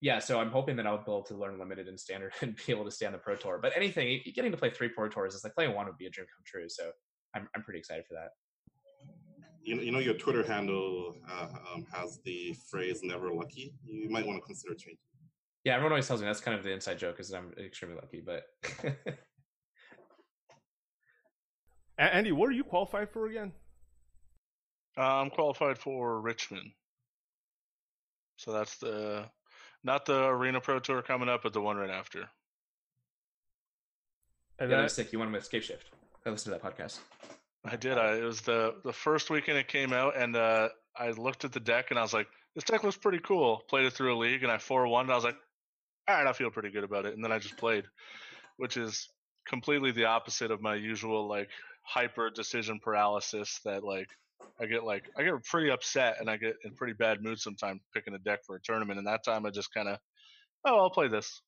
yeah 0.00 0.18
so 0.18 0.40
i'm 0.40 0.50
hoping 0.50 0.76
that 0.76 0.86
i'll 0.86 0.96
be 0.98 1.02
able 1.04 1.22
to 1.22 1.36
learn 1.36 1.58
limited 1.58 1.86
and 1.86 1.98
standard 1.98 2.32
and 2.42 2.56
be 2.66 2.72
able 2.72 2.84
to 2.84 2.90
stay 2.90 3.06
on 3.06 3.12
the 3.12 3.18
pro 3.18 3.36
tour 3.36 3.58
but 3.62 3.72
anything 3.76 4.20
getting 4.34 4.50
to 4.50 4.58
play 4.58 4.70
three 4.70 4.88
pro 4.88 5.08
tours 5.08 5.34
is 5.34 5.44
like 5.44 5.54
playing 5.54 5.74
one 5.74 5.86
would 5.86 5.96
be 5.96 6.06
a 6.06 6.10
dream 6.10 6.26
come 6.26 6.42
true 6.44 6.68
so 6.68 6.90
i'm, 7.34 7.48
I'm 7.54 7.62
pretty 7.62 7.78
excited 7.78 8.04
for 8.06 8.14
that 8.14 8.30
you 9.68 9.76
know, 9.76 9.82
you 9.82 9.92
know 9.92 9.98
your 9.98 10.14
twitter 10.14 10.42
handle 10.42 11.14
uh, 11.30 11.48
um, 11.74 11.84
has 11.92 12.20
the 12.24 12.54
phrase 12.70 13.00
never 13.02 13.32
lucky 13.32 13.72
you 13.84 14.08
might 14.10 14.26
want 14.26 14.38
to 14.38 14.46
consider 14.46 14.74
changing 14.74 14.98
yeah 15.64 15.74
everyone 15.74 15.92
always 15.92 16.06
tells 16.06 16.20
me 16.20 16.26
that's 16.26 16.40
kind 16.40 16.56
of 16.56 16.64
the 16.64 16.72
inside 16.72 16.98
joke 16.98 17.20
is 17.20 17.32
i'm 17.32 17.52
extremely 17.58 17.96
lucky 17.96 18.22
but 18.24 18.44
andy 21.98 22.32
what 22.32 22.48
are 22.48 22.52
you 22.52 22.64
qualified 22.64 23.10
for 23.10 23.26
again 23.26 23.52
uh, 24.98 25.20
I'm 25.20 25.30
qualified 25.30 25.78
for 25.78 26.20
Richmond. 26.20 26.72
So 28.36 28.52
that's 28.52 28.78
the 28.78 29.26
not 29.84 30.06
the 30.06 30.26
Arena 30.26 30.60
Pro 30.60 30.80
Tour 30.80 31.02
coming 31.02 31.28
up, 31.28 31.44
but 31.44 31.52
the 31.52 31.60
one 31.60 31.76
right 31.76 31.90
after. 31.90 32.28
And 34.58 34.70
yeah, 34.70 34.78
that 34.78 34.82
was 34.82 34.94
sick. 34.94 35.12
You 35.12 35.20
won 35.20 35.30
with 35.30 35.48
Scapeshift. 35.48 35.84
I 36.26 36.30
listened 36.30 36.52
to 36.52 36.60
that 36.60 36.62
podcast. 36.62 36.98
I 37.70 37.76
did. 37.76 37.98
I, 37.98 38.16
it 38.16 38.24
was 38.24 38.40
the 38.40 38.74
the 38.84 38.92
first 38.92 39.30
weekend 39.30 39.58
it 39.58 39.68
came 39.68 39.92
out, 39.92 40.16
and 40.16 40.36
uh, 40.36 40.68
I 40.96 41.10
looked 41.10 41.44
at 41.44 41.52
the 41.52 41.60
deck 41.60 41.90
and 41.90 41.98
I 41.98 42.02
was 42.02 42.12
like, 42.12 42.28
"This 42.54 42.64
deck 42.64 42.82
looks 42.82 42.96
pretty 42.96 43.20
cool." 43.20 43.62
Played 43.68 43.86
it 43.86 43.92
through 43.92 44.14
a 44.14 44.18
league, 44.18 44.42
and 44.42 44.52
I 44.52 44.58
four 44.58 44.86
one. 44.88 45.10
I 45.10 45.14
was 45.14 45.24
like, 45.24 45.36
"All 46.08 46.14
right, 46.16 46.26
I 46.26 46.32
feel 46.32 46.50
pretty 46.50 46.70
good 46.70 46.84
about 46.84 47.06
it." 47.06 47.14
And 47.14 47.24
then 47.24 47.32
I 47.32 47.38
just 47.38 47.56
played, 47.56 47.84
which 48.56 48.76
is 48.76 49.08
completely 49.46 49.92
the 49.92 50.04
opposite 50.04 50.50
of 50.50 50.60
my 50.60 50.74
usual 50.74 51.28
like 51.28 51.48
hyper 51.82 52.30
decision 52.30 52.78
paralysis 52.82 53.60
that 53.64 53.82
like 53.82 54.08
I 54.60 54.66
get 54.66 54.84
like 54.84 55.08
I 55.16 55.22
get 55.22 55.44
pretty 55.44 55.70
upset 55.70 56.16
and 56.20 56.28
I 56.28 56.36
get 56.36 56.56
in 56.64 56.74
pretty 56.74 56.92
bad 56.92 57.22
mood 57.22 57.40
sometimes 57.40 57.80
picking 57.94 58.14
a 58.14 58.18
deck 58.18 58.40
for 58.46 58.56
a 58.56 58.60
tournament. 58.60 58.98
And 58.98 59.06
that 59.06 59.24
time 59.24 59.46
I 59.46 59.50
just 59.50 59.72
kind 59.72 59.88
of, 59.88 59.98
oh, 60.64 60.78
I'll 60.78 60.90
play 60.90 61.08
this. 61.08 61.40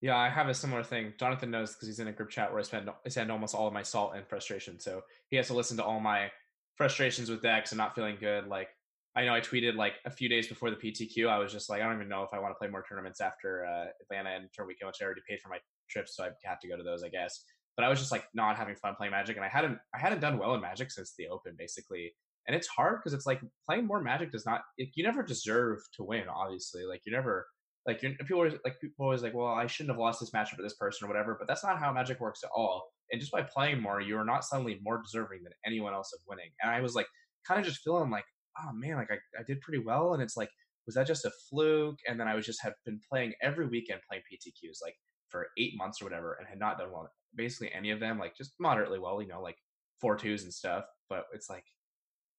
Yeah, 0.00 0.16
I 0.16 0.28
have 0.28 0.48
a 0.48 0.54
similar 0.54 0.84
thing. 0.84 1.12
Jonathan 1.18 1.50
knows 1.50 1.74
because 1.74 1.88
he's 1.88 1.98
in 1.98 2.08
a 2.08 2.12
group 2.12 2.30
chat 2.30 2.50
where 2.50 2.60
I 2.60 2.62
spend 2.62 2.88
I 2.88 3.08
send 3.08 3.32
almost 3.32 3.54
all 3.54 3.66
of 3.66 3.72
my 3.72 3.82
salt 3.82 4.12
and 4.14 4.26
frustration. 4.26 4.78
So 4.78 5.02
he 5.30 5.36
has 5.36 5.48
to 5.48 5.54
listen 5.54 5.76
to 5.78 5.84
all 5.84 6.00
my 6.00 6.30
frustrations 6.76 7.28
with 7.30 7.42
decks 7.42 7.72
and 7.72 7.78
not 7.78 7.94
feeling 7.94 8.16
good. 8.20 8.46
Like 8.46 8.68
I 9.16 9.24
know 9.24 9.34
I 9.34 9.40
tweeted 9.40 9.74
like 9.74 9.94
a 10.04 10.10
few 10.10 10.28
days 10.28 10.46
before 10.46 10.70
the 10.70 10.76
PTQ. 10.76 11.28
I 11.28 11.38
was 11.38 11.52
just 11.52 11.68
like, 11.68 11.82
I 11.82 11.86
don't 11.86 11.96
even 11.96 12.08
know 12.08 12.22
if 12.22 12.30
I 12.32 12.38
want 12.38 12.54
to 12.54 12.58
play 12.58 12.68
more 12.68 12.84
tournaments 12.88 13.20
after 13.20 13.66
uh, 13.66 13.86
Atlanta 14.02 14.36
and 14.36 14.48
Tour 14.54 14.66
Weekend, 14.66 14.86
which 14.86 14.98
I 15.02 15.04
already 15.04 15.22
paid 15.28 15.40
for 15.40 15.48
my 15.48 15.58
trips, 15.90 16.14
so 16.14 16.22
I 16.22 16.28
have 16.44 16.60
to 16.60 16.68
go 16.68 16.76
to 16.76 16.84
those, 16.84 17.02
I 17.02 17.08
guess 17.08 17.42
but 17.78 17.84
I 17.84 17.88
was 17.88 18.00
just 18.00 18.10
like 18.10 18.24
not 18.34 18.56
having 18.56 18.74
fun 18.74 18.96
playing 18.96 19.12
Magic, 19.12 19.36
and 19.36 19.44
I 19.44 19.48
hadn't 19.48 19.78
I 19.94 19.98
hadn't 19.98 20.18
done 20.18 20.36
well 20.36 20.52
in 20.54 20.60
Magic 20.60 20.90
since 20.90 21.14
the 21.16 21.28
Open 21.28 21.54
basically, 21.56 22.12
and 22.48 22.56
it's 22.56 22.66
hard 22.66 22.98
because 22.98 23.14
it's 23.14 23.24
like 23.24 23.40
playing 23.64 23.86
more 23.86 24.02
Magic 24.02 24.32
does 24.32 24.44
not 24.44 24.62
it, 24.78 24.88
you 24.94 25.04
never 25.04 25.22
deserve 25.22 25.78
to 25.94 26.02
win. 26.02 26.24
Obviously, 26.28 26.84
like 26.84 27.02
you 27.06 27.12
never 27.12 27.46
like 27.88 28.00
people 28.00 28.42
are 28.42 28.50
like 28.64 28.78
people 28.80 29.06
always 29.06 29.22
like, 29.22 29.32
well, 29.32 29.46
I 29.46 29.66
shouldn't 29.66 29.94
have 29.94 29.98
lost 29.98 30.20
this 30.20 30.30
matchup 30.30 30.56
to 30.56 30.62
this 30.62 30.74
person 30.74 31.06
or 31.06 31.08
whatever, 31.08 31.36
but 31.38 31.48
that's 31.48 31.64
not 31.64 31.78
how 31.78 31.90
Magic 31.90 32.20
works 32.20 32.44
at 32.44 32.50
all. 32.54 32.92
And 33.10 33.18
just 33.18 33.32
by 33.32 33.40
playing 33.42 33.80
more, 33.80 34.02
you 34.02 34.18
are 34.18 34.26
not 34.26 34.44
suddenly 34.44 34.78
more 34.82 35.00
deserving 35.02 35.42
than 35.42 35.54
anyone 35.64 35.94
else 35.94 36.12
of 36.12 36.20
winning. 36.28 36.50
And 36.62 36.70
I 36.70 36.82
was 36.82 36.94
like, 36.94 37.06
kind 37.46 37.58
of 37.58 37.66
just 37.66 37.80
feeling 37.82 38.10
like, 38.10 38.26
oh 38.62 38.72
man, 38.74 38.96
like 38.96 39.10
I, 39.10 39.14
I 39.40 39.42
did 39.46 39.62
pretty 39.62 39.82
well, 39.82 40.12
and 40.12 40.22
it's 40.22 40.36
like, 40.36 40.50
was 40.84 40.96
that 40.96 41.06
just 41.06 41.24
a 41.24 41.30
fluke? 41.48 41.98
And 42.06 42.20
then 42.20 42.28
I 42.28 42.34
was 42.34 42.44
just 42.44 42.62
have 42.62 42.74
been 42.84 43.00
playing 43.10 43.32
every 43.42 43.66
weekend 43.66 44.00
playing 44.06 44.22
PTQs 44.30 44.78
like 44.82 44.94
for 45.30 45.48
eight 45.56 45.72
months 45.78 46.02
or 46.02 46.04
whatever, 46.04 46.36
and 46.38 46.46
had 46.46 46.58
not 46.58 46.78
done 46.78 46.92
well 46.92 47.08
basically 47.34 47.72
any 47.72 47.90
of 47.90 48.00
them, 48.00 48.18
like 48.18 48.36
just 48.36 48.52
moderately 48.60 48.98
well, 48.98 49.22
you 49.22 49.28
know, 49.28 49.40
like 49.40 49.56
four 49.98 50.16
twos 50.16 50.44
and 50.44 50.52
stuff. 50.52 50.84
But 51.08 51.24
it's 51.32 51.48
like 51.48 51.64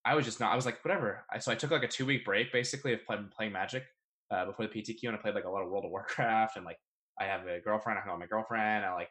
I 0.06 0.14
was 0.14 0.26
just 0.26 0.40
not. 0.40 0.52
I 0.52 0.56
was 0.56 0.68
like, 0.68 0.86
whatever. 0.86 1.26
I, 1.34 1.40
so 1.40 1.52
I 1.52 1.56
took 1.56 1.72
like 1.72 1.84
a 1.84 1.88
two 1.88 2.06
week 2.06 2.24
break 2.24 2.54
basically 2.54 2.94
of 2.94 3.04
playing, 3.04 3.30
playing 3.36 3.52
Magic 3.52 3.84
uh, 4.32 4.46
before 4.46 4.68
the 4.68 4.82
PTQ, 4.82 5.06
and 5.06 5.16
I 5.16 5.20
played 5.20 5.36
like 5.36 5.46
a 5.46 5.50
lot 5.50 5.64
of 5.64 5.70
World 5.70 5.86
of 5.86 5.92
Warcraft, 5.92 6.58
and 6.58 6.66
like 6.66 6.78
I 7.20 7.26
have 7.26 7.48
a 7.48 7.60
girlfriend. 7.60 8.00
I 8.00 8.02
hung 8.02 8.12
out 8.12 8.20
with 8.20 8.30
my 8.30 8.36
girlfriend. 8.36 8.86
I 8.86 8.94
like 8.94 9.10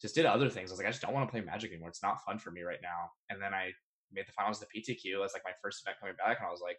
just 0.00 0.14
did 0.14 0.26
other 0.26 0.48
things. 0.48 0.70
I 0.70 0.72
was 0.72 0.78
like, 0.78 0.88
I 0.88 0.90
just 0.90 1.02
don't 1.02 1.14
want 1.14 1.26
to 1.26 1.30
play 1.30 1.40
Magic 1.40 1.70
anymore. 1.70 1.88
It's 1.88 2.02
not 2.02 2.24
fun 2.24 2.38
for 2.38 2.50
me 2.50 2.62
right 2.62 2.80
now. 2.82 3.10
And 3.30 3.40
then 3.40 3.54
I 3.54 3.70
made 4.12 4.26
the 4.26 4.32
finals 4.32 4.60
of 4.60 4.68
the 4.68 4.80
PTQ. 4.80 5.20
That's 5.20 5.34
like 5.34 5.44
my 5.44 5.52
first 5.62 5.82
event 5.84 5.98
coming 6.00 6.16
back, 6.16 6.38
and 6.38 6.46
I 6.46 6.50
was 6.50 6.62
like, 6.62 6.78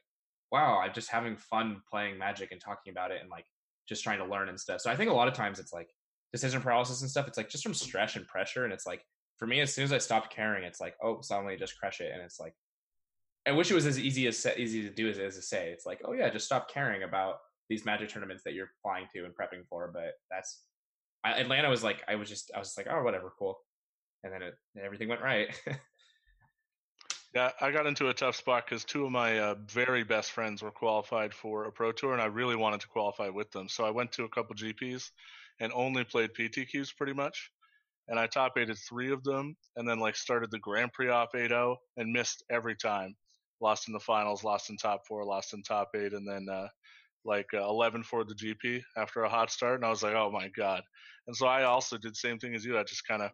wow, 0.52 0.80
I'm 0.80 0.94
just 0.94 1.10
having 1.10 1.38
fun 1.38 1.82
playing 1.90 2.18
Magic 2.18 2.52
and 2.52 2.62
talking 2.62 2.92
about 2.92 3.12
it, 3.12 3.22
and 3.22 3.30
like 3.30 3.46
just 3.88 4.04
trying 4.04 4.20
to 4.20 4.26
learn 4.26 4.50
and 4.50 4.60
stuff. 4.60 4.82
So 4.82 4.90
I 4.90 4.96
think 4.96 5.12
a 5.12 5.14
lot 5.14 5.28
of 5.28 5.34
times 5.34 5.60
it's 5.60 5.74
like 5.74 5.90
decision 6.32 6.62
paralysis 6.62 7.02
and 7.02 7.10
stuff, 7.10 7.28
it's 7.28 7.38
like 7.38 7.50
just 7.50 7.64
from 7.64 7.74
stress 7.74 8.16
and 8.16 8.28
pressure. 8.28 8.64
And 8.64 8.74
it's 8.74 8.86
like 8.86 9.02
for 9.38 9.48
me, 9.48 9.62
as 9.62 9.74
soon 9.74 9.84
as 9.84 9.94
I 9.94 9.98
stopped 10.00 10.34
caring, 10.34 10.64
it's 10.64 10.82
like, 10.82 10.96
oh, 11.04 11.20
suddenly 11.22 11.56
just 11.58 11.78
crush 11.80 12.02
it. 12.02 12.12
And 12.14 12.22
it's 12.22 12.40
like, 12.40 12.54
I 13.48 13.52
wish 13.52 13.70
it 13.70 13.76
was 13.76 13.86
as 13.86 14.00
easy 14.00 14.28
as 14.28 14.46
easy 14.58 14.82
to 14.84 14.90
do 14.90 15.10
as, 15.10 15.20
as 15.20 15.36
to 15.36 15.42
say. 15.42 15.70
It's 15.70 15.86
like, 15.86 16.02
oh 16.04 16.14
yeah, 16.14 16.30
just 16.30 16.46
stop 16.46 16.70
caring 16.70 17.04
about 17.04 17.36
these 17.70 17.86
magic 17.86 18.10
tournaments 18.10 18.44
that 18.44 18.54
you're 18.54 18.72
flying 18.82 19.08
to 19.14 19.26
and 19.26 19.34
prepping 19.34 19.66
for. 19.70 19.90
But 19.94 20.14
that's 20.30 20.64
I, 21.26 21.40
Atlanta 21.40 21.70
was 21.70 21.84
like, 21.84 22.04
I 22.08 22.16
was 22.16 22.30
just, 22.30 22.52
I 22.56 22.60
was 22.60 22.70
just 22.70 22.78
like, 22.78 22.88
oh, 22.90 23.04
whatever, 23.04 23.34
cool. 23.38 23.60
And 24.24 24.32
then 24.32 24.44
it, 24.44 24.56
everything 24.82 25.10
went 25.10 25.22
right. 25.22 25.48
yeah, 27.36 27.52
I 27.60 27.72
got 27.72 27.88
into 27.88 28.10
a 28.10 28.14
tough 28.14 28.36
spot 28.36 28.66
because 28.66 28.86
two 28.86 29.06
of 29.06 29.12
my 29.12 29.40
uh, 29.40 29.56
very 29.68 30.04
best 30.04 30.32
friends 30.32 30.62
were 30.62 30.72
qualified 30.72 31.34
for 31.34 31.66
a 31.66 31.72
pro 31.72 31.92
tour, 31.92 32.14
and 32.14 32.22
I 32.22 32.26
really 32.26 32.56
wanted 32.56 32.82
to 32.82 32.88
qualify 32.88 33.30
with 33.30 33.52
them. 33.52 33.68
So 33.68 33.84
I 33.84 33.90
went 33.90 34.12
to 34.14 34.24
a 34.24 34.30
couple 34.30 34.56
GPs, 34.56 35.10
and 35.60 35.72
only 35.74 36.04
played 36.04 36.32
PTQs 36.38 36.96
pretty 36.96 37.14
much. 37.14 37.52
And 38.08 38.20
I 38.20 38.28
top 38.28 38.58
eighted 38.58 38.78
three 38.78 39.12
of 39.12 39.24
them, 39.24 39.56
and 39.76 39.90
then 39.90 40.00
like 40.00 40.16
started 40.16 40.52
the 40.52 40.60
Grand 40.60 40.94
Prix 40.94 41.10
off 41.10 41.30
8-0 41.34 41.76
and 41.98 42.14
missed 42.14 42.44
every 42.52 42.76
time. 42.76 43.16
Lost 43.62 43.88
in 43.88 43.94
the 43.94 44.00
finals, 44.00 44.44
lost 44.44 44.70
in 44.70 44.78
top 44.78 45.08
four, 45.08 45.24
lost 45.26 45.54
in 45.54 45.64
top 45.64 45.90
eight, 45.96 46.14
and 46.14 46.28
then 46.28 46.48
uh, 46.52 46.68
like 47.26 47.48
uh, 47.54 47.68
11 47.68 48.04
for 48.04 48.24
the 48.24 48.36
GP 48.36 48.82
after 48.98 49.24
a 49.24 49.30
hot 49.30 49.52
start. 49.52 49.76
And 49.76 49.86
I 49.86 49.90
was 49.90 50.04
like, 50.04 50.16
oh 50.16 50.32
my 50.32 50.50
god. 50.50 50.82
And 51.28 51.36
so 51.36 51.48
I 51.48 51.64
also 51.64 51.98
did 51.98 52.16
same 52.16 52.38
thing 52.38 52.54
as 52.56 52.64
you. 52.64 52.78
I 52.78 52.84
just 52.84 53.08
kind 53.08 53.22
of 53.22 53.32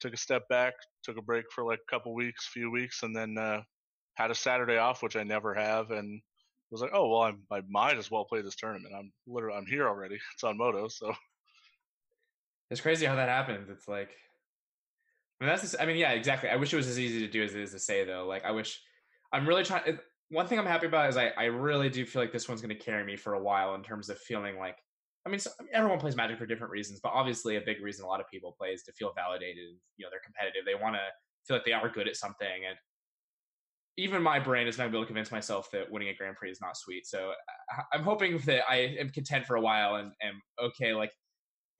took 0.00 0.12
a 0.12 0.18
step 0.18 0.48
back, 0.48 0.74
took 1.02 1.16
a 1.16 1.22
break 1.22 1.46
for 1.54 1.64
like 1.64 1.78
a 1.78 1.90
couple 1.90 2.14
weeks, 2.14 2.48
few 2.52 2.70
weeks, 2.70 3.02
and 3.02 3.16
then 3.16 3.38
uh, 3.38 3.62
had 4.14 4.30
a 4.30 4.34
Saturday 4.34 4.76
off, 4.76 5.02
which 5.02 5.16
I 5.16 5.22
never 5.22 5.54
have, 5.54 5.90
and 5.90 6.20
was 6.72 6.80
like, 6.80 6.90
oh 6.94 7.08
well, 7.08 7.22
I'm, 7.22 7.42
I 7.50 7.60
might 7.68 7.98
as 7.98 8.10
well 8.10 8.24
play 8.24 8.40
this 8.42 8.56
tournament. 8.56 8.94
I'm 8.96 9.12
literally 9.26 9.56
I'm 9.56 9.66
here 9.66 9.86
already. 9.86 10.18
It's 10.34 10.42
on 10.42 10.56
Moto, 10.56 10.88
so 10.88 11.12
it's 12.70 12.80
crazy 12.80 13.06
how 13.06 13.14
that 13.14 13.28
happens. 13.28 13.68
It's 13.68 13.86
like, 13.86 14.10
I 15.40 15.44
mean, 15.44 15.50
that's, 15.50 15.62
just, 15.62 15.76
I 15.78 15.84
mean, 15.84 15.96
yeah, 15.96 16.12
exactly. 16.12 16.48
I 16.48 16.56
wish 16.56 16.72
it 16.72 16.76
was 16.76 16.88
as 16.88 16.98
easy 16.98 17.20
to 17.20 17.28
do 17.28 17.42
as 17.42 17.54
it 17.54 17.60
is 17.60 17.72
to 17.72 17.78
say, 17.78 18.04
though. 18.04 18.26
Like, 18.26 18.44
I 18.44 18.52
wish, 18.52 18.80
I'm 19.32 19.46
really 19.46 19.64
trying. 19.64 19.98
One 20.32 20.46
thing 20.46 20.58
I'm 20.58 20.66
happy 20.66 20.86
about 20.86 21.10
is 21.10 21.16
I, 21.16 21.28
I 21.36 21.44
really 21.44 21.88
do 21.88 22.06
feel 22.06 22.22
like 22.22 22.32
this 22.32 22.48
one's 22.48 22.62
going 22.62 22.76
to 22.76 22.82
carry 22.82 23.04
me 23.04 23.16
for 23.16 23.34
a 23.34 23.42
while 23.42 23.74
in 23.74 23.82
terms 23.82 24.08
of 24.08 24.18
feeling 24.18 24.58
like, 24.58 24.78
I 25.26 25.30
mean, 25.30 25.38
so, 25.38 25.50
I 25.60 25.62
mean, 25.62 25.72
everyone 25.74 26.00
plays 26.00 26.16
Magic 26.16 26.38
for 26.38 26.46
different 26.46 26.72
reasons, 26.72 27.00
but 27.02 27.12
obviously 27.12 27.56
a 27.56 27.60
big 27.60 27.82
reason 27.82 28.04
a 28.04 28.08
lot 28.08 28.20
of 28.20 28.28
people 28.28 28.54
play 28.58 28.68
is 28.70 28.82
to 28.84 28.92
feel 28.92 29.12
validated. 29.14 29.76
You 29.96 30.06
know, 30.06 30.10
they're 30.10 30.20
competitive. 30.24 30.64
They 30.64 30.74
want 30.74 30.96
to 30.96 31.02
feel 31.46 31.56
like 31.56 31.64
they 31.64 31.72
are 31.72 31.88
good 31.88 32.08
at 32.08 32.16
something. 32.16 32.46
And 32.68 32.76
even 33.98 34.22
my 34.22 34.40
brain 34.40 34.66
is 34.66 34.78
not 34.78 34.84
going 34.84 34.92
to 34.92 34.96
be 34.96 34.98
able 34.98 35.04
to 35.04 35.08
convince 35.08 35.30
myself 35.30 35.70
that 35.72 35.90
winning 35.90 36.08
a 36.08 36.14
Grand 36.14 36.36
Prix 36.36 36.50
is 36.50 36.60
not 36.60 36.76
sweet. 36.76 37.06
So 37.06 37.30
uh, 37.30 37.82
I'm 37.92 38.02
hoping 38.02 38.38
that 38.46 38.62
I 38.68 38.96
am 38.98 39.10
content 39.10 39.44
for 39.44 39.56
a 39.56 39.60
while 39.60 39.96
and 39.96 40.12
am 40.22 40.40
okay. 40.58 40.94
Like 40.94 41.12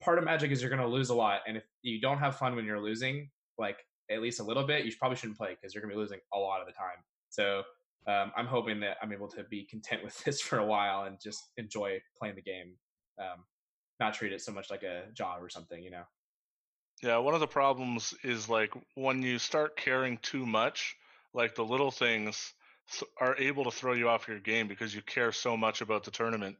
part 0.03 0.17
of 0.17 0.25
magic 0.25 0.51
is 0.51 0.61
you're 0.61 0.69
going 0.69 0.81
to 0.81 0.87
lose 0.87 1.09
a 1.09 1.15
lot 1.15 1.41
and 1.47 1.55
if 1.55 1.63
you 1.81 2.01
don't 2.01 2.17
have 2.17 2.35
fun 2.35 2.55
when 2.55 2.65
you're 2.65 2.81
losing 2.81 3.29
like 3.57 3.77
at 4.11 4.21
least 4.21 4.41
a 4.41 4.43
little 4.43 4.63
bit 4.63 4.85
you 4.85 4.91
probably 4.99 5.15
shouldn't 5.15 5.37
play 5.37 5.55
because 5.55 5.73
you're 5.73 5.81
going 5.81 5.89
to 5.89 5.95
be 5.95 5.99
losing 5.99 6.19
a 6.33 6.37
lot 6.37 6.59
of 6.59 6.67
the 6.67 6.73
time 6.73 6.99
so 7.29 7.63
um, 8.07 8.31
i'm 8.35 8.47
hoping 8.47 8.79
that 8.79 8.97
i'm 9.01 9.11
able 9.11 9.27
to 9.27 9.43
be 9.45 9.65
content 9.65 10.03
with 10.03 10.17
this 10.25 10.41
for 10.41 10.59
a 10.59 10.65
while 10.65 11.03
and 11.03 11.19
just 11.21 11.51
enjoy 11.57 11.99
playing 12.17 12.35
the 12.35 12.41
game 12.41 12.73
um, 13.19 13.43
not 13.99 14.13
treat 14.13 14.33
it 14.33 14.41
so 14.41 14.51
much 14.51 14.69
like 14.69 14.83
a 14.83 15.03
job 15.13 15.41
or 15.41 15.49
something 15.49 15.81
you 15.83 15.91
know 15.91 16.03
Yeah, 17.01 17.17
one 17.17 17.33
of 17.33 17.41
the 17.41 17.47
problems 17.47 18.13
is 18.23 18.47
like 18.47 18.73
when 18.95 19.21
you 19.21 19.37
start 19.37 19.75
caring 19.75 20.17
too 20.19 20.45
much, 20.45 20.95
like 21.33 21.53
the 21.53 21.63
little 21.63 21.91
things 21.91 22.53
th- 22.91 23.11
are 23.19 23.35
able 23.37 23.65
to 23.65 23.71
throw 23.71 23.93
you 23.93 24.07
off 24.07 24.27
your 24.27 24.39
game 24.39 24.67
because 24.67 24.95
you 24.95 25.01
care 25.01 25.31
so 25.31 25.57
much 25.57 25.81
about 25.81 26.03
the 26.03 26.11
tournament. 26.11 26.55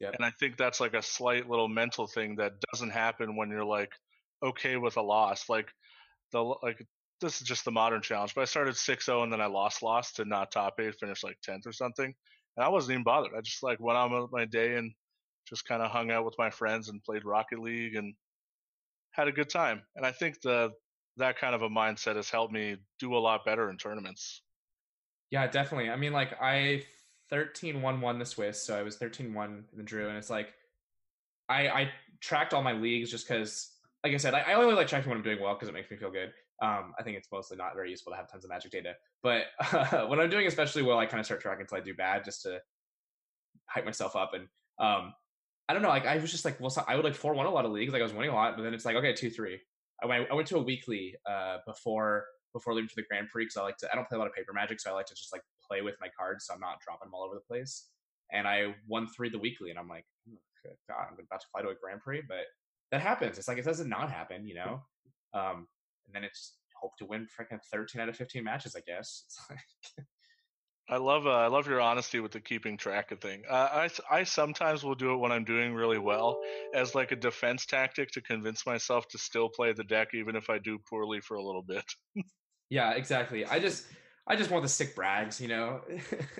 Yep. 0.00 0.14
And 0.14 0.24
I 0.24 0.30
think 0.40 0.56
that's 0.56 0.80
like 0.80 0.94
a 0.94 1.02
slight 1.02 1.48
little 1.50 1.68
mental 1.68 2.06
thing 2.06 2.36
that 2.36 2.54
doesn't 2.72 2.90
happen 2.90 3.36
when 3.36 3.50
you're 3.50 3.64
like 3.64 3.92
okay 4.42 4.76
with 4.76 4.96
a 4.96 5.02
loss. 5.02 5.48
Like 5.48 5.68
the 6.32 6.40
like 6.42 6.86
this 7.20 7.40
is 7.40 7.46
just 7.46 7.64
the 7.64 7.70
modern 7.70 8.02
challenge. 8.02 8.34
But 8.34 8.42
I 8.42 8.46
started 8.46 8.74
6-0 8.74 9.22
and 9.22 9.32
then 9.32 9.40
I 9.40 9.46
lost 9.46 9.82
lost 9.82 10.16
to 10.16 10.24
not 10.24 10.52
top 10.52 10.74
eight, 10.80 10.94
finished 10.98 11.24
like 11.24 11.38
10th 11.46 11.66
or 11.66 11.72
something. 11.72 12.14
And 12.56 12.64
I 12.64 12.68
wasn't 12.68 12.92
even 12.92 13.04
bothered. 13.04 13.32
I 13.36 13.40
just 13.40 13.62
like 13.62 13.80
went 13.80 13.98
on 13.98 14.12
with 14.12 14.32
my 14.32 14.44
day 14.44 14.76
and 14.76 14.92
just 15.48 15.66
kind 15.66 15.82
of 15.82 15.90
hung 15.90 16.10
out 16.10 16.24
with 16.24 16.34
my 16.38 16.50
friends 16.50 16.88
and 16.88 17.02
played 17.02 17.24
Rocket 17.24 17.58
League 17.58 17.96
and 17.96 18.14
had 19.12 19.28
a 19.28 19.32
good 19.32 19.48
time. 19.48 19.82
And 19.96 20.04
I 20.04 20.12
think 20.12 20.40
the 20.40 20.70
that 21.16 21.38
kind 21.38 21.54
of 21.54 21.62
a 21.62 21.68
mindset 21.68 22.16
has 22.16 22.28
helped 22.28 22.52
me 22.52 22.76
do 22.98 23.14
a 23.14 23.18
lot 23.18 23.44
better 23.44 23.70
in 23.70 23.76
tournaments. 23.76 24.42
Yeah, 25.30 25.46
definitely. 25.46 25.90
I 25.90 25.96
mean, 25.96 26.12
like 26.12 26.40
I 26.40 26.84
13 27.30 27.80
1 27.80 28.00
1 28.00 28.18
the 28.18 28.26
Swiss, 28.26 28.62
so 28.62 28.76
I 28.76 28.82
was 28.82 28.96
13 28.96 29.32
1 29.32 29.50
in 29.50 29.78
the 29.78 29.84
Drew, 29.84 30.08
and 30.08 30.18
it's 30.18 30.30
like 30.30 30.54
I 31.48 31.68
I 31.68 31.92
tracked 32.20 32.54
all 32.54 32.62
my 32.62 32.72
leagues 32.72 33.10
just 33.10 33.28
because, 33.28 33.72
like 34.02 34.14
I 34.14 34.16
said, 34.16 34.34
I, 34.34 34.40
I 34.40 34.54
only 34.54 34.74
like 34.74 34.88
tracking 34.88 35.10
when 35.10 35.18
I'm 35.18 35.24
doing 35.24 35.40
well 35.40 35.54
because 35.54 35.68
it 35.68 35.72
makes 35.74 35.90
me 35.90 35.96
feel 35.96 36.10
good. 36.10 36.32
Um, 36.64 36.94
I 36.98 37.02
think 37.02 37.18
it's 37.18 37.28
mostly 37.30 37.58
not 37.58 37.74
very 37.74 37.90
useful 37.90 38.12
to 38.12 38.16
have 38.16 38.30
tons 38.30 38.44
of 38.44 38.48
magic 38.50 38.72
data, 38.72 38.94
but 39.22 39.42
uh, 39.72 40.06
when 40.06 40.18
I'm 40.18 40.30
doing 40.30 40.46
especially 40.46 40.82
well, 40.82 40.98
I 40.98 41.04
kind 41.04 41.20
of 41.20 41.26
start 41.26 41.42
tracking 41.42 41.62
until 41.62 41.76
I 41.76 41.82
do 41.82 41.92
bad 41.92 42.24
just 42.24 42.42
to 42.42 42.58
hype 43.66 43.84
myself 43.84 44.16
up. 44.16 44.32
And 44.32 44.44
um, 44.78 45.12
I 45.68 45.74
don't 45.74 45.82
know, 45.82 45.88
like 45.88 46.06
I 46.06 46.16
was 46.16 46.30
just 46.30 46.46
like, 46.46 46.58
well, 46.60 46.70
so 46.70 46.82
I 46.88 46.96
would 46.96 47.04
like 47.04 47.14
four 47.14 47.34
one 47.34 47.44
a 47.44 47.50
lot 47.50 47.66
of 47.66 47.72
leagues, 47.72 47.92
like 47.92 48.00
I 48.00 48.04
was 48.04 48.14
winning 48.14 48.30
a 48.30 48.34
lot, 48.34 48.56
but 48.56 48.62
then 48.62 48.72
it's 48.72 48.86
like 48.86 48.96
okay, 48.96 49.12
two 49.12 49.30
three. 49.30 49.60
I 50.02 50.06
went, 50.06 50.30
I 50.30 50.34
went 50.34 50.48
to 50.48 50.56
a 50.56 50.62
weekly 50.62 51.14
uh, 51.28 51.58
before 51.66 52.24
before 52.54 52.72
leaving 52.72 52.88
for 52.88 52.96
the 52.96 53.06
Grand 53.10 53.28
Prix 53.28 53.44
because 53.44 53.58
I 53.58 53.62
like 53.62 53.76
to. 53.78 53.92
I 53.92 53.94
don't 53.94 54.08
play 54.08 54.16
a 54.16 54.18
lot 54.18 54.28
of 54.28 54.34
paper 54.34 54.54
magic, 54.54 54.80
so 54.80 54.90
I 54.90 54.94
like 54.94 55.06
to 55.06 55.14
just 55.14 55.32
like 55.32 55.42
play 55.68 55.82
with 55.82 55.96
my 56.00 56.08
cards, 56.18 56.46
so 56.46 56.54
I'm 56.54 56.60
not 56.60 56.80
dropping 56.80 57.08
them 57.08 57.14
all 57.14 57.24
over 57.24 57.34
the 57.34 57.42
place. 57.46 57.88
And 58.32 58.48
I 58.48 58.74
won 58.88 59.06
three 59.14 59.28
the 59.28 59.38
weekly, 59.38 59.68
and 59.70 59.78
I'm 59.78 59.88
like, 59.88 60.06
oh, 60.30 60.70
God, 60.88 61.06
I'm 61.10 61.14
about 61.14 61.40
to 61.40 61.46
fly 61.52 61.62
to 61.62 61.68
a 61.68 61.74
Grand 61.74 62.00
Prix, 62.00 62.22
but 62.26 62.46
that 62.90 63.02
happens. 63.02 63.38
It's 63.38 63.48
like 63.48 63.58
it 63.58 63.64
doesn't 63.64 63.88
not 63.88 64.10
happen, 64.10 64.46
you 64.46 64.54
know. 64.54 64.82
Um, 65.34 65.66
and 66.06 66.14
then 66.14 66.24
it's 66.24 66.54
hope 66.80 66.96
to 66.98 67.06
win 67.06 67.26
freaking 67.26 67.60
13 67.72 68.00
out 68.00 68.08
of 68.08 68.16
15 68.16 68.44
matches, 68.44 68.76
I 68.76 68.80
guess. 68.80 69.24
It's 69.28 69.40
like 69.50 70.06
I 70.90 70.98
love 70.98 71.26
uh, 71.26 71.30
I 71.30 71.46
love 71.46 71.66
your 71.66 71.80
honesty 71.80 72.20
with 72.20 72.32
the 72.32 72.40
keeping 72.40 72.76
track 72.76 73.10
of 73.10 73.20
thing. 73.20 73.42
Uh, 73.48 73.88
I 73.88 73.90
I 74.10 74.24
sometimes 74.24 74.84
will 74.84 74.94
do 74.94 75.14
it 75.14 75.16
when 75.16 75.32
I'm 75.32 75.44
doing 75.44 75.72
really 75.72 75.98
well 75.98 76.38
as 76.74 76.94
like 76.94 77.10
a 77.10 77.16
defense 77.16 77.64
tactic 77.64 78.10
to 78.10 78.20
convince 78.20 78.66
myself 78.66 79.08
to 79.08 79.18
still 79.18 79.48
play 79.48 79.72
the 79.72 79.84
deck 79.84 80.08
even 80.12 80.36
if 80.36 80.50
I 80.50 80.58
do 80.58 80.78
poorly 80.90 81.20
for 81.22 81.36
a 81.36 81.42
little 81.42 81.62
bit. 81.62 81.84
yeah, 82.68 82.92
exactly. 82.92 83.46
I 83.46 83.60
just 83.60 83.86
I 84.26 84.36
just 84.36 84.50
want 84.50 84.62
the 84.62 84.68
sick 84.68 84.94
brags, 84.94 85.40
you 85.40 85.48
know. 85.48 85.80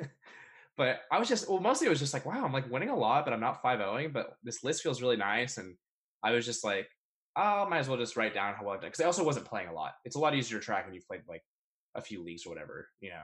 but 0.77 1.01
I 1.11 1.19
was 1.19 1.29
just 1.29 1.49
well, 1.49 1.61
mostly 1.61 1.87
it 1.87 1.91
was 1.91 2.01
just 2.01 2.12
like, 2.12 2.27
wow, 2.27 2.45
I'm 2.45 2.53
like 2.53 2.71
winning 2.71 2.91
a 2.91 2.97
lot, 2.97 3.25
but 3.25 3.33
I'm 3.33 3.41
not 3.41 3.62
5 3.62 3.79
0 3.79 4.11
but 4.12 4.37
this 4.43 4.62
list 4.62 4.83
feels 4.83 5.01
really 5.01 5.17
nice. 5.17 5.57
And 5.57 5.75
I 6.23 6.33
was 6.33 6.45
just 6.45 6.65
like, 6.65 6.89
oh, 7.37 7.66
might 7.68 7.78
as 7.78 7.89
well 7.89 7.99
just 7.99 8.16
write 8.16 8.35
down 8.35 8.55
how 8.55 8.64
well 8.64 8.74
I've 8.74 8.80
done. 8.80 8.91
Because 8.91 9.03
I 9.03 9.07
also 9.07 9.24
wasn't 9.24 9.47
playing 9.47 9.68
a 9.68 9.72
lot. 9.72 9.95
It's 10.05 10.16
a 10.16 10.20
lot 10.20 10.35
easier 10.35 10.59
to 10.59 10.64
track 10.64 10.85
when 10.85 10.95
you've 10.95 11.07
played 11.07 11.22
like 11.28 11.43
a 11.95 12.01
few 12.01 12.22
leagues 12.22 12.47
or 12.47 12.51
whatever, 12.51 12.89
you 13.01 13.11
know. 13.11 13.22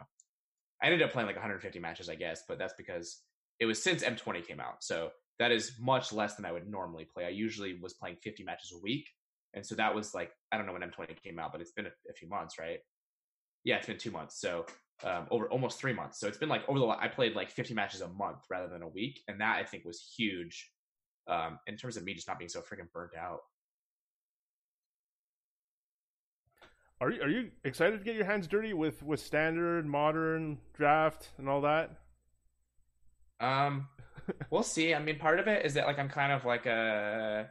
I 0.82 0.86
ended 0.86 1.02
up 1.02 1.12
playing 1.12 1.26
like 1.26 1.36
150 1.36 1.78
matches, 1.78 2.08
I 2.08 2.14
guess, 2.14 2.42
but 2.48 2.58
that's 2.58 2.74
because 2.76 3.20
it 3.58 3.66
was 3.66 3.82
since 3.82 4.02
M20 4.02 4.46
came 4.46 4.60
out. 4.60 4.82
So 4.82 5.10
that 5.38 5.52
is 5.52 5.72
much 5.78 6.12
less 6.12 6.36
than 6.36 6.44
I 6.44 6.52
would 6.52 6.68
normally 6.68 7.04
play. 7.04 7.24
I 7.24 7.30
usually 7.30 7.78
was 7.80 7.94
playing 7.94 8.16
50 8.22 8.44
matches 8.44 8.72
a 8.74 8.80
week. 8.80 9.08
And 9.52 9.64
so 9.64 9.74
that 9.74 9.94
was 9.94 10.14
like, 10.14 10.30
I 10.50 10.56
don't 10.56 10.66
know 10.66 10.72
when 10.72 10.82
M20 10.82 11.22
came 11.22 11.38
out, 11.38 11.52
but 11.52 11.60
it's 11.60 11.72
been 11.72 11.86
a, 11.86 11.92
a 12.08 12.14
few 12.14 12.28
months, 12.28 12.58
right? 12.58 12.78
Yeah, 13.64 13.76
it's 13.76 13.86
been 13.86 13.98
two 13.98 14.10
months. 14.10 14.40
So 14.40 14.64
um, 15.04 15.26
over 15.30 15.48
almost 15.50 15.78
three 15.78 15.92
months. 15.92 16.18
So 16.20 16.28
it's 16.28 16.38
been 16.38 16.48
like 16.48 16.62
over 16.68 16.78
the, 16.78 16.86
I 16.86 17.08
played 17.08 17.34
like 17.34 17.50
50 17.50 17.74
matches 17.74 18.00
a 18.00 18.08
month 18.08 18.44
rather 18.50 18.68
than 18.68 18.82
a 18.82 18.88
week. 18.88 19.20
And 19.28 19.40
that 19.40 19.58
I 19.58 19.64
think 19.64 19.84
was 19.84 20.12
huge 20.16 20.70
um, 21.28 21.58
in 21.66 21.76
terms 21.76 21.96
of 21.96 22.04
me 22.04 22.14
just 22.14 22.28
not 22.28 22.38
being 22.38 22.48
so 22.48 22.60
freaking 22.60 22.90
burnt 22.92 23.12
out. 23.18 23.40
Are 27.00 27.10
you, 27.10 27.22
are 27.22 27.28
you 27.28 27.50
excited 27.64 27.98
to 27.98 28.04
get 28.04 28.14
your 28.14 28.26
hands 28.26 28.46
dirty 28.46 28.74
with, 28.74 29.02
with 29.02 29.20
standard, 29.20 29.86
modern, 29.86 30.58
draft, 30.74 31.30
and 31.38 31.48
all 31.48 31.62
that? 31.62 31.92
Um, 33.40 33.88
we'll 34.50 34.62
see. 34.62 34.94
I 34.94 34.98
mean, 34.98 35.18
part 35.18 35.40
of 35.40 35.48
it 35.48 35.64
is 35.64 35.74
that 35.74 35.86
like 35.86 35.98
I'm 35.98 36.10
kind 36.10 36.30
of 36.30 36.44
like 36.44 36.66
a, 36.66 37.48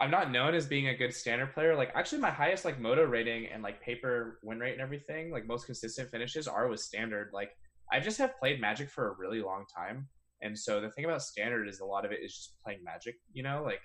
I'm 0.00 0.10
not 0.10 0.32
known 0.32 0.54
as 0.54 0.66
being 0.66 0.88
a 0.88 0.96
good 0.96 1.14
standard 1.14 1.52
player. 1.52 1.76
Like 1.76 1.92
actually, 1.94 2.20
my 2.20 2.30
highest 2.30 2.64
like 2.64 2.80
moto 2.80 3.04
rating 3.04 3.46
and 3.46 3.62
like 3.62 3.82
paper 3.82 4.40
win 4.42 4.58
rate 4.58 4.72
and 4.72 4.80
everything, 4.80 5.30
like 5.30 5.46
most 5.46 5.66
consistent 5.66 6.10
finishes 6.10 6.48
are 6.48 6.68
with 6.68 6.80
standard. 6.80 7.30
Like 7.32 7.50
I 7.92 8.00
just 8.00 8.18
have 8.18 8.38
played 8.38 8.60
Magic 8.60 8.88
for 8.90 9.08
a 9.08 9.16
really 9.18 9.42
long 9.42 9.66
time, 9.72 10.08
and 10.40 10.58
so 10.58 10.80
the 10.80 10.90
thing 10.90 11.04
about 11.04 11.22
standard 11.22 11.68
is 11.68 11.80
a 11.80 11.84
lot 11.84 12.04
of 12.04 12.12
it 12.12 12.20
is 12.24 12.34
just 12.34 12.54
playing 12.64 12.82
Magic. 12.82 13.16
You 13.32 13.42
know, 13.42 13.62
like 13.62 13.82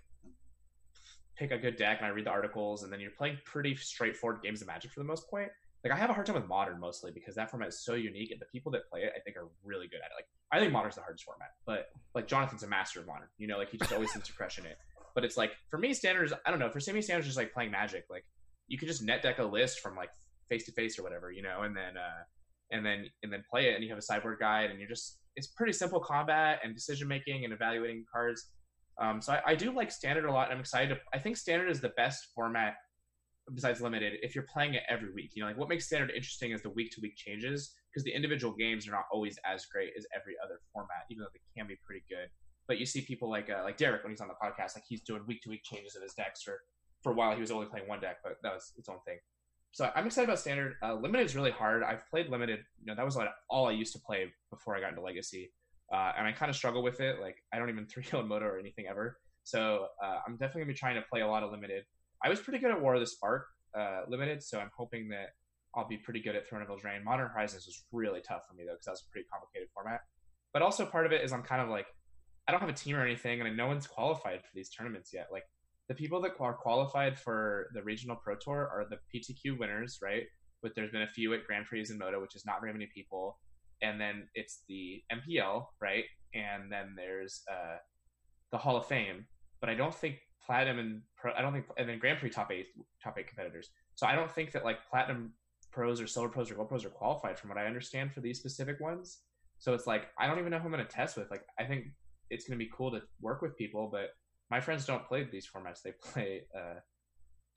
pick 1.37 1.51
a 1.51 1.57
good 1.57 1.75
deck 1.75 1.97
and 1.99 2.05
I 2.05 2.09
read 2.09 2.25
the 2.25 2.31
articles, 2.31 2.83
and 2.83 2.91
then 2.91 2.99
you're 2.99 3.11
playing 3.11 3.37
pretty 3.45 3.75
straightforward 3.75 4.41
games 4.41 4.61
of 4.61 4.67
Magic 4.67 4.91
for 4.91 4.99
the 4.99 5.05
most 5.05 5.29
point. 5.29 5.49
Like 5.83 5.93
I 5.93 5.97
have 5.97 6.09
a 6.09 6.13
hard 6.13 6.25
time 6.25 6.35
with 6.35 6.47
Modern 6.47 6.79
mostly 6.79 7.11
because 7.11 7.35
that 7.35 7.51
format 7.51 7.69
is 7.69 7.83
so 7.83 7.93
unique, 7.93 8.31
and 8.31 8.39
the 8.39 8.45
people 8.45 8.71
that 8.71 8.89
play 8.89 9.01
it 9.01 9.13
I 9.15 9.19
think 9.19 9.37
are 9.37 9.47
really 9.63 9.87
good 9.87 9.99
at 10.03 10.11
it. 10.11 10.15
Like 10.15 10.27
I 10.51 10.59
think 10.59 10.71
Modern's 10.71 10.95
the 10.95 11.01
hardest 11.01 11.23
format, 11.23 11.49
but 11.65 11.89
like 12.13 12.27
Jonathan's 12.27 12.63
a 12.63 12.67
master 12.67 12.99
of 12.99 13.07
Modern. 13.07 13.27
You 13.37 13.47
know, 13.47 13.57
like 13.57 13.69
he 13.69 13.77
just 13.77 13.93
always 13.93 14.11
seems 14.11 14.25
to 14.25 14.33
crush 14.33 14.57
in 14.57 14.65
it. 14.65 14.77
But 15.13 15.23
it's 15.23 15.37
like 15.37 15.51
for 15.69 15.77
me, 15.77 15.93
standards. 15.93 16.33
I 16.45 16.49
don't 16.49 16.59
know. 16.59 16.69
For 16.69 16.79
me, 16.91 17.01
standards 17.01 17.27
just 17.27 17.37
like 17.37 17.53
playing 17.53 17.71
Magic. 17.71 18.05
Like 18.09 18.25
you 18.67 18.77
could 18.77 18.87
just 18.87 19.03
net 19.03 19.21
deck 19.21 19.39
a 19.39 19.43
list 19.43 19.79
from 19.79 19.95
like 19.95 20.09
face 20.49 20.65
to 20.65 20.71
face 20.71 20.97
or 20.97 21.03
whatever, 21.03 21.31
you 21.31 21.41
know, 21.41 21.61
and 21.61 21.75
then 21.75 21.97
uh, 21.97 22.23
and 22.71 22.85
then 22.85 23.05
and 23.23 23.31
then 23.31 23.43
play 23.49 23.69
it, 23.69 23.75
and 23.75 23.83
you 23.83 23.89
have 23.89 23.97
a 23.97 24.01
sideboard 24.01 24.39
guide, 24.39 24.71
and 24.71 24.79
you're 24.79 24.89
just 24.89 25.19
it's 25.35 25.47
pretty 25.47 25.73
simple 25.73 25.99
combat 25.99 26.59
and 26.63 26.73
decision 26.73 27.07
making 27.07 27.43
and 27.43 27.53
evaluating 27.53 28.05
cards. 28.11 28.51
Um, 28.97 29.21
so 29.21 29.33
I, 29.33 29.41
I, 29.47 29.55
do 29.55 29.71
like 29.71 29.91
standard 29.91 30.25
a 30.25 30.31
lot. 30.31 30.51
I'm 30.51 30.59
excited. 30.59 30.95
To, 30.95 31.01
I 31.13 31.19
think 31.19 31.35
standard 31.35 31.69
is 31.69 31.81
the 31.81 31.89
best 31.89 32.27
format 32.33 32.75
besides 33.53 33.81
limited 33.81 34.13
if 34.21 34.33
you're 34.33 34.45
playing 34.45 34.73
it 34.73 34.83
every 34.89 35.11
week. 35.13 35.31
You 35.35 35.41
know, 35.41 35.47
like 35.47 35.57
what 35.57 35.69
makes 35.69 35.85
standard 35.85 36.11
interesting 36.11 36.51
is 36.51 36.61
the 36.61 36.69
week 36.69 36.91
to 36.91 37.01
week 37.01 37.15
changes 37.15 37.73
because 37.91 38.03
the 38.03 38.11
individual 38.11 38.53
games 38.53 38.87
are 38.87 38.91
not 38.91 39.05
always 39.11 39.37
as 39.45 39.65
great 39.65 39.91
as 39.97 40.05
every 40.15 40.35
other 40.43 40.61
format, 40.73 41.05
even 41.11 41.21
though 41.23 41.29
they 41.33 41.41
can 41.57 41.67
be 41.67 41.77
pretty 41.85 42.03
good. 42.09 42.29
But 42.67 42.79
you 42.79 42.85
see 42.85 43.01
people 43.01 43.29
like 43.29 43.49
uh, 43.49 43.63
like 43.63 43.77
Derek 43.77 44.03
when 44.03 44.11
he's 44.11 44.21
on 44.21 44.29
the 44.29 44.33
podcast, 44.41 44.75
like 44.75 44.85
he's 44.87 45.01
doing 45.01 45.21
week 45.27 45.41
to 45.41 45.49
week 45.49 45.63
changes 45.63 45.95
of 45.95 46.01
his 46.01 46.13
decks. 46.13 46.47
Or 46.47 46.59
for 47.03 47.11
a 47.11 47.15
while 47.15 47.35
he 47.35 47.41
was 47.41 47.51
only 47.51 47.67
playing 47.67 47.87
one 47.87 47.99
deck, 47.99 48.17
but 48.23 48.37
that 48.43 48.53
was 48.53 48.73
its 48.77 48.89
own 48.89 48.97
thing. 49.05 49.17
So 49.73 49.91
I'm 49.93 50.05
excited 50.05 50.29
about 50.29 50.39
standard. 50.39 50.75
Uh, 50.81 50.95
limited 50.95 51.25
is 51.25 51.35
really 51.35 51.51
hard. 51.51 51.83
I've 51.83 52.09
played 52.09 52.29
limited. 52.29 52.59
You 52.79 52.85
know, 52.85 52.95
that 52.95 53.03
was 53.03 53.17
all 53.49 53.67
I 53.67 53.71
used 53.71 53.91
to 53.93 53.99
play 53.99 54.31
before 54.49 54.75
I 54.75 54.79
got 54.79 54.91
into 54.91 55.01
legacy 55.01 55.51
uh, 55.93 56.11
and 56.17 56.27
I 56.27 56.31
kind 56.31 56.49
of 56.49 56.55
struggle 56.55 56.83
with 56.83 56.99
it. 56.99 57.19
Like 57.19 57.37
I 57.53 57.59
don't 57.59 57.69
even 57.69 57.85
three 57.91 58.05
on 58.13 58.27
Moto 58.27 58.45
or 58.45 58.59
anything 58.59 58.85
ever. 58.89 59.17
So 59.43 59.87
uh, 60.03 60.19
I'm 60.27 60.33
definitely 60.33 60.61
gonna 60.61 60.73
be 60.73 60.77
trying 60.77 60.95
to 60.95 61.03
play 61.09 61.21
a 61.21 61.27
lot 61.27 61.43
of 61.43 61.51
limited. 61.51 61.83
I 62.23 62.29
was 62.29 62.39
pretty 62.39 62.59
good 62.59 62.71
at 62.71 62.81
War 62.81 62.95
of 62.95 63.01
the 63.01 63.07
Spark 63.07 63.45
uh, 63.77 64.01
limited, 64.07 64.41
so 64.41 64.59
I'm 64.59 64.71
hoping 64.75 65.09
that 65.09 65.29
I'll 65.75 65.87
be 65.87 65.97
pretty 65.97 66.21
good 66.21 66.35
at 66.35 66.47
Throne 66.47 66.61
of 66.61 66.69
Eldraine. 66.69 67.03
Modern 67.03 67.27
Horizons 67.27 67.65
was 67.65 67.83
really 67.91 68.21
tough 68.21 68.43
for 68.47 68.55
me 68.55 68.63
though 68.65 68.73
because 68.73 68.85
that 68.85 68.91
was 68.91 69.03
a 69.07 69.11
pretty 69.11 69.27
complicated 69.31 69.67
format. 69.73 70.01
But 70.53 70.61
also 70.61 70.85
part 70.85 71.05
of 71.05 71.11
it 71.11 71.23
is 71.23 71.31
I'm 71.31 71.43
kind 71.43 71.61
of 71.61 71.69
like 71.69 71.87
I 72.47 72.51
don't 72.51 72.61
have 72.61 72.69
a 72.69 72.73
team 72.73 72.95
or 72.95 73.03
anything, 73.03 73.41
and 73.41 73.57
no 73.57 73.67
one's 73.67 73.87
qualified 73.87 74.41
for 74.41 74.49
these 74.53 74.69
tournaments 74.69 75.11
yet. 75.13 75.27
Like 75.31 75.43
the 75.89 75.95
people 75.95 76.21
that 76.21 76.31
are 76.39 76.53
qualified 76.53 77.17
for 77.19 77.67
the 77.73 77.83
regional 77.83 78.15
pro 78.15 78.35
tour 78.35 78.69
are 78.71 78.85
the 78.89 78.97
PTQ 79.13 79.59
winners, 79.59 79.99
right? 80.01 80.23
But 80.61 80.73
there's 80.75 80.91
been 80.91 81.03
a 81.03 81.07
few 81.07 81.33
at 81.33 81.45
Grand 81.45 81.65
Prix 81.65 81.85
and 81.89 81.99
Moto, 81.99 82.21
which 82.21 82.35
is 82.35 82.45
not 82.45 82.61
very 82.61 82.73
many 82.73 82.87
people 82.93 83.37
and 83.81 83.99
then 83.99 84.27
it's 84.35 84.63
the 84.67 85.03
MPL, 85.11 85.65
right? 85.81 86.05
And 86.33 86.71
then 86.71 86.93
there's 86.95 87.41
uh, 87.49 87.77
the 88.51 88.57
Hall 88.57 88.77
of 88.77 88.85
Fame. 88.85 89.25
But 89.61 89.69
I 89.69 89.75
don't 89.75 89.93
think 89.93 90.17
Platinum 90.45 90.79
and 90.79 91.01
Pro, 91.17 91.33
I 91.33 91.41
don't 91.41 91.53
think, 91.53 91.65
and 91.77 91.87
then 91.87 91.99
Grand 91.99 92.19
Prix 92.19 92.29
top 92.29 92.51
eight, 92.51 92.67
top 93.03 93.17
eight 93.17 93.27
competitors. 93.27 93.69
So 93.95 94.05
I 94.05 94.15
don't 94.15 94.31
think 94.31 94.51
that 94.51 94.63
like 94.63 94.87
Platinum 94.89 95.33
pros 95.71 95.99
or 95.99 96.07
Silver 96.07 96.29
pros 96.29 96.51
or 96.51 96.55
Gold 96.55 96.69
pros 96.69 96.85
are 96.85 96.89
qualified 96.89 97.37
from 97.37 97.49
what 97.49 97.57
I 97.57 97.65
understand 97.65 98.13
for 98.13 98.21
these 98.21 98.39
specific 98.39 98.79
ones. 98.79 99.19
So 99.57 99.73
it's 99.73 99.87
like 99.87 100.07
I 100.19 100.27
don't 100.27 100.39
even 100.39 100.51
know 100.51 100.59
who 100.59 100.65
I'm 100.65 100.71
going 100.71 100.85
to 100.85 100.91
test 100.91 101.17
with. 101.17 101.31
Like 101.31 101.43
I 101.59 101.63
think 101.63 101.85
it's 102.29 102.47
going 102.47 102.57
to 102.59 102.63
be 102.63 102.71
cool 102.75 102.91
to 102.91 103.01
work 103.21 103.41
with 103.41 103.57
people, 103.57 103.89
but 103.91 104.09
my 104.49 104.59
friends 104.59 104.85
don't 104.85 105.05
play 105.05 105.23
these 105.23 105.47
formats. 105.47 105.81
They 105.81 105.93
play, 106.01 106.43
uh, 106.55 106.79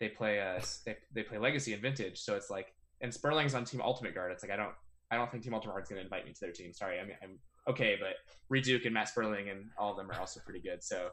they 0.01 0.09
play, 0.09 0.41
uh, 0.41 0.61
they, 0.87 0.97
they 1.15 1.23
play 1.23 1.39
Legacy 1.39 1.73
and 1.73 1.83
Vintage. 1.83 2.19
So 2.19 2.35
it's 2.35 2.51
like, 2.51 2.69
and 3.01 3.13
Sperling's 3.13 3.55
on 3.55 3.65
Team 3.65 3.81
Ultimate 3.83 4.15
Guard. 4.15 4.33
It's 4.33 4.43
like 4.43 4.53
I 4.53 4.57
don't 4.57 4.75
I 5.11 5.17
don't 5.17 5.31
think 5.31 5.43
Team 5.43 5.55
Ultimate 5.55 5.73
Heart's 5.73 5.89
going 5.89 5.99
to 5.99 6.05
invite 6.05 6.27
me 6.27 6.33
to 6.33 6.41
their 6.41 6.53
team. 6.53 6.73
Sorry, 6.73 6.99
I'm, 7.01 7.09
I'm 7.23 7.39
okay, 7.69 7.97
but 7.99 8.15
Reid 8.49 8.65
Duke 8.65 8.85
and 8.85 8.95
Matt 8.95 9.09
Sperling 9.09 9.49
and 9.49 9.67
all 9.79 9.91
of 9.91 9.97
them 9.97 10.11
are 10.11 10.21
also 10.21 10.41
pretty 10.45 10.61
good. 10.61 10.83
So 10.83 11.09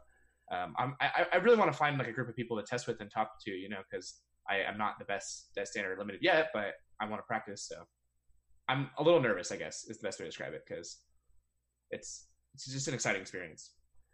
um, 0.52 0.76
I'm, 0.78 0.96
I, 1.00 1.26
I 1.34 1.38
really 1.38 1.58
want 1.58 1.72
to 1.72 1.78
find 1.78 1.98
like 1.98 2.08
a 2.08 2.12
group 2.12 2.30
of 2.30 2.36
people 2.36 2.58
to 2.58 2.64
test 2.64 2.88
with 2.88 3.00
and 3.02 3.10
talk 3.10 3.32
to, 3.46 3.52
you 3.52 3.70
know, 3.70 3.80
because 3.90 4.22
I 4.50 4.58
am 4.58 4.78
not 4.78 5.00
the 5.00 5.06
best 5.06 5.50
standard 5.64 5.98
limited 5.98 6.22
yet, 6.22 6.50
but 6.54 6.74
I 7.00 7.06
want 7.06 7.20
to 7.20 7.26
practice. 7.26 7.68
So 7.68 7.84
I'm 8.68 8.90
a 8.98 9.04
little 9.04 9.22
nervous, 9.22 9.52
I 9.52 9.58
guess, 9.58 9.86
is 9.86 9.98
the 9.98 10.08
best 10.08 10.20
way 10.20 10.26
to 10.26 10.30
describe 10.30 10.54
it 10.54 10.64
because 10.68 11.00
it's 11.92 12.28
it's 12.54 12.72
just 12.72 12.88
an 12.88 12.94
exciting 12.94 13.22
experience. 13.22 13.72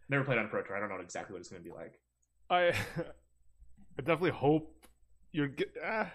Never 0.09 0.23
played 0.23 0.39
on 0.39 0.49
Pro 0.49 0.63
Tour. 0.63 0.75
I 0.75 0.79
don't 0.79 0.89
know 0.89 1.01
exactly 1.01 1.33
what 1.33 1.39
it's 1.39 1.49
going 1.49 1.63
to 1.63 1.69
be 1.69 1.75
like. 1.75 1.99
I 2.49 2.67
I 3.97 4.01
definitely 4.01 4.31
hope 4.31 4.85
you're. 5.31 5.49
Uh, 5.85 6.05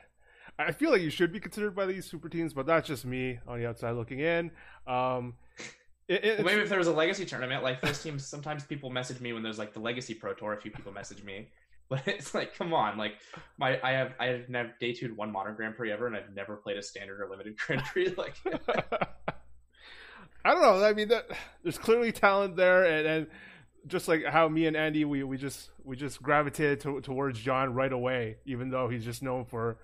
I 0.58 0.72
feel 0.72 0.90
like 0.90 1.02
you 1.02 1.10
should 1.10 1.32
be 1.32 1.40
considered 1.40 1.74
by 1.74 1.86
these 1.86 2.06
super 2.06 2.28
teams, 2.28 2.54
but 2.54 2.66
that's 2.66 2.88
just 2.88 3.04
me 3.04 3.38
on 3.46 3.58
the 3.58 3.66
outside 3.66 3.92
looking 3.92 4.20
in. 4.20 4.50
Um, 4.86 5.34
it, 6.08 6.38
well, 6.38 6.46
maybe 6.46 6.62
if 6.62 6.68
there 6.68 6.78
was 6.78 6.86
a 6.86 6.92
legacy 6.92 7.26
tournament, 7.26 7.62
like 7.62 7.80
those 7.82 8.00
teams, 8.02 8.24
sometimes 8.24 8.64
people 8.64 8.90
message 8.90 9.20
me 9.20 9.32
when 9.32 9.42
there's 9.42 9.58
like 9.58 9.72
the 9.72 9.80
legacy 9.80 10.14
pro 10.14 10.34
tour. 10.34 10.52
A 10.52 10.60
few 10.60 10.70
people 10.70 10.92
message 10.92 11.22
me, 11.24 11.48
but 11.88 12.06
it's 12.06 12.34
like, 12.34 12.56
come 12.56 12.72
on, 12.72 12.96
like 12.96 13.14
my 13.58 13.80
I 13.82 13.92
have 13.92 14.14
I 14.20 14.26
have 14.26 14.48
never 14.48 14.72
day 14.78 14.92
two 14.92 15.12
one 15.14 15.32
modern 15.32 15.56
Grand 15.56 15.76
Prix 15.76 15.92
ever, 15.92 16.06
and 16.06 16.16
I've 16.16 16.32
never 16.34 16.56
played 16.56 16.76
a 16.76 16.82
standard 16.82 17.20
or 17.20 17.28
limited 17.28 17.56
Grand 17.66 17.82
Prix. 17.84 18.14
Like, 18.16 18.36
I 20.44 20.52
don't 20.52 20.62
know. 20.62 20.84
I 20.84 20.92
mean, 20.92 21.08
that, 21.08 21.26
there's 21.64 21.76
clearly 21.78 22.12
talent 22.12 22.54
there, 22.54 22.84
and, 22.84 23.06
and 23.06 23.26
just 23.88 24.06
like 24.06 24.24
how 24.24 24.48
me 24.48 24.66
and 24.66 24.76
Andy, 24.76 25.04
we, 25.04 25.24
we 25.24 25.36
just 25.36 25.70
we 25.82 25.96
just 25.96 26.22
gravitated 26.22 26.80
to, 26.82 27.00
towards 27.00 27.40
John 27.40 27.74
right 27.74 27.92
away, 27.92 28.36
even 28.46 28.70
though 28.70 28.88
he's 28.88 29.04
just 29.04 29.24
known 29.24 29.44
for 29.44 29.78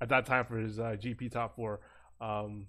at 0.00 0.08
that 0.08 0.26
time 0.26 0.44
for 0.44 0.58
his 0.58 0.78
uh, 0.78 0.96
GP 0.98 1.30
top 1.30 1.56
four. 1.56 1.80
Um, 2.20 2.66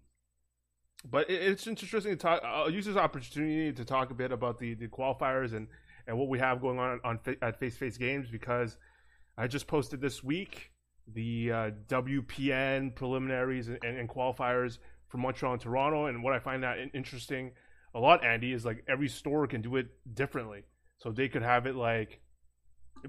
but 1.10 1.30
it, 1.30 1.42
it's 1.42 1.68
interesting 1.68 2.12
to 2.12 2.18
talk. 2.18 2.42
I'll 2.44 2.70
use 2.70 2.86
this 2.86 2.98
opportunity 2.98 3.72
to 3.74 3.86
talk 3.86 4.12
a 4.12 4.14
bit 4.14 4.32
about 4.32 4.60
the, 4.60 4.74
the 4.74 4.88
qualifiers 4.88 5.54
and, 5.54 5.68
and 6.08 6.18
what 6.18 6.28
we 6.28 6.40
have 6.40 6.62
going 6.62 6.80
on 6.80 7.00
on 7.04 7.20
at 7.42 7.60
Face 7.60 7.78
Face 7.78 7.98
Games 7.98 8.30
because 8.30 8.78
I 9.38 9.48
just 9.48 9.68
posted 9.68 10.02
this 10.02 10.24
week 10.24 10.72
the 11.14 11.52
uh, 11.52 11.72
WPN 11.88 12.94
preliminaries 12.96 13.68
and, 13.68 13.80
and, 13.84 13.98
and, 13.98 14.10
qualifiers 14.10 14.78
for 15.08 15.18
Montreal 15.18 15.54
and 15.54 15.62
Toronto. 15.62 16.06
And 16.06 16.24
what 16.24 16.34
I 16.34 16.40
find 16.40 16.64
that 16.64 16.78
interesting 16.94 17.52
a 17.96 18.00
lot, 18.00 18.24
Andy, 18.24 18.54
is 18.54 18.66
like 18.66 18.84
every 18.88 19.08
store 19.08 19.48
can 19.48 19.62
do 19.62 19.76
it 19.78 19.88
differently. 20.14 20.66
So 20.98 21.12
they 21.12 21.30
could 21.30 21.42
have 21.42 21.66
it 21.66 21.76
like 21.76 22.20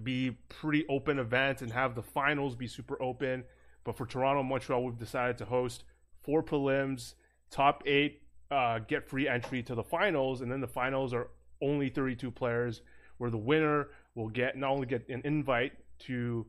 be 0.02 0.38
pretty 0.48 0.86
open 0.88 1.18
events 1.18 1.62
and 1.62 1.72
have 1.72 1.94
the 1.94 2.02
finals 2.02 2.54
be 2.54 2.68
super 2.68 3.00
open. 3.02 3.44
But 3.84 3.96
for 3.96 4.06
Toronto 4.06 4.42
Montreal, 4.42 4.84
we've 4.84 4.98
decided 4.98 5.38
to 5.38 5.44
host 5.44 5.84
four 6.22 6.42
prelims 6.42 7.14
top 7.50 7.82
eight 7.86 8.22
uh, 8.50 8.80
get 8.80 9.08
free 9.08 9.28
entry 9.28 9.62
to 9.62 9.74
the 9.74 9.82
finals, 9.82 10.40
and 10.40 10.50
then 10.50 10.60
the 10.60 10.68
finals 10.68 11.14
are 11.14 11.28
only 11.62 11.88
32 11.88 12.30
players, 12.30 12.82
where 13.18 13.30
the 13.30 13.38
winner 13.38 13.88
will 14.14 14.28
get 14.28 14.56
not 14.56 14.70
only 14.70 14.86
get 14.86 15.08
an 15.08 15.22
invite 15.24 15.72
to 16.00 16.46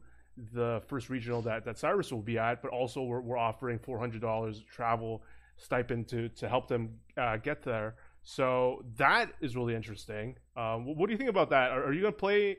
the 0.53 0.81
first 0.87 1.09
regional 1.09 1.41
that, 1.41 1.65
that 1.65 1.77
Cyrus 1.77 2.11
will 2.11 2.21
be 2.21 2.37
at, 2.37 2.61
but 2.61 2.71
also 2.71 3.03
we're, 3.03 3.21
we're 3.21 3.37
offering 3.37 3.77
$400 3.77 4.65
travel 4.67 5.23
stipend 5.57 6.07
to, 6.07 6.29
to 6.29 6.49
help 6.49 6.67
them 6.67 6.97
uh, 7.17 7.37
get 7.37 7.61
there. 7.63 7.95
So 8.23 8.83
that 8.97 9.31
is 9.41 9.55
really 9.55 9.75
interesting. 9.75 10.35
Um, 10.55 10.95
what 10.95 11.07
do 11.07 11.11
you 11.11 11.17
think 11.17 11.29
about 11.29 11.49
that? 11.49 11.71
Are, 11.71 11.85
are 11.85 11.93
you 11.93 12.01
going 12.01 12.13
to 12.13 12.19
play 12.19 12.57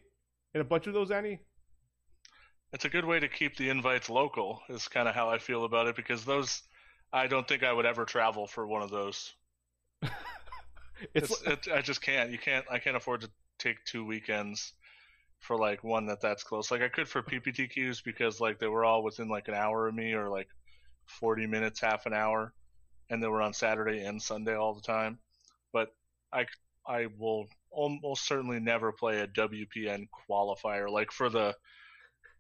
in 0.55 0.61
a 0.61 0.65
bunch 0.65 0.87
of 0.87 0.95
those, 0.95 1.11
Annie? 1.11 1.41
It's 2.73 2.85
a 2.85 2.89
good 2.89 3.05
way 3.05 3.21
to 3.21 3.29
keep 3.29 3.57
the 3.57 3.69
invites 3.69 4.09
local, 4.09 4.63
is 4.69 4.89
kind 4.89 5.09
of 5.09 5.15
how 5.15 5.29
I 5.29 5.39
feel 5.39 5.65
about 5.65 5.89
it, 5.89 5.97
because 5.97 6.25
those 6.25 6.63
I 7.13 7.27
don't 7.27 7.47
think 7.47 7.63
I 7.63 7.73
would 7.73 7.85
ever 7.85 8.05
travel 8.05 8.47
for 8.47 8.67
one 8.67 8.83
of 8.83 8.91
those. 8.91 9.35
it's, 11.15 11.31
it's 11.43 11.43
it, 11.47 11.69
I 11.73 11.83
just 11.83 12.01
can't. 12.01 12.31
You 12.31 12.39
can't. 12.39 12.65
I 12.71 12.79
can't 12.79 12.97
afford 12.97 13.21
to 13.23 13.31
take 13.59 13.85
two 13.85 14.05
weekends 14.05 14.73
for 15.41 15.59
like 15.59 15.85
one 15.85 16.07
that 16.07 16.21
that's 16.21 16.45
close. 16.45 16.71
Like 16.71 16.83
I 16.83 16.89
could 16.89 17.09
for 17.09 17.23
PPTQs 17.23 18.03
because 18.03 18.41
like 18.41 18.59
they 18.59 18.69
were 18.69 18.85
all 18.85 19.03
within 19.03 19.29
like 19.29 19.49
an 19.49 19.55
hour 19.55 19.89
of 19.89 19.95
me 19.95 20.15
or 20.15 20.31
like 20.31 20.49
40 21.07 21.47
minutes, 21.47 21.81
half 21.81 22.07
an 22.07 22.15
hour, 22.15 22.55
and 23.11 23.23
they 23.23 23.29
were 23.29 23.43
on 23.43 23.53
Saturday 23.53 24.05
and 24.05 24.23
Sunday 24.23 24.55
all 24.55 24.73
the 24.73 24.81
time. 24.81 25.19
But 25.73 25.89
I 26.33 26.47
I 26.87 27.09
will 27.19 27.49
almost 27.71 28.27
certainly 28.27 28.61
never 28.61 28.93
play 28.93 29.21
a 29.21 29.27
WPN 29.27 30.09
qualifier 30.29 30.91
like 30.91 31.13
for 31.13 31.29
the 31.29 31.55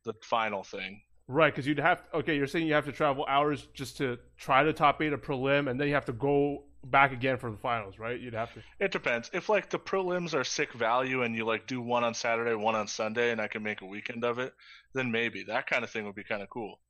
the 0.05 0.14
final 0.22 0.62
thing. 0.62 1.03
Right, 1.28 1.53
because 1.53 1.66
you'd 1.66 1.78
have 1.78 2.03
okay. 2.12 2.36
You're 2.36 2.46
saying 2.46 2.66
you 2.66 2.74
have 2.74 2.84
to 2.86 2.92
travel 2.92 3.24
hours 3.28 3.68
just 3.74 3.96
to 3.98 4.18
try 4.36 4.64
to 4.64 4.72
top 4.72 5.00
eight 5.00 5.12
a 5.12 5.18
prelim, 5.18 5.70
and 5.70 5.80
then 5.80 5.88
you 5.88 5.94
have 5.94 6.05
to 6.07 6.12
go 6.12 6.64
back 6.84 7.12
again 7.12 7.38
for 7.38 7.50
the 7.50 7.57
finals, 7.57 7.98
right? 7.98 8.20
You'd 8.20 8.34
have 8.34 8.53
to. 8.55 8.62
It 8.80 8.90
depends. 8.90 9.30
If 9.32 9.48
like 9.48 9.70
the 9.70 9.78
prelims 9.78 10.34
are 10.34 10.44
sick 10.44 10.72
value, 10.72 11.22
and 11.22 11.34
you 11.34 11.44
like 11.44 11.66
do 11.66 11.80
one 11.80 12.05
on 12.05 12.12
Saturday, 12.12 12.55
one 12.55 12.74
on 12.74 12.88
Sunday, 12.88 13.30
and 13.30 13.40
I 13.40 13.46
can 13.46 13.62
make 13.62 13.82
a 13.82 13.86
weekend 13.86 14.24
of 14.24 14.38
it, 14.38 14.53
then 14.94 15.11
maybe 15.11 15.44
that 15.44 15.66
kind 15.68 15.84
of 15.84 15.90
thing 15.90 16.05
would 16.07 16.16
be 16.16 16.24
kind 16.24 16.42
of 16.42 16.50
cool. 16.50 16.80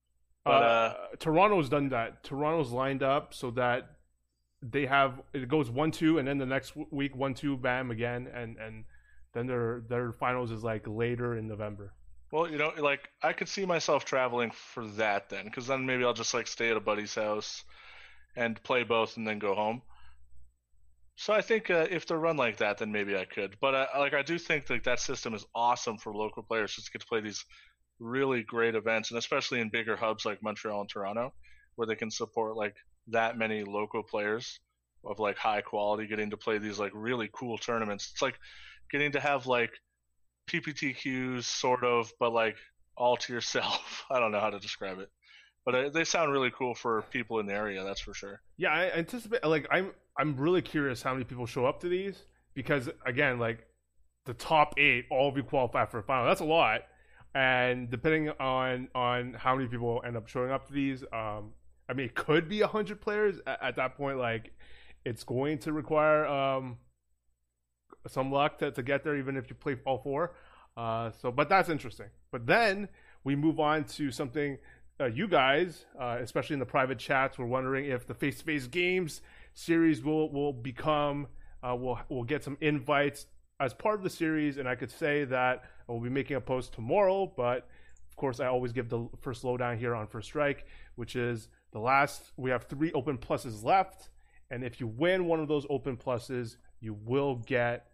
But 0.45 0.51
uh, 0.51 0.67
uh, 0.67 0.95
Toronto's 1.19 1.69
done 1.69 1.91
that. 1.91 2.25
Toronto's 2.25 2.73
lined 2.73 3.03
up 3.03 3.35
so 3.35 3.51
that 3.53 3.91
they 4.63 4.87
have 4.87 5.21
it 5.33 5.49
goes 5.49 5.71
one 5.71 5.91
two, 5.91 6.19
and 6.19 6.27
then 6.27 6.39
the 6.39 6.47
next 6.47 6.73
week 6.91 7.15
one 7.15 7.35
two, 7.35 7.57
bam 7.57 7.91
again, 7.91 8.29
and 8.35 8.57
and 8.57 8.85
then 9.35 9.47
their 9.47 9.83
their 9.89 10.13
finals 10.13 10.51
is 10.51 10.65
like 10.65 10.87
later 10.89 11.37
in 11.37 11.47
November. 11.47 11.93
Well, 12.33 12.51
you 12.51 12.57
know, 12.57 12.73
like 12.79 13.11
I 13.23 13.35
could 13.35 13.49
see 13.49 13.67
myself 13.67 14.07
traveling 14.07 14.53
for 14.53 14.87
that 14.93 15.29
then, 15.29 15.45
because 15.45 15.67
then 15.67 15.85
maybe 15.85 16.03
I'll 16.03 16.15
just 16.15 16.33
like 16.33 16.47
stay 16.47 16.71
at 16.71 16.79
a 16.79 16.81
buddy's 16.81 17.15
house 17.15 17.63
and 18.35 18.61
play 18.63 18.85
both 18.85 19.19
and 19.19 19.27
then 19.29 19.39
go 19.39 19.55
home. 19.55 19.83
So 21.17 21.35
I 21.35 21.43
think 21.43 21.71
uh, 21.71 21.87
if 21.91 22.07
they're 22.07 22.19
run 22.19 22.39
like 22.39 22.57
that, 22.57 22.79
then 22.79 22.91
maybe 22.91 23.15
I 23.17 23.27
could. 23.27 23.57
But 23.61 23.91
like 23.99 24.15
I 24.15 24.23
do 24.23 24.39
think 24.39 24.67
that 24.69 24.85
that 24.85 24.99
system 24.99 25.35
is 25.35 25.45
awesome 25.55 25.99
for 25.99 26.15
local 26.15 26.43
players 26.43 26.75
just 26.75 26.87
to 26.87 26.93
get 26.93 27.03
to 27.03 27.07
play 27.07 27.21
these 27.21 27.45
really 28.01 28.43
great 28.43 28.75
events, 28.75 29.11
and 29.11 29.19
especially 29.19 29.61
in 29.61 29.69
bigger 29.69 29.95
hubs 29.95 30.25
like 30.25 30.43
Montreal 30.43 30.81
and 30.81 30.89
Toronto, 30.89 31.35
where 31.77 31.87
they 31.87 31.97
can 31.97 32.11
support 32.11 32.57
like 32.57 32.77
that 33.09 33.37
many 33.37 33.63
local 33.63 34.03
players 34.03 34.59
of 35.05 35.19
like 35.19 35.37
high 35.37 35.61
quality 35.61 36.07
getting 36.07 36.31
to 36.31 36.39
play 36.39 36.57
these 36.57 36.79
like 36.79 36.93
really 36.95 37.29
cool 37.35 37.59
tournaments. 37.59 38.09
It's 38.13 38.23
like 38.23 38.39
getting 38.91 39.13
to 39.13 39.21
have 39.21 39.47
like 39.47 39.73
PPTQs, 40.49 41.45
sort 41.45 41.85
of, 41.85 42.13
but 42.19 42.33
like 42.33 42.57
all 42.97 43.17
to 43.17 43.33
yourself. 43.33 44.05
I 44.11 44.19
don't 44.19 44.33
know 44.33 44.41
how 44.41 44.51
to 44.51 44.59
describe 44.59 44.99
it, 44.99 45.11
but 45.65 45.75
uh, 45.75 45.89
they 45.91 46.05
sound 46.05 46.33
really 46.33 46.51
cool 46.57 46.75
for 46.75 47.03
people 47.11 47.41
in 47.41 47.47
the 47.47 47.55
area. 47.55 47.85
That's 47.85 48.01
for 48.01 48.15
sure. 48.15 48.41
Yeah, 48.57 48.71
I 48.71 48.91
anticipate. 48.97 49.45
Like, 49.45 49.67
I'm 49.71 49.93
I'm 50.19 50.37
really 50.37 50.63
curious 50.63 51.03
how 51.03 51.13
many 51.13 51.25
people 51.25 51.47
show 51.47 51.67
up 51.67 51.81
to 51.81 51.89
these 51.89 52.25
because 52.55 52.89
again, 53.07 53.39
like 53.39 53.67
the 54.27 54.35
top 54.35 54.75
eight 54.79 55.07
all 55.11 55.31
be 55.31 55.43
qualified 55.43 55.91
for 55.91 55.99
a 55.99 56.03
final. 56.03 56.27
That's 56.27 56.41
a 56.41 56.45
lot, 56.45 56.83
and 57.35 57.91
depending 57.91 58.31
on 58.41 58.89
on 58.95 59.35
how 59.35 59.57
many 59.57 59.69
people 59.69 60.03
end 60.07 60.17
up 60.17 60.29
showing 60.29 60.51
up 60.51 60.67
to 60.69 60.73
these, 60.73 61.03
um, 61.13 61.53
I 61.89 61.95
mean, 61.95 62.07
it 62.07 62.15
could 62.15 62.49
be 62.49 62.61
a 62.61 62.67
hundred 62.67 63.01
players 63.01 63.37
at, 63.47 63.63
at, 63.63 63.77
that 63.77 63.97
point. 63.97 64.19
Like, 64.19 64.53
it's 65.05 65.25
going 65.25 65.59
to 65.59 65.73
require 65.73 66.27
um 66.27 66.77
some 68.09 68.33
luck 68.33 68.59
to, 68.59 68.71
to 68.71 68.83
get 68.83 69.05
there, 69.05 69.17
even 69.17 69.37
if 69.37 69.49
you 69.49 69.57
play 69.57 69.77
all 69.85 69.99
four. 69.99 70.35
Uh, 70.77 71.11
so, 71.21 71.31
but 71.31 71.49
that's 71.49 71.69
interesting. 71.69 72.07
But 72.31 72.47
then 72.47 72.89
we 73.25 73.37
move 73.37 73.61
on 73.61 73.85
to 73.85 74.11
something 74.11 74.59
uh, 75.01 75.07
you 75.07 75.27
guys, 75.27 75.85
uh, 75.99 76.19
especially 76.21 76.55
in 76.55 76.61
the 76.61 76.67
private 76.67 76.99
chats, 76.99 77.39
were 77.39 77.47
wondering 77.47 77.87
if 77.87 78.07
the 78.07 78.15
face-to-face 78.15 78.67
games 78.69 79.21
series 79.55 80.03
will 80.03 80.31
will 80.33 80.53
become 80.53 81.27
uh, 81.63 81.75
we'll 81.79 81.99
we'll 82.09 82.25
get 82.25 82.43
some 82.43 82.57
invites 82.61 83.27
as 83.61 83.75
part 83.75 83.97
of 83.97 84.03
the 84.03 84.11
series, 84.11 84.59
and 84.59 84.69
I 84.69 84.75
could 84.75 84.91
say 84.91 85.25
that 85.25 85.65
I 85.89 85.93
will 85.93 86.01
be 86.01 86.11
making 86.11 86.37
a 86.37 86.41
post 86.41 86.73
tomorrow. 86.73 87.33
But 87.37 87.69
of 88.11 88.17
course, 88.17 88.41
I 88.41 88.47
always 88.47 88.73
give 88.73 88.89
the 88.89 89.09
first 89.21 89.45
lowdown 89.45 89.79
here 89.79 89.95
on 89.95 90.07
First 90.07 90.29
Strike, 90.29 90.67
which 90.97 91.17
is 91.17 91.49
the 91.73 91.79
last. 91.79 92.33
We 92.37 92.51
have 92.51 92.65
three 92.65 92.93
open 92.93 93.19
pluses 93.19 93.65
left, 93.65 94.09
and 94.51 94.65
if 94.65 94.81
you 94.81 94.87
win 94.87 95.27
one 95.27 95.41
of 95.41 95.49
those 95.49 95.67
open 95.71 95.97
pluses, 95.97 96.57
you 96.81 96.95
will 96.95 97.37
get 97.37 97.92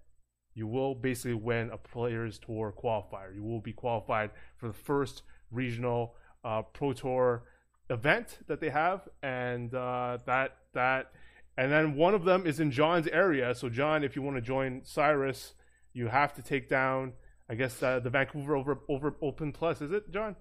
you 0.59 0.67
will 0.67 0.95
basically 0.95 1.35
win 1.35 1.71
a 1.71 1.79
Players 1.79 2.39
Tour 2.39 2.75
qualifier. 2.77 3.33
You 3.35 3.45
will 3.45 3.61
be 3.61 3.73
qualified 3.73 4.31
for 4.57 4.67
the 4.67 4.75
first 4.75 5.23
regional 5.53 6.17
uh, 6.45 6.63
Pro 6.63 6.93
Tour 6.93 7.45
event 7.89 8.39
that 8.49 8.61
they 8.61 8.69
have, 8.69 9.09
and 9.23 9.73
uh, 9.73 10.19
that 10.27 10.57
that, 10.75 11.13
and 11.57 11.71
then 11.71 11.95
one 11.95 12.15
of 12.15 12.25
them 12.25 12.45
is 12.45 12.59
in 12.59 12.73
John's 12.73 13.07
area. 13.07 13.55
So 13.55 13.69
John, 13.69 14.03
if 14.03 14.17
you 14.17 14.23
want 14.23 14.37
to 14.37 14.43
join 14.43 14.83
Cyrus, 14.85 15.55
you 15.95 16.09
have 16.09 16.35
to 16.35 16.43
take 16.43 16.69
down, 16.69 17.13
I 17.49 17.55
guess, 17.55 17.81
uh, 17.81 18.01
the 18.01 18.11
Vancouver 18.11 18.57
over 18.57 18.81
over 18.89 19.15
Open 19.23 19.53
Plus. 19.53 19.81
Is 19.81 19.93
it, 19.93 20.11
John? 20.11 20.35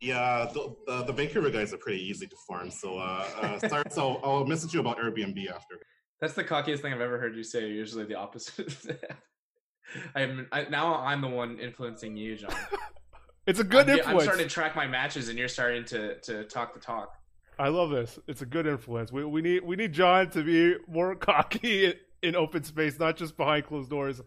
Yeah, 0.00 0.50
the, 0.52 0.74
the, 0.86 1.04
the 1.04 1.12
Vancouver 1.12 1.50
guys 1.50 1.74
are 1.74 1.76
pretty 1.76 2.02
easy 2.02 2.26
to 2.26 2.36
farm. 2.48 2.70
So, 2.70 2.98
uh, 2.98 3.28
uh, 3.42 3.58
Cyrus, 3.68 3.98
I'll, 3.98 4.18
I'll 4.24 4.46
message 4.46 4.72
you 4.72 4.80
about 4.80 4.98
Airbnb 4.98 5.48
after. 5.54 5.78
That's 6.20 6.34
the 6.34 6.44
cockiest 6.44 6.80
thing 6.80 6.92
I've 6.92 7.00
ever 7.00 7.18
heard 7.18 7.34
you 7.36 7.42
say. 7.42 7.68
Usually 7.68 8.04
the 8.04 8.16
opposite. 8.16 8.76
I'm 10.14 10.46
I, 10.52 10.64
now 10.64 10.96
I'm 10.96 11.20
the 11.20 11.28
one 11.28 11.58
influencing 11.58 12.16
you, 12.16 12.36
John. 12.36 12.54
it's 13.46 13.58
a 13.58 13.64
good 13.64 13.88
I'm, 13.88 13.98
influence. 13.98 14.22
I'm 14.22 14.26
starting 14.26 14.48
to 14.48 14.54
track 14.54 14.76
my 14.76 14.86
matches, 14.86 15.28
and 15.28 15.38
you're 15.38 15.48
starting 15.48 15.84
to 15.86 16.20
to 16.20 16.44
talk 16.44 16.74
the 16.74 16.80
talk. 16.80 17.14
I 17.58 17.68
love 17.68 17.90
this. 17.90 18.18
It's 18.26 18.42
a 18.42 18.46
good 18.46 18.66
influence. 18.66 19.12
We 19.12 19.24
we 19.24 19.42
need 19.42 19.64
we 19.64 19.76
need 19.76 19.92
John 19.92 20.30
to 20.30 20.42
be 20.42 20.76
more 20.86 21.14
cocky 21.16 21.86
in, 21.86 21.94
in 22.22 22.36
open 22.36 22.64
space, 22.64 22.98
not 22.98 23.16
just 23.16 23.36
behind 23.36 23.66
closed 23.66 23.90
doors. 23.90 24.20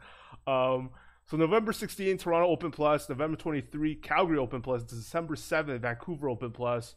Um, 0.47 0.89
so 1.25 1.37
November 1.37 1.71
16, 1.71 2.17
Toronto 2.17 2.49
Open 2.49 2.69
Plus, 2.69 3.07
November 3.07 3.37
23, 3.37 3.95
Calgary 3.95 4.37
Open 4.37 4.61
Plus, 4.61 4.83
December 4.83 5.37
7, 5.37 5.79
Vancouver 5.79 6.27
Open 6.27 6.51
Plus. 6.51 6.95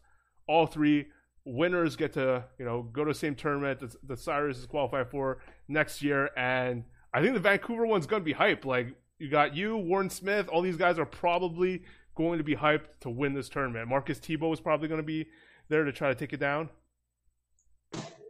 All 0.48 0.66
three 0.66 1.06
winners 1.46 1.96
get 1.96 2.12
to 2.14 2.44
you 2.58 2.64
know 2.64 2.82
go 2.82 3.04
to 3.04 3.12
the 3.12 3.18
same 3.18 3.34
tournament 3.34 3.80
that, 3.80 3.96
that 4.06 4.18
Cyrus 4.18 4.58
is 4.58 4.66
qualified 4.66 5.10
for 5.10 5.38
next 5.68 6.02
year, 6.02 6.30
and 6.36 6.84
I 7.14 7.22
think 7.22 7.34
the 7.34 7.40
Vancouver 7.40 7.86
one's 7.86 8.06
gonna 8.06 8.24
be 8.24 8.32
hype. 8.32 8.64
Like 8.64 8.94
you 9.18 9.30
got 9.30 9.56
you, 9.56 9.76
Warren 9.76 10.10
Smith, 10.10 10.48
all 10.48 10.60
these 10.60 10.76
guys 10.76 10.98
are 10.98 11.06
probably 11.06 11.82
going 12.16 12.38
to 12.38 12.44
be 12.44 12.56
hyped 12.56 12.98
to 13.00 13.10
win 13.10 13.34
this 13.34 13.48
tournament? 13.48 13.88
Marcus 13.88 14.18
Tebow 14.18 14.52
is 14.52 14.60
probably 14.60 14.88
going 14.88 15.00
to 15.00 15.06
be 15.06 15.28
there 15.68 15.84
to 15.84 15.92
try 15.92 16.08
to 16.08 16.14
take 16.14 16.32
it 16.32 16.40
down. 16.40 16.68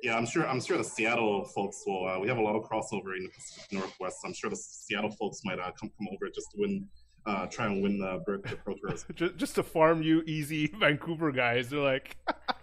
Yeah, 0.02 0.16
I'm 0.16 0.26
sure. 0.26 0.46
I'm 0.46 0.60
sure 0.60 0.76
the 0.76 0.84
Seattle 0.84 1.44
folks 1.44 1.82
will. 1.86 2.06
Uh, 2.06 2.18
we 2.20 2.28
have 2.28 2.36
a 2.36 2.42
lot 2.42 2.54
of 2.54 2.64
crossover 2.64 3.16
in 3.16 3.24
the 3.24 3.30
Pacific 3.34 3.72
Northwest. 3.72 4.18
I'm 4.24 4.34
sure 4.34 4.50
the 4.50 4.56
Seattle 4.56 5.10
folks 5.10 5.40
might 5.44 5.58
uh, 5.58 5.70
come 5.72 5.90
come 5.96 6.08
over 6.12 6.28
just 6.28 6.50
to 6.52 6.60
win, 6.60 6.86
uh, 7.24 7.46
try 7.46 7.66
and 7.66 7.82
win 7.82 7.98
the, 7.98 8.22
the 8.26 8.56
Pro 8.56 8.74
Tours. 8.74 9.06
just, 9.14 9.36
just 9.36 9.54
to 9.54 9.62
farm 9.62 10.02
you, 10.02 10.22
easy 10.26 10.66
Vancouver 10.78 11.32
guys. 11.32 11.70
They're 11.70 11.80
like, 11.80 12.16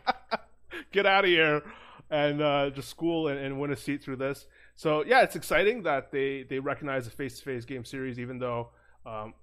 get 0.93 1.05
out 1.05 1.25
of 1.25 1.29
here 1.29 1.61
and 2.09 2.41
uh, 2.41 2.69
just 2.69 2.89
school 2.89 3.27
and, 3.27 3.37
and, 3.39 3.59
win 3.59 3.71
a 3.71 3.75
seat 3.75 4.03
through 4.03 4.17
this. 4.17 4.45
So 4.75 5.03
yeah, 5.03 5.21
it's 5.23 5.35
exciting 5.35 5.83
that 5.83 6.11
they 6.11 6.43
they 6.43 6.59
recognize 6.59 7.05
the 7.05 7.11
face 7.11 7.39
to 7.39 7.43
face 7.43 7.65
game 7.65 7.83
series, 7.83 8.19
even 8.19 8.39
though 8.39 8.69
um, 9.05 9.33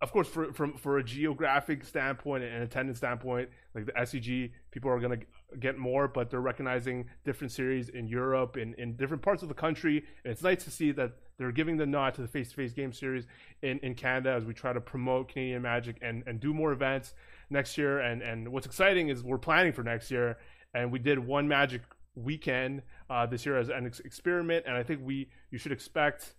of 0.00 0.12
course, 0.12 0.28
for 0.28 0.52
from 0.52 0.76
for 0.76 0.98
a 0.98 1.04
geographic 1.04 1.84
standpoint 1.84 2.44
and 2.44 2.62
attendance 2.62 2.98
standpoint, 2.98 3.48
like 3.74 3.86
the 3.86 3.92
SCG, 3.92 4.52
people 4.70 4.90
are 4.90 5.00
to 5.00 5.18
get 5.58 5.76
more, 5.76 6.06
but 6.06 6.30
they're 6.30 6.40
recognizing 6.40 7.06
different 7.24 7.52
series 7.52 7.88
in 7.88 8.06
Europe 8.06 8.56
and 8.56 8.74
in 8.74 8.94
different 8.94 9.22
parts 9.22 9.42
of 9.42 9.48
the 9.48 9.54
country. 9.54 10.04
And 10.24 10.32
it's 10.32 10.42
nice 10.42 10.62
to 10.64 10.70
see 10.70 10.92
that 10.92 11.12
they're 11.36 11.52
giving 11.52 11.76
the 11.76 11.86
nod 11.86 12.14
to 12.14 12.22
the 12.22 12.28
face-to-face 12.28 12.72
game 12.72 12.92
series 12.92 13.26
in, 13.62 13.78
in 13.80 13.94
Canada 13.94 14.32
as 14.32 14.44
we 14.44 14.54
try 14.54 14.72
to 14.72 14.80
promote 14.80 15.28
Canadian 15.28 15.62
Magic 15.62 15.96
and, 16.00 16.22
and 16.26 16.40
do 16.40 16.52
more 16.52 16.72
events 16.72 17.14
next 17.50 17.76
year. 17.76 17.98
And 17.98 18.22
and 18.22 18.52
what's 18.52 18.66
exciting 18.66 19.08
is 19.08 19.24
we're 19.24 19.38
planning 19.38 19.72
for 19.72 19.82
next 19.82 20.12
year, 20.12 20.38
and 20.74 20.92
we 20.92 20.98
did 20.98 21.18
one 21.18 21.48
Magic 21.48 21.82
weekend 22.14 22.82
uh, 23.08 23.26
this 23.26 23.46
year 23.46 23.58
as 23.58 23.68
an 23.68 23.86
ex- 23.86 24.00
experiment, 24.00 24.64
and 24.66 24.76
I 24.76 24.82
think 24.82 25.00
we 25.02 25.30
you 25.50 25.58
should 25.58 25.72
expect 25.72 26.34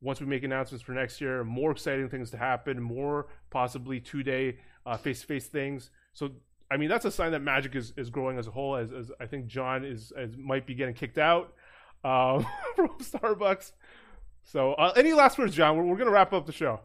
once 0.00 0.20
we 0.20 0.26
make 0.26 0.44
announcements 0.44 0.84
for 0.84 0.92
next 0.92 1.20
year, 1.20 1.42
more 1.42 1.70
exciting 1.70 2.08
things 2.08 2.30
to 2.30 2.36
happen, 2.36 2.80
more 2.80 3.26
possibly 3.50 3.98
two 3.98 4.22
day 4.22 4.58
face 5.00 5.20
to 5.20 5.26
face 5.26 5.46
things. 5.46 5.90
So, 6.12 6.30
I 6.70 6.76
mean, 6.76 6.88
that's 6.88 7.04
a 7.04 7.10
sign 7.10 7.32
that 7.32 7.40
Magic 7.40 7.74
is, 7.74 7.92
is 7.96 8.10
growing 8.10 8.38
as 8.38 8.46
a 8.46 8.50
whole. 8.50 8.76
As, 8.76 8.92
as 8.92 9.10
I 9.20 9.26
think 9.26 9.46
John 9.46 9.84
is 9.84 10.12
as 10.16 10.36
might 10.36 10.66
be 10.66 10.74
getting 10.74 10.94
kicked 10.94 11.18
out 11.18 11.54
uh, 12.04 12.42
from 12.76 12.90
Starbucks. 12.98 13.72
So, 14.44 14.74
uh, 14.74 14.92
any 14.96 15.12
last 15.12 15.38
words, 15.38 15.54
John? 15.54 15.76
We're, 15.76 15.84
we're 15.84 15.96
going 15.96 16.06
to 16.06 16.12
wrap 16.12 16.32
up 16.32 16.46
the 16.46 16.52
show. 16.52 16.80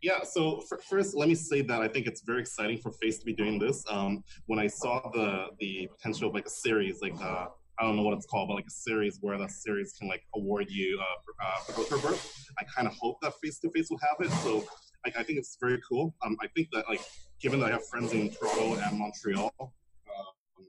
Yeah, 0.00 0.22
so 0.22 0.62
first, 0.88 1.16
let 1.16 1.28
me 1.28 1.34
say 1.34 1.60
that 1.62 1.82
I 1.82 1.88
think 1.88 2.06
it's 2.06 2.22
very 2.22 2.40
exciting 2.40 2.78
for 2.78 2.92
Face 2.92 3.18
to 3.18 3.24
be 3.24 3.32
doing 3.32 3.58
this. 3.58 3.84
Um, 3.90 4.22
when 4.46 4.58
I 4.60 4.68
saw 4.68 5.10
the 5.12 5.48
the 5.58 5.88
potential 5.88 6.28
of 6.28 6.34
like 6.34 6.46
a 6.46 6.50
series, 6.50 7.02
like 7.02 7.20
uh, 7.20 7.46
I 7.78 7.82
don't 7.82 7.96
know 7.96 8.02
what 8.02 8.14
it's 8.14 8.26
called, 8.26 8.48
but 8.48 8.54
like 8.54 8.66
a 8.66 8.70
series 8.70 9.18
where 9.20 9.38
the 9.38 9.48
series 9.48 9.92
can 9.98 10.08
like 10.08 10.22
award 10.36 10.66
you 10.68 11.00
uh, 11.00 11.44
uh, 11.44 11.72
for 11.72 11.98
berth. 11.98 12.46
I 12.58 12.64
kind 12.64 12.86
of 12.86 12.94
hope 12.94 13.18
that 13.22 13.34
face 13.42 13.58
to 13.60 13.70
face 13.70 13.88
will 13.90 13.98
have 13.98 14.26
it. 14.26 14.32
So 14.42 14.64
I, 15.04 15.20
I, 15.20 15.22
think 15.22 15.38
it's 15.38 15.56
very 15.60 15.80
cool. 15.88 16.14
Um, 16.24 16.36
I 16.40 16.46
think 16.48 16.68
that 16.72 16.88
like 16.88 17.00
given 17.40 17.60
that 17.60 17.66
I 17.66 17.72
have 17.72 17.86
friends 17.86 18.12
in 18.12 18.30
Toronto 18.30 18.80
and 18.80 18.98
Montreal, 18.98 19.52
um, 19.60 20.66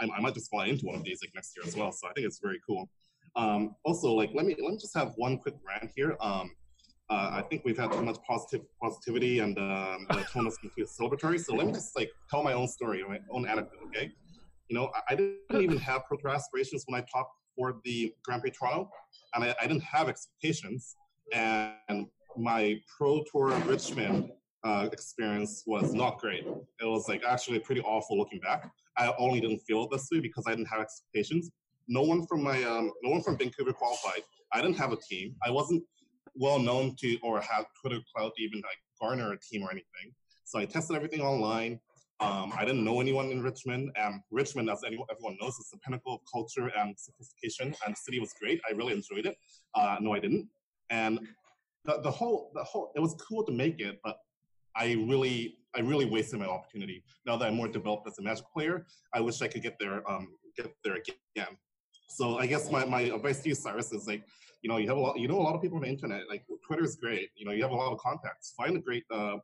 I, 0.00 0.08
I, 0.16 0.20
might 0.20 0.34
just 0.34 0.50
fly 0.50 0.66
into 0.66 0.86
one 0.86 0.94
of 0.94 1.04
these 1.04 1.20
like 1.22 1.32
next 1.34 1.56
year 1.56 1.66
as 1.66 1.76
well. 1.76 1.90
So 1.92 2.08
I 2.08 2.12
think 2.12 2.26
it's 2.26 2.40
very 2.40 2.60
cool. 2.66 2.88
Um, 3.34 3.76
also, 3.84 4.12
like 4.12 4.30
let 4.34 4.44
me 4.44 4.56
let 4.60 4.72
me 4.72 4.78
just 4.78 4.96
have 4.96 5.12
one 5.16 5.38
quick 5.38 5.54
rant 5.66 5.90
here. 5.96 6.16
Um, 6.20 6.52
uh, 7.08 7.30
I 7.34 7.42
think 7.42 7.62
we've 7.64 7.78
had 7.78 7.92
too 7.92 8.02
much 8.02 8.18
positive 8.26 8.66
positivity 8.82 9.38
and 9.38 9.56
um, 9.58 10.06
the 10.10 10.24
tone 10.32 10.46
is 10.46 10.58
too 10.60 10.70
celebratory. 10.84 11.38
So 11.38 11.54
let 11.54 11.66
me 11.66 11.72
just 11.72 11.96
like 11.96 12.10
tell 12.30 12.42
my 12.42 12.52
own 12.52 12.66
story, 12.66 13.04
my 13.08 13.20
own 13.30 13.46
anecdote. 13.46 13.78
Okay. 13.86 14.10
You 14.68 14.76
know, 14.76 14.90
I, 15.08 15.14
didn't 15.14 15.38
even 15.52 15.78
have 15.78 16.04
pro 16.06 16.16
tour 16.16 16.30
aspirations 16.30 16.82
when 16.86 17.00
I 17.00 17.04
talked 17.12 17.30
for 17.54 17.76
the 17.84 18.12
Grand 18.24 18.42
Prix 18.42 18.50
Toronto, 18.50 18.90
and 19.34 19.44
I, 19.44 19.54
I 19.60 19.66
didn't 19.68 19.84
have 19.84 20.08
expectations. 20.08 20.96
And 21.32 22.06
my 22.36 22.80
pro 22.98 23.22
tour 23.30 23.50
Richmond 23.66 24.30
uh, 24.64 24.88
experience 24.92 25.62
was 25.66 25.94
not 25.94 26.18
great. 26.18 26.44
It 26.80 26.84
was 26.84 27.08
like 27.08 27.22
actually 27.24 27.60
pretty 27.60 27.82
awful 27.82 28.18
looking 28.18 28.40
back. 28.40 28.68
I 28.98 29.14
only 29.18 29.40
didn't 29.40 29.60
feel 29.60 29.84
it 29.84 29.90
this 29.92 30.08
way 30.10 30.18
because 30.18 30.44
I 30.48 30.50
didn't 30.50 30.66
have 30.66 30.80
expectations. 30.80 31.50
No 31.86 32.02
one 32.02 32.26
from 32.26 32.42
my 32.42 32.62
um, 32.64 32.90
no 33.04 33.10
one 33.10 33.22
from 33.22 33.38
Vancouver 33.38 33.72
qualified. 33.72 34.22
I 34.52 34.60
didn't 34.60 34.76
have 34.76 34.92
a 34.92 34.96
team. 34.96 35.36
I 35.44 35.50
wasn't 35.50 35.84
well 36.38 36.58
known 36.58 36.94
to 37.00 37.18
or 37.22 37.40
have 37.40 37.66
Twitter 37.80 38.00
clout 38.14 38.32
to 38.36 38.42
even 38.42 38.60
like 38.60 38.78
garner 39.00 39.32
a 39.32 39.38
team 39.38 39.62
or 39.62 39.70
anything. 39.70 40.12
So 40.44 40.58
I 40.58 40.64
tested 40.64 40.96
everything 40.96 41.20
online. 41.20 41.80
Um, 42.20 42.52
I 42.56 42.64
didn't 42.64 42.84
know 42.84 43.00
anyone 43.00 43.30
in 43.30 43.42
Richmond. 43.42 43.90
and 43.96 44.20
Richmond, 44.30 44.70
as 44.70 44.82
anyone, 44.86 45.06
everyone 45.10 45.36
knows, 45.40 45.54
is 45.58 45.68
the 45.70 45.78
pinnacle 45.78 46.14
of 46.14 46.20
culture 46.32 46.70
and 46.78 46.94
sophistication, 46.98 47.74
and 47.84 47.94
the 47.94 47.98
city 47.98 48.20
was 48.20 48.32
great. 48.40 48.60
I 48.68 48.72
really 48.72 48.94
enjoyed 48.94 49.26
it. 49.26 49.36
Uh, 49.74 49.96
no, 50.00 50.14
I 50.14 50.20
didn't. 50.20 50.48
And 50.88 51.20
the, 51.84 52.00
the 52.00 52.10
whole, 52.10 52.52
the 52.54 52.64
whole, 52.64 52.92
it 52.96 53.00
was 53.00 53.14
cool 53.14 53.44
to 53.44 53.52
make 53.52 53.80
it, 53.80 54.00
but 54.02 54.16
I 54.74 54.92
really, 55.06 55.58
I 55.74 55.80
really 55.80 56.06
wasted 56.06 56.40
my 56.40 56.46
opportunity. 56.46 57.02
Now 57.26 57.36
that 57.36 57.46
I'm 57.46 57.54
more 57.54 57.68
developed 57.68 58.06
as 58.08 58.18
a 58.18 58.22
Magic 58.22 58.46
player, 58.52 58.86
I 59.12 59.20
wish 59.20 59.42
I 59.42 59.48
could 59.48 59.62
get 59.62 59.76
there, 59.78 60.08
um, 60.10 60.28
get 60.56 60.72
there 60.84 60.94
again. 60.94 61.56
So 62.08 62.38
I 62.38 62.46
guess 62.46 62.70
my, 62.70 62.84
my 62.84 63.00
advice 63.02 63.40
to 63.42 63.48
you, 63.50 63.54
Cyrus, 63.54 63.92
is 63.92 64.06
like, 64.06 64.22
you 64.66 64.72
know, 64.72 64.78
you 64.78 64.88
have 64.88 64.96
a 64.96 65.00
lot, 65.00 65.16
you 65.16 65.28
know, 65.28 65.38
a 65.38 65.46
lot 65.48 65.54
of 65.54 65.62
people 65.62 65.76
on 65.76 65.84
the 65.84 65.88
internet. 65.88 66.22
Like 66.28 66.44
Twitter 66.66 66.82
is 66.82 66.96
great. 66.96 67.30
You 67.36 67.46
know, 67.46 67.52
you 67.52 67.62
have 67.62 67.70
a 67.70 67.76
lot 67.76 67.92
of 67.92 67.98
contacts. 67.98 68.52
Find 68.56 68.76
a 68.76 68.80
great 68.80 69.04
uh, 69.14 69.36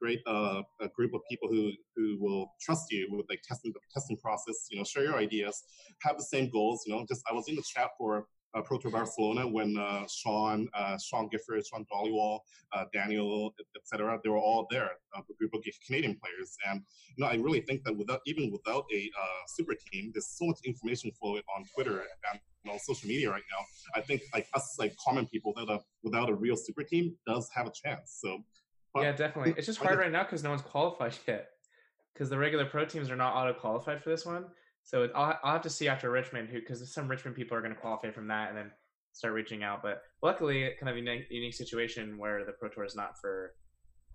great 0.00 0.20
uh, 0.26 0.62
a 0.80 0.88
group 0.88 1.12
of 1.12 1.20
people 1.28 1.50
who 1.50 1.70
who 1.94 2.16
will 2.18 2.54
trust 2.62 2.90
you 2.90 3.06
with 3.10 3.26
like 3.28 3.42
testing 3.46 3.74
the 3.74 3.80
testing 3.92 4.16
process. 4.16 4.68
You 4.70 4.78
know, 4.78 4.84
share 4.84 5.04
your 5.04 5.18
ideas, 5.18 5.64
have 6.00 6.16
the 6.16 6.24
same 6.24 6.48
goals. 6.48 6.84
You 6.86 6.94
know, 6.94 7.04
just 7.06 7.20
I 7.30 7.34
was 7.34 7.46
in 7.46 7.56
the 7.56 7.62
chat 7.74 7.90
for 7.98 8.24
uh, 8.54 8.62
Pro 8.62 8.78
Tour 8.78 8.90
Barcelona 8.90 9.46
when 9.46 9.76
uh, 9.76 10.06
Sean, 10.08 10.68
uh, 10.74 10.98
Sean 10.98 11.28
Gifford, 11.28 11.64
Sean 11.66 11.86
Dollywall, 11.92 12.40
uh, 12.72 12.84
Daniel, 12.92 13.54
etc. 13.76 14.18
They 14.22 14.30
were 14.30 14.38
all 14.38 14.66
there, 14.70 14.90
uh, 15.16 15.20
a 15.28 15.34
group 15.34 15.54
of 15.54 15.64
Canadian 15.86 16.18
players, 16.22 16.56
and 16.68 16.82
you 17.16 17.24
know 17.24 17.30
I 17.30 17.34
really 17.36 17.60
think 17.60 17.84
that 17.84 17.96
without 17.96 18.20
even 18.26 18.50
without 18.50 18.84
a 18.92 19.10
uh, 19.18 19.42
super 19.48 19.74
team, 19.92 20.10
there's 20.14 20.28
so 20.28 20.46
much 20.46 20.58
information 20.64 21.10
flowing 21.20 21.42
on 21.56 21.64
Twitter 21.74 22.04
and 22.32 22.40
on 22.70 22.78
social 22.78 23.08
media 23.08 23.30
right 23.30 23.42
now. 23.50 24.00
I 24.00 24.02
think 24.02 24.22
like 24.34 24.46
us 24.54 24.76
like 24.78 24.94
common 24.96 25.26
people 25.26 25.52
without 25.56 25.80
a 25.80 25.80
without 26.02 26.28
a 26.28 26.34
real 26.34 26.56
super 26.56 26.82
team 26.82 27.16
does 27.26 27.48
have 27.54 27.66
a 27.66 27.72
chance. 27.72 28.18
So 28.20 28.44
but 28.92 29.02
yeah, 29.02 29.12
definitely. 29.12 29.54
It's 29.56 29.66
just 29.66 29.78
hard 29.78 29.98
right 29.98 30.10
now 30.10 30.24
because 30.24 30.42
no 30.42 30.50
one's 30.50 30.62
qualified 30.62 31.14
yet. 31.26 31.48
Because 32.12 32.28
the 32.28 32.38
regular 32.38 32.66
pro 32.66 32.84
teams 32.84 33.10
are 33.10 33.16
not 33.16 33.34
auto 33.34 33.58
qualified 33.58 34.02
for 34.02 34.10
this 34.10 34.26
one. 34.26 34.46
So 34.90 35.08
I'll, 35.14 35.38
I'll 35.44 35.52
have 35.52 35.62
to 35.62 35.70
see 35.70 35.86
after 35.86 36.10
Richmond, 36.10 36.48
who 36.48 36.58
because 36.58 36.92
some 36.92 37.06
Richmond 37.06 37.36
people 37.36 37.56
are 37.56 37.60
going 37.60 37.72
to 37.72 37.80
qualify 37.80 38.10
from 38.10 38.26
that 38.26 38.48
and 38.48 38.58
then 38.58 38.72
start 39.12 39.34
reaching 39.34 39.62
out. 39.62 39.84
But 39.84 40.02
luckily, 40.20 40.68
kind 40.80 40.90
of 40.90 40.96
unique, 40.96 41.26
unique 41.30 41.54
situation 41.54 42.18
where 42.18 42.44
the 42.44 42.50
pro 42.52 42.70
tour 42.70 42.84
is 42.84 42.96
not 42.96 43.16
for 43.20 43.54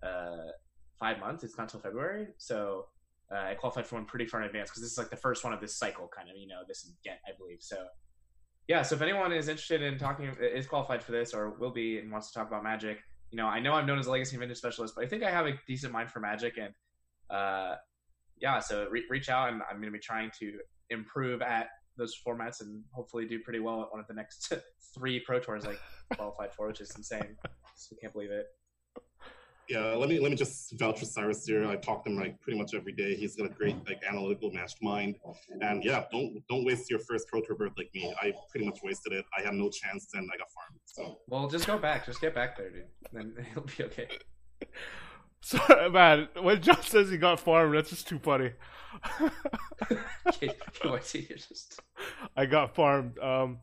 uh, 0.02 0.52
five 1.00 1.18
months. 1.18 1.44
It's 1.44 1.56
not 1.56 1.70
till 1.70 1.80
February. 1.80 2.26
So 2.36 2.88
uh, 3.32 3.38
I 3.38 3.54
qualified 3.54 3.86
for 3.86 3.94
one 3.94 4.04
pretty 4.04 4.26
far 4.26 4.42
in 4.42 4.46
advance 4.46 4.68
because 4.68 4.82
this 4.82 4.92
is 4.92 4.98
like 4.98 5.08
the 5.08 5.16
first 5.16 5.44
one 5.44 5.54
of 5.54 5.62
this 5.62 5.78
cycle, 5.78 6.10
kind 6.14 6.28
of. 6.28 6.36
You 6.36 6.46
know, 6.46 6.60
this 6.68 6.84
is 6.84 6.92
Ghent, 7.02 7.20
I 7.26 7.30
believe. 7.38 7.58
So 7.60 7.86
yeah. 8.68 8.82
So 8.82 8.96
if 8.96 9.00
anyone 9.00 9.32
is 9.32 9.48
interested 9.48 9.80
in 9.80 9.96
talking, 9.96 10.36
is 10.38 10.66
qualified 10.66 11.02
for 11.02 11.12
this 11.12 11.32
or 11.32 11.56
will 11.58 11.72
be 11.72 11.98
and 12.00 12.12
wants 12.12 12.28
to 12.28 12.38
talk 12.38 12.48
about 12.48 12.62
Magic 12.62 12.98
you 13.30 13.36
know, 13.36 13.46
I 13.46 13.60
know 13.60 13.72
I'm 13.72 13.86
known 13.86 13.98
as 13.98 14.06
a 14.06 14.10
legacy 14.10 14.36
vintage 14.36 14.58
specialist, 14.58 14.94
but 14.94 15.04
I 15.04 15.08
think 15.08 15.22
I 15.22 15.30
have 15.30 15.46
a 15.46 15.52
decent 15.66 15.92
mind 15.92 16.10
for 16.10 16.20
Magic, 16.20 16.58
and 16.58 16.72
uh, 17.30 17.76
yeah, 18.40 18.58
so 18.58 18.88
re- 18.90 19.04
reach 19.10 19.28
out, 19.28 19.52
and 19.52 19.62
I'm 19.62 19.76
going 19.76 19.92
to 19.92 19.98
be 19.98 19.98
trying 19.98 20.30
to 20.40 20.58
improve 20.90 21.42
at 21.42 21.68
those 21.96 22.14
formats 22.26 22.60
and 22.60 22.82
hopefully 22.92 23.26
do 23.26 23.40
pretty 23.40 23.60
well 23.60 23.82
at 23.82 23.90
one 23.90 24.00
of 24.00 24.06
the 24.06 24.14
next 24.14 24.52
three 24.94 25.20
pro 25.20 25.40
tours 25.40 25.64
I 25.66 25.74
qualified 26.14 26.52
for, 26.52 26.66
which 26.68 26.80
is 26.80 26.94
insane. 26.96 27.36
So 27.74 27.96
can't 28.00 28.12
believe 28.12 28.30
it 28.30 28.46
yeah, 29.68 29.94
let 29.94 30.08
me 30.08 30.20
let 30.20 30.30
me 30.30 30.36
just 30.36 30.78
vouch 30.78 31.00
for 31.00 31.04
Cyrus 31.04 31.44
here. 31.44 31.66
I 31.66 31.76
talk 31.76 32.04
to 32.04 32.10
him 32.10 32.16
like 32.16 32.40
pretty 32.40 32.58
much 32.58 32.74
every 32.74 32.92
day. 32.92 33.16
He's 33.16 33.34
got 33.34 33.46
a 33.46 33.48
great 33.48 33.76
like 33.86 34.00
analytical 34.08 34.50
mastermind, 34.52 35.16
and 35.60 35.84
yeah, 35.84 36.04
don't 36.12 36.40
don't 36.48 36.64
waste 36.64 36.88
your 36.88 37.00
first 37.00 37.26
pro 37.28 37.40
tour 37.40 37.56
berth 37.56 37.72
like 37.76 37.90
me. 37.94 38.14
I 38.20 38.32
pretty 38.50 38.66
much 38.66 38.78
wasted 38.82 39.12
it. 39.12 39.24
I 39.36 39.42
had 39.42 39.54
no 39.54 39.68
chance, 39.68 40.08
and 40.14 40.28
I 40.32 40.36
got 40.36 40.48
farmed. 40.52 40.80
So 40.84 41.18
well, 41.28 41.48
just 41.48 41.66
go 41.66 41.78
back. 41.78 42.06
Just 42.06 42.20
get 42.20 42.34
back 42.34 42.56
there, 42.56 42.70
dude. 42.70 42.84
Then 43.12 43.34
it'll 43.50 43.64
be 43.64 43.84
okay. 43.84 44.08
Sorry, 45.40 45.90
man. 45.90 46.28
When 46.40 46.60
John 46.60 46.82
says 46.82 47.10
he 47.10 47.18
got 47.18 47.40
farmed, 47.40 47.76
that's 47.76 47.90
just 47.90 48.08
too 48.08 48.18
funny. 48.18 48.52
I 52.36 52.46
got 52.46 52.74
farmed. 52.74 53.18
Um, 53.18 53.58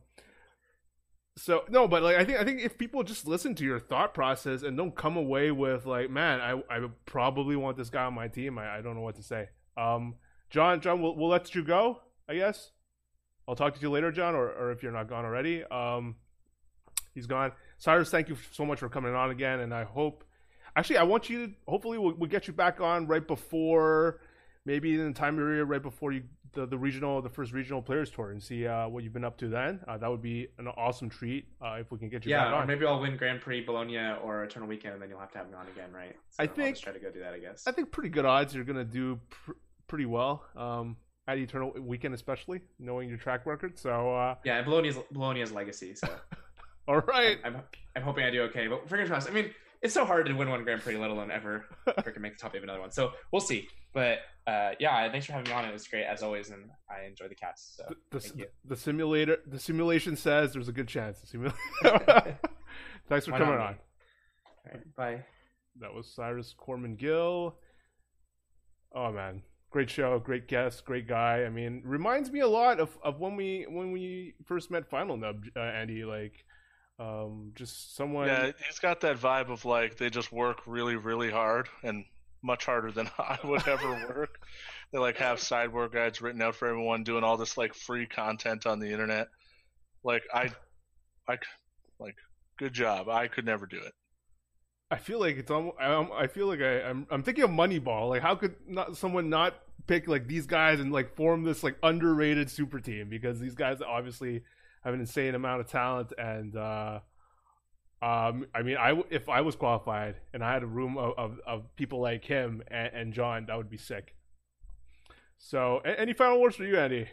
so 1.36 1.64
no, 1.68 1.88
but 1.88 2.02
like 2.02 2.16
I 2.16 2.24
think 2.24 2.38
I 2.38 2.44
think 2.44 2.60
if 2.60 2.78
people 2.78 3.02
just 3.02 3.26
listen 3.26 3.54
to 3.56 3.64
your 3.64 3.80
thought 3.80 4.14
process 4.14 4.62
and 4.62 4.76
don't 4.76 4.94
come 4.94 5.16
away 5.16 5.50
with 5.50 5.84
like, 5.84 6.10
man, 6.10 6.40
I 6.40 6.52
I 6.70 6.86
probably 7.06 7.56
want 7.56 7.76
this 7.76 7.90
guy 7.90 8.04
on 8.04 8.14
my 8.14 8.28
team. 8.28 8.58
I, 8.58 8.78
I 8.78 8.80
don't 8.80 8.94
know 8.94 9.00
what 9.00 9.16
to 9.16 9.22
say. 9.22 9.48
Um, 9.76 10.14
John, 10.50 10.80
John, 10.80 11.02
we'll 11.02 11.16
we'll 11.16 11.28
let 11.28 11.54
you 11.54 11.64
go. 11.64 12.00
I 12.28 12.36
guess. 12.36 12.70
I'll 13.46 13.56
talk 13.56 13.74
to 13.74 13.80
you 13.80 13.90
later, 13.90 14.12
John, 14.12 14.34
or 14.34 14.48
or 14.48 14.70
if 14.70 14.82
you're 14.82 14.92
not 14.92 15.08
gone 15.08 15.24
already. 15.24 15.64
Um, 15.64 16.16
he's 17.14 17.26
gone. 17.26 17.52
Cyrus, 17.78 18.10
thank 18.10 18.28
you 18.28 18.36
so 18.52 18.64
much 18.64 18.78
for 18.78 18.88
coming 18.88 19.14
on 19.14 19.30
again, 19.30 19.60
and 19.60 19.74
I 19.74 19.84
hope. 19.84 20.23
Actually, 20.76 20.98
I 20.98 21.02
want 21.04 21.30
you 21.30 21.46
to. 21.46 21.52
Hopefully, 21.68 21.98
we'll, 21.98 22.14
we'll 22.14 22.30
get 22.30 22.46
you 22.46 22.52
back 22.52 22.80
on 22.80 23.06
right 23.06 23.26
before, 23.26 24.20
maybe 24.64 24.94
in 24.94 25.06
the 25.06 25.12
time 25.18 25.38
area 25.38 25.64
right 25.64 25.82
before 25.82 26.12
you 26.12 26.22
the, 26.54 26.66
the 26.66 26.78
regional, 26.78 27.20
the 27.20 27.28
first 27.28 27.52
regional 27.52 27.82
players 27.82 28.10
tour, 28.10 28.30
and 28.30 28.42
see 28.42 28.66
uh, 28.66 28.88
what 28.88 29.02
you've 29.04 29.12
been 29.12 29.24
up 29.24 29.36
to. 29.38 29.48
Then 29.48 29.80
uh, 29.86 29.98
that 29.98 30.10
would 30.10 30.22
be 30.22 30.48
an 30.58 30.68
awesome 30.68 31.08
treat 31.08 31.46
uh, 31.64 31.74
if 31.80 31.90
we 31.90 31.98
can 31.98 32.08
get 32.08 32.24
you 32.24 32.30
yeah, 32.30 32.50
back 32.50 32.64
or 32.64 32.66
maybe 32.66 32.86
I'll 32.86 33.00
win 33.00 33.16
Grand 33.16 33.40
Prix 33.40 33.62
Bologna 33.64 34.14
or 34.22 34.44
Eternal 34.44 34.68
Weekend, 34.68 34.94
and 34.94 35.02
then 35.02 35.08
you'll 35.10 35.20
have 35.20 35.32
to 35.32 35.38
have 35.38 35.48
me 35.48 35.54
on 35.54 35.66
again, 35.68 35.92
right? 35.92 36.14
So 36.30 36.42
I 36.42 36.46
I'll 36.46 36.54
think- 36.54 36.74
just 36.76 36.84
try 36.84 36.92
to 36.92 36.98
go 36.98 37.10
do 37.10 37.20
that. 37.20 37.34
I 37.34 37.38
guess. 37.38 37.64
I 37.66 37.72
think 37.72 37.90
pretty 37.92 38.08
good 38.08 38.24
odds 38.24 38.54
you're 38.54 38.64
gonna 38.64 38.84
do 38.84 39.20
pr- 39.30 39.52
pretty 39.86 40.06
well 40.06 40.44
um, 40.56 40.96
at 41.28 41.38
Eternal 41.38 41.72
Weekend, 41.80 42.14
especially 42.14 42.60
knowing 42.78 43.08
your 43.08 43.18
track 43.18 43.46
record. 43.46 43.78
So, 43.78 44.14
uh, 44.14 44.36
yeah, 44.44 44.62
Bologna's 44.62 44.96
Bologna's 45.10 45.52
legacy. 45.52 45.94
So 45.94 46.08
all 46.88 47.00
right, 47.00 47.38
I'm 47.44 47.56
I'm 47.96 48.02
hoping 48.02 48.24
I 48.24 48.30
do 48.30 48.42
okay. 48.42 48.66
But 48.66 48.88
fingers 48.88 49.08
crossed. 49.08 49.28
I 49.28 49.32
mean, 49.32 49.50
it's 49.84 49.92
so 49.92 50.06
hard 50.06 50.26
to 50.26 50.32
win 50.32 50.48
one 50.48 50.64
Grand 50.64 50.80
Prix, 50.80 50.96
let 50.96 51.10
alone 51.10 51.30
ever 51.30 51.66
freaking 51.86 52.20
make 52.20 52.32
the 52.32 52.38
top 52.38 52.54
eight 52.54 52.58
of 52.58 52.64
another 52.64 52.80
one. 52.80 52.90
So 52.90 53.12
we'll 53.30 53.40
see. 53.42 53.68
But 53.92 54.20
uh, 54.46 54.70
yeah, 54.80 55.10
thanks 55.12 55.26
for 55.26 55.32
having 55.32 55.50
me 55.50 55.52
on. 55.52 55.66
It 55.66 55.72
was 55.74 55.86
great 55.86 56.04
as 56.04 56.22
always, 56.22 56.48
and 56.48 56.70
I 56.90 57.06
enjoy 57.06 57.28
the 57.28 57.34
cats. 57.34 57.74
So 57.76 57.94
the, 58.10 58.18
thank 58.18 58.32
the, 58.32 58.40
you. 58.40 58.46
the 58.64 58.76
simulator, 58.76 59.36
the 59.46 59.58
simulation 59.58 60.16
says 60.16 60.54
there's 60.54 60.68
a 60.68 60.72
good 60.72 60.88
chance. 60.88 61.20
The 61.20 61.52
Thanks 63.08 63.26
for 63.26 63.32
Why 63.32 63.38
coming 63.38 63.54
on. 63.54 63.58
man? 63.58 63.76
All 64.46 64.72
right, 64.72 64.96
bye. 64.96 65.24
That 65.80 65.92
was 65.92 66.06
Cyrus 66.08 66.54
Corman 66.56 66.96
Gill. 66.96 67.56
Oh 68.94 69.12
man, 69.12 69.42
great 69.70 69.90
show, 69.90 70.18
great 70.18 70.48
guest, 70.48 70.86
great 70.86 71.06
guy. 71.06 71.44
I 71.44 71.50
mean, 71.50 71.82
reminds 71.84 72.32
me 72.32 72.40
a 72.40 72.48
lot 72.48 72.80
of, 72.80 72.96
of 73.02 73.20
when 73.20 73.36
we 73.36 73.66
when 73.68 73.92
we 73.92 74.34
first 74.46 74.70
met 74.70 74.88
Final 74.88 75.18
Nub, 75.18 75.44
uh, 75.54 75.60
Andy. 75.60 76.04
Like, 76.04 76.46
um, 76.98 77.52
just 77.54 77.96
someone. 77.96 78.28
Yeah, 78.28 78.52
he's 78.66 78.78
got 78.78 79.00
that 79.00 79.18
vibe 79.18 79.50
of 79.50 79.64
like 79.64 79.96
they 79.96 80.10
just 80.10 80.32
work 80.32 80.60
really, 80.66 80.96
really 80.96 81.30
hard 81.30 81.68
and 81.82 82.04
much 82.42 82.64
harder 82.66 82.92
than 82.92 83.10
I 83.18 83.38
would 83.42 83.66
ever 83.66 83.90
work. 84.08 84.40
They 84.92 84.98
like 84.98 85.16
have 85.16 85.40
sideboard 85.40 85.92
guides 85.92 86.22
written 86.22 86.42
out 86.42 86.54
for 86.54 86.68
everyone, 86.68 87.02
doing 87.02 87.24
all 87.24 87.36
this 87.36 87.56
like 87.56 87.74
free 87.74 88.06
content 88.06 88.66
on 88.66 88.78
the 88.78 88.90
internet. 88.90 89.28
Like 90.04 90.22
I, 90.32 90.50
I, 91.28 91.38
like 91.98 92.14
good 92.58 92.72
job. 92.72 93.08
I 93.08 93.26
could 93.26 93.46
never 93.46 93.66
do 93.66 93.78
it. 93.78 93.92
I 94.90 94.98
feel 94.98 95.18
like 95.18 95.36
it's 95.36 95.50
almost. 95.50 95.76
I, 95.80 96.00
I 96.16 96.26
feel 96.28 96.46
like 96.46 96.60
I, 96.60 96.82
I'm. 96.82 97.08
I'm 97.10 97.22
thinking 97.24 97.42
of 97.42 97.50
Moneyball. 97.50 98.08
Like, 98.08 98.22
how 98.22 98.36
could 98.36 98.54
not 98.68 98.96
someone 98.96 99.28
not 99.28 99.54
pick 99.88 100.06
like 100.06 100.28
these 100.28 100.46
guys 100.46 100.78
and 100.78 100.92
like 100.92 101.16
form 101.16 101.42
this 101.42 101.64
like 101.64 101.76
underrated 101.82 102.48
super 102.48 102.78
team? 102.78 103.08
Because 103.08 103.40
these 103.40 103.56
guys 103.56 103.78
obviously 103.84 104.42
have 104.84 104.94
an 104.94 105.00
insane 105.00 105.34
amount 105.34 105.60
of 105.60 105.68
talent, 105.68 106.12
and 106.18 106.56
uh, 106.56 107.00
um, 108.02 108.46
I 108.54 108.62
mean, 108.62 108.76
I 108.76 109.00
if 109.10 109.28
I 109.28 109.40
was 109.40 109.56
qualified 109.56 110.16
and 110.32 110.44
I 110.44 110.52
had 110.52 110.62
a 110.62 110.66
room 110.66 110.98
of 110.98 111.14
of, 111.16 111.40
of 111.46 111.76
people 111.76 112.00
like 112.00 112.24
him 112.24 112.62
and, 112.68 112.90
and 112.94 113.12
John, 113.12 113.46
that 113.46 113.56
would 113.56 113.70
be 113.70 113.78
sick. 113.78 114.14
So, 115.38 115.78
any 115.78 116.12
final 116.12 116.40
words 116.40 116.56
for 116.56 116.64
you, 116.64 116.78
Andy? 116.78 117.08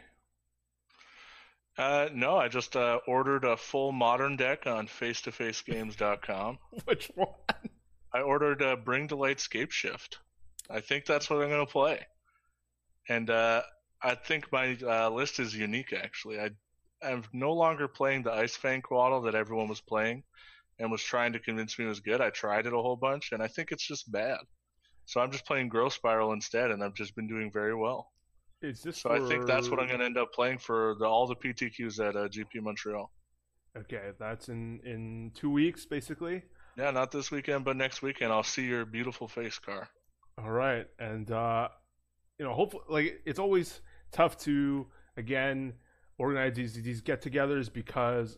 Uh, 1.78 2.10
no, 2.14 2.38
I 2.38 2.48
just 2.48 2.76
uh, 2.76 3.00
ordered 3.08 3.44
a 3.44 3.58
full 3.58 3.92
modern 3.92 4.36
deck 4.36 4.68
on 4.68 4.88
face-to-facegames.com. 4.88 6.60
Which 6.86 7.12
one? 7.16 7.30
I 8.14 8.22
ordered 8.22 8.62
uh, 8.62 8.76
Bring 8.76 9.08
to 9.08 9.16
Light 9.16 9.38
Scapeshift. 9.38 10.18
I 10.70 10.82
think 10.82 11.06
that's 11.06 11.30
what 11.30 11.42
I'm 11.42 11.50
going 11.50 11.66
to 11.66 11.72
play. 11.72 12.06
And 13.10 13.30
uh, 13.30 13.64
I 14.02 14.16
think 14.16 14.52
my 14.52 14.78
uh, 14.86 15.10
list 15.10 15.40
is 15.40 15.56
unique, 15.56 15.94
actually. 15.94 16.40
I, 16.40 16.52
I'm 17.04 17.24
no 17.34 17.54
longer 17.54 17.88
playing 17.88 18.24
the 18.24 18.32
Ice-Fang 18.32 18.82
Coatl 18.82 19.26
that 19.26 19.36
everyone 19.36 19.68
was 19.68 19.82
playing 19.82 20.24
and 20.80 20.92
was 20.92 21.02
trying 21.04 21.34
to 21.34 21.40
convince 21.40 21.78
me 21.78 21.86
was 21.86 22.00
good. 22.00 22.22
I 22.22 22.30
tried 22.30 22.66
it 22.66 22.74
a 22.74 22.78
whole 22.78 22.96
bunch, 22.96 23.32
and 23.32 23.42
I 23.42 23.48
think 23.48 23.72
it's 23.72 23.86
just 23.86 24.12
bad. 24.12 24.40
So 25.06 25.20
I'm 25.22 25.32
just 25.32 25.46
playing 25.46 25.70
Growth 25.70 25.94
Spiral 25.94 26.34
instead, 26.34 26.72
and 26.72 26.84
I've 26.84 26.94
just 26.94 27.16
been 27.16 27.28
doing 27.28 27.52
very 27.52 27.76
well. 27.76 28.12
Is 28.62 28.82
this 28.82 28.98
So 28.98 29.12
I 29.12 29.20
think 29.28 29.48
that's 29.48 29.70
what 29.70 29.80
I'm 29.80 29.88
going 29.88 30.00
to 30.00 30.06
end 30.06 30.18
up 30.18 30.32
playing 30.34 30.60
for 30.60 30.96
the, 31.00 31.06
all 31.06 31.28
the 31.28 31.36
PTQs 31.36 32.00
at 32.00 32.16
uh, 32.16 32.28
GP 32.28 32.62
Montreal. 32.62 33.12
Okay, 33.78 34.12
that's 34.20 34.50
in 34.50 34.80
in 34.84 35.32
two 35.34 35.50
weeks, 35.50 35.86
basically. 35.86 36.44
Yeah, 36.78 36.92
not 36.92 37.12
this 37.12 37.32
weekend, 37.32 37.66
but 37.66 37.76
next 37.76 38.02
weekend. 38.02 38.32
I'll 38.32 38.44
see 38.44 38.66
your 38.66 38.86
beautiful 38.86 39.28
face, 39.28 39.58
car. 39.58 39.90
All 40.38 40.52
right, 40.52 40.88
and 41.00 41.32
uh, 41.32 41.70
you 42.38 42.46
know, 42.46 42.54
hopefully, 42.54 42.84
like 42.90 43.22
it's 43.26 43.40
always 43.40 43.82
tough 44.12 44.38
to 44.40 44.88
again 45.18 45.74
organize 46.22 46.56
these 46.56 46.74
these 46.82 47.02
get-togethers 47.02 47.72
because 47.72 48.38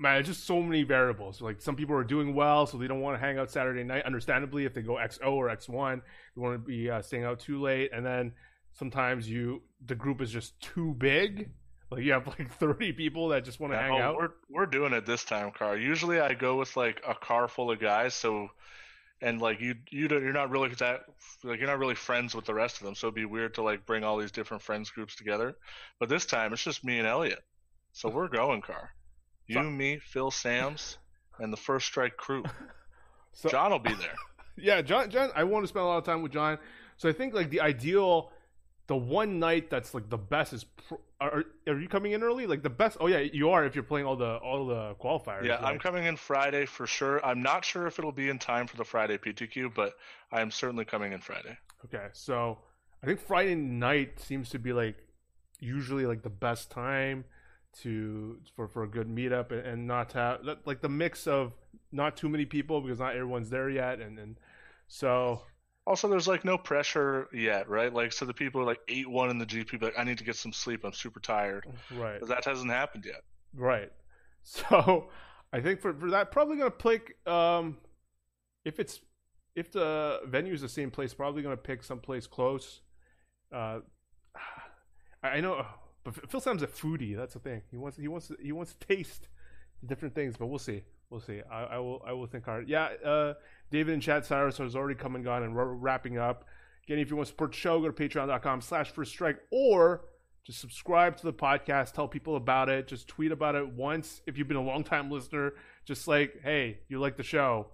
man, 0.00 0.18
it's 0.18 0.28
just 0.28 0.44
so 0.44 0.62
many 0.62 0.82
variables. 0.82 1.40
Like 1.40 1.60
some 1.60 1.76
people 1.76 1.94
are 1.96 2.04
doing 2.04 2.34
well, 2.34 2.66
so 2.66 2.78
they 2.78 2.86
don't 2.86 3.00
want 3.00 3.16
to 3.16 3.20
hang 3.20 3.38
out 3.38 3.50
Saturday 3.50 3.84
night. 3.84 4.04
Understandably, 4.04 4.64
if 4.64 4.74
they 4.74 4.82
go 4.82 4.94
XO 4.94 5.32
or 5.32 5.48
X1, 5.48 6.00
they 6.34 6.40
want 6.40 6.54
to 6.54 6.58
be 6.58 6.90
uh, 6.90 7.02
staying 7.02 7.24
out 7.24 7.40
too 7.40 7.60
late, 7.60 7.90
and 7.92 8.04
then 8.04 8.32
sometimes 8.72 9.28
you 9.28 9.62
the 9.86 9.94
group 9.94 10.20
is 10.20 10.30
just 10.30 10.58
too 10.60 10.94
big. 10.98 11.50
Like 11.90 12.02
you 12.02 12.12
have 12.12 12.26
like 12.38 12.52
30 12.54 12.92
people 12.92 13.28
that 13.28 13.44
just 13.44 13.60
want 13.60 13.72
to 13.72 13.76
Yeah, 13.76 13.88
hang 13.88 14.00
oh, 14.00 14.04
out. 14.04 14.16
We're 14.16 14.30
we're 14.48 14.66
doing 14.66 14.92
it 14.92 15.06
this 15.06 15.24
time, 15.24 15.50
car. 15.50 15.76
Usually 15.76 16.20
I 16.20 16.34
go 16.34 16.56
with 16.56 16.76
like 16.76 17.02
a 17.06 17.14
car 17.14 17.48
full 17.48 17.70
of 17.70 17.80
guys, 17.80 18.14
so 18.14 18.48
and 19.20 19.40
like 19.40 19.60
you 19.60 19.74
you 19.90 20.08
don't, 20.08 20.22
you're 20.22 20.32
not 20.32 20.50
really 20.50 20.68
that 20.70 21.04
like 21.44 21.58
you're 21.58 21.68
not 21.68 21.78
really 21.78 21.94
friends 21.94 22.34
with 22.34 22.44
the 22.44 22.54
rest 22.54 22.78
of 22.78 22.84
them, 22.84 22.94
so 22.94 23.08
it'd 23.08 23.14
be 23.14 23.24
weird 23.24 23.54
to 23.54 23.62
like 23.62 23.86
bring 23.86 24.04
all 24.04 24.18
these 24.18 24.32
different 24.32 24.62
friends 24.62 24.90
groups 24.90 25.16
together. 25.16 25.56
But 25.98 26.08
this 26.08 26.26
time 26.26 26.52
it's 26.52 26.62
just 26.62 26.84
me 26.84 26.98
and 26.98 27.06
Elliot, 27.06 27.42
so 27.92 28.08
hmm. 28.08 28.16
we're 28.16 28.28
going, 28.28 28.60
car. 28.60 28.90
You, 29.46 29.54
So- 29.54 29.62
me, 29.64 29.98
Phil, 29.98 30.30
Sam's, 30.30 30.98
and 31.38 31.52
the 31.52 31.56
first 31.56 31.86
strike 31.86 32.16
crew. 32.16 32.44
So, 33.34 33.48
John 33.50 33.70
will 33.70 33.78
be 33.78 33.94
there. 33.94 34.16
yeah, 34.56 34.82
John. 34.82 35.10
John, 35.10 35.30
I 35.36 35.44
want 35.44 35.62
to 35.62 35.68
spend 35.68 35.84
a 35.84 35.86
lot 35.86 35.98
of 35.98 36.04
time 36.04 36.22
with 36.22 36.32
John. 36.32 36.58
So 36.96 37.08
I 37.08 37.12
think 37.12 37.34
like 37.34 37.50
the 37.50 37.60
ideal, 37.60 38.32
the 38.88 38.96
one 38.96 39.38
night 39.38 39.70
that's 39.70 39.94
like 39.94 40.10
the 40.10 40.18
best 40.18 40.52
is. 40.52 40.64
Pr- 40.64 40.94
are, 41.20 41.44
are 41.66 41.78
you 41.78 41.88
coming 41.88 42.12
in 42.12 42.22
early? 42.22 42.46
Like 42.46 42.62
the 42.62 42.70
best? 42.70 42.96
Oh 43.00 43.06
yeah, 43.06 43.18
you 43.18 43.50
are 43.50 43.64
if 43.64 43.74
you're 43.74 43.84
playing 43.84 44.06
all 44.06 44.16
the 44.16 44.36
all 44.36 44.66
the 44.66 44.94
qualifiers. 44.94 45.44
Yeah, 45.44 45.58
I'm 45.62 45.78
coming 45.78 46.04
in 46.06 46.16
Friday 46.16 46.64
for 46.66 46.86
sure. 46.86 47.24
I'm 47.24 47.42
not 47.42 47.64
sure 47.64 47.86
if 47.86 47.98
it'll 47.98 48.12
be 48.12 48.28
in 48.28 48.38
time 48.38 48.66
for 48.66 48.76
the 48.76 48.84
Friday 48.84 49.18
PTQ, 49.18 49.74
but 49.74 49.94
I'm 50.32 50.50
certainly 50.50 50.84
coming 50.84 51.12
in 51.12 51.20
Friday. 51.20 51.56
Okay, 51.84 52.06
so 52.12 52.58
I 53.02 53.06
think 53.06 53.20
Friday 53.20 53.54
night 53.54 54.20
seems 54.20 54.48
to 54.50 54.58
be 54.58 54.72
like 54.72 54.96
usually 55.60 56.06
like 56.06 56.22
the 56.22 56.30
best 56.30 56.70
time 56.70 57.24
to 57.82 58.38
for 58.56 58.66
for 58.68 58.82
a 58.84 58.88
good 58.88 59.08
meetup 59.08 59.52
and, 59.52 59.66
and 59.66 59.86
not 59.86 60.10
to 60.10 60.18
have 60.18 60.40
like 60.64 60.80
the 60.80 60.88
mix 60.88 61.26
of 61.26 61.52
not 61.92 62.16
too 62.16 62.28
many 62.28 62.46
people 62.46 62.80
because 62.80 62.98
not 62.98 63.14
everyone's 63.14 63.50
there 63.50 63.68
yet 63.68 64.00
and 64.00 64.18
and 64.18 64.36
so 64.88 65.42
Also, 65.88 66.06
there's 66.06 66.28
like 66.28 66.44
no 66.44 66.58
pressure 66.58 67.28
yet, 67.32 67.66
right? 67.66 67.90
Like, 67.90 68.12
so 68.12 68.26
the 68.26 68.34
people 68.34 68.60
are 68.60 68.64
like 68.64 68.80
eight 68.88 69.08
one 69.08 69.30
in 69.30 69.38
the 69.38 69.46
GP, 69.46 69.80
like 69.80 69.94
I 69.96 70.04
need 70.04 70.18
to 70.18 70.24
get 70.24 70.36
some 70.36 70.52
sleep. 70.52 70.84
I'm 70.84 70.92
super 70.92 71.18
tired. 71.18 71.64
right 71.96 72.20
But 72.20 72.28
that 72.28 72.44
hasn't 72.44 72.70
happened 72.70 73.06
yet. 73.06 73.22
Right. 73.54 73.90
So 74.44 75.08
I 75.52 75.60
think 75.60 75.80
for 75.80 75.92
for 75.92 76.10
that 76.10 76.30
probably 76.30 76.56
gonna 76.56 76.70
pick 76.70 77.16
um 77.26 77.76
if 78.64 78.80
it's 78.80 79.00
if 79.56 79.70
the 79.72 80.20
venue 80.26 80.54
is 80.54 80.62
the 80.62 80.68
same 80.68 80.90
place, 80.90 81.12
probably 81.12 81.42
gonna 81.42 81.56
pick 81.56 81.82
someplace 81.82 82.26
close. 82.26 82.80
Uh 83.52 83.80
I 85.22 85.40
know 85.40 85.66
but 86.04 86.30
Phil 86.30 86.40
Sam's 86.40 86.62
a 86.62 86.66
foodie, 86.66 87.14
that's 87.14 87.34
the 87.34 87.40
thing. 87.40 87.62
He 87.70 87.76
wants 87.76 87.98
he 87.98 88.08
wants 88.08 88.30
he 88.40 88.52
wants 88.52 88.74
to 88.74 88.86
taste 88.86 89.28
different 89.84 90.14
things, 90.14 90.36
but 90.38 90.46
we'll 90.46 90.58
see. 90.58 90.84
We'll 91.10 91.20
see. 91.20 91.40
I, 91.50 91.64
I 91.64 91.78
will 91.78 92.02
I 92.06 92.12
will 92.12 92.26
think 92.26 92.44
hard. 92.44 92.68
Yeah, 92.68 92.88
uh 93.04 93.34
David 93.70 93.94
and 93.94 94.02
chat 94.02 94.26
Cyrus 94.26 94.58
has 94.58 94.76
already 94.76 94.94
come 94.94 95.14
and 95.14 95.24
gone 95.24 95.42
and 95.42 95.54
we're 95.54 95.72
wrapping 95.72 96.18
up. 96.18 96.44
Again, 96.84 96.98
if 96.98 97.10
you 97.10 97.16
want 97.16 97.26
to 97.26 97.32
support 97.32 97.52
the 97.52 97.56
show, 97.56 97.80
go 97.80 97.90
to 97.90 97.92
patreon.com 97.92 98.60
slash 98.60 98.90
first 98.90 99.12
strike 99.12 99.38
or 99.50 100.06
just 100.44 100.60
subscribe 100.60 101.16
to 101.18 101.24
the 101.24 101.32
podcast, 101.32 101.92
tell 101.92 102.08
people 102.08 102.36
about 102.36 102.70
it, 102.70 102.88
just 102.88 103.08
tweet 103.08 103.32
about 103.32 103.54
it 103.54 103.68
once 103.68 104.22
if 104.26 104.38
you've 104.38 104.48
been 104.48 104.56
a 104.56 104.62
long 104.62 104.82
time 104.84 105.10
listener, 105.10 105.52
just 105.84 106.08
like, 106.08 106.40
hey, 106.42 106.78
you 106.88 106.98
like 106.98 107.16
the 107.18 107.22
show 107.22 107.66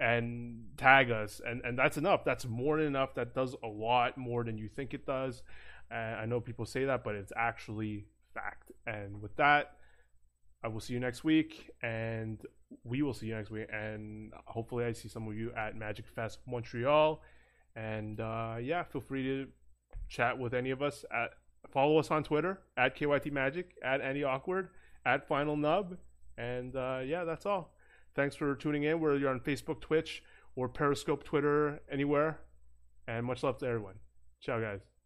and 0.00 0.64
tag 0.76 1.10
us 1.10 1.40
and 1.44 1.60
and 1.64 1.76
that's 1.76 1.96
enough. 1.96 2.24
That's 2.24 2.46
more 2.46 2.76
than 2.78 2.86
enough. 2.86 3.14
That 3.14 3.34
does 3.34 3.56
a 3.64 3.68
lot 3.68 4.16
more 4.16 4.44
than 4.44 4.56
you 4.56 4.68
think 4.68 4.94
it 4.94 5.04
does. 5.04 5.42
And 5.90 6.16
I 6.16 6.26
know 6.26 6.40
people 6.40 6.64
say 6.64 6.84
that, 6.84 7.02
but 7.02 7.14
it's 7.16 7.32
actually 7.36 8.06
fact. 8.34 8.70
And 8.86 9.20
with 9.20 9.34
that, 9.36 9.72
I 10.62 10.68
will 10.68 10.80
see 10.80 10.94
you 10.94 11.00
next 11.00 11.24
week 11.24 11.70
and 11.82 12.40
we 12.84 13.02
will 13.02 13.14
see 13.14 13.26
you 13.26 13.34
next 13.34 13.50
week 13.50 13.68
and 13.72 14.32
hopefully 14.46 14.84
I 14.84 14.92
see 14.92 15.08
some 15.08 15.26
of 15.26 15.34
you 15.34 15.52
at 15.56 15.76
Magic 15.76 16.06
Fest 16.06 16.38
Montreal. 16.46 17.20
And 17.76 18.20
uh, 18.20 18.56
yeah, 18.60 18.82
feel 18.82 19.00
free 19.00 19.22
to 19.22 19.48
chat 20.08 20.38
with 20.38 20.54
any 20.54 20.70
of 20.70 20.82
us 20.82 21.04
at 21.12 21.30
follow 21.70 21.98
us 21.98 22.10
on 22.10 22.24
Twitter 22.24 22.60
at 22.76 22.96
KYT 22.96 23.30
Magic, 23.32 23.74
at 23.82 24.00
Andy 24.00 24.24
Awkward, 24.24 24.70
at 25.04 25.26
Final 25.28 25.56
Nub, 25.56 25.96
and 26.36 26.74
uh, 26.76 27.00
yeah, 27.04 27.24
that's 27.24 27.46
all. 27.46 27.74
Thanks 28.14 28.34
for 28.36 28.54
tuning 28.54 28.84
in. 28.84 29.00
Whether 29.00 29.18
you're 29.18 29.30
on 29.30 29.40
Facebook, 29.40 29.80
Twitch, 29.80 30.22
or 30.56 30.68
Periscope, 30.68 31.24
Twitter, 31.24 31.80
anywhere, 31.90 32.40
and 33.06 33.26
much 33.26 33.42
love 33.42 33.58
to 33.58 33.66
everyone. 33.66 33.94
Ciao, 34.40 34.60
guys. 34.60 34.97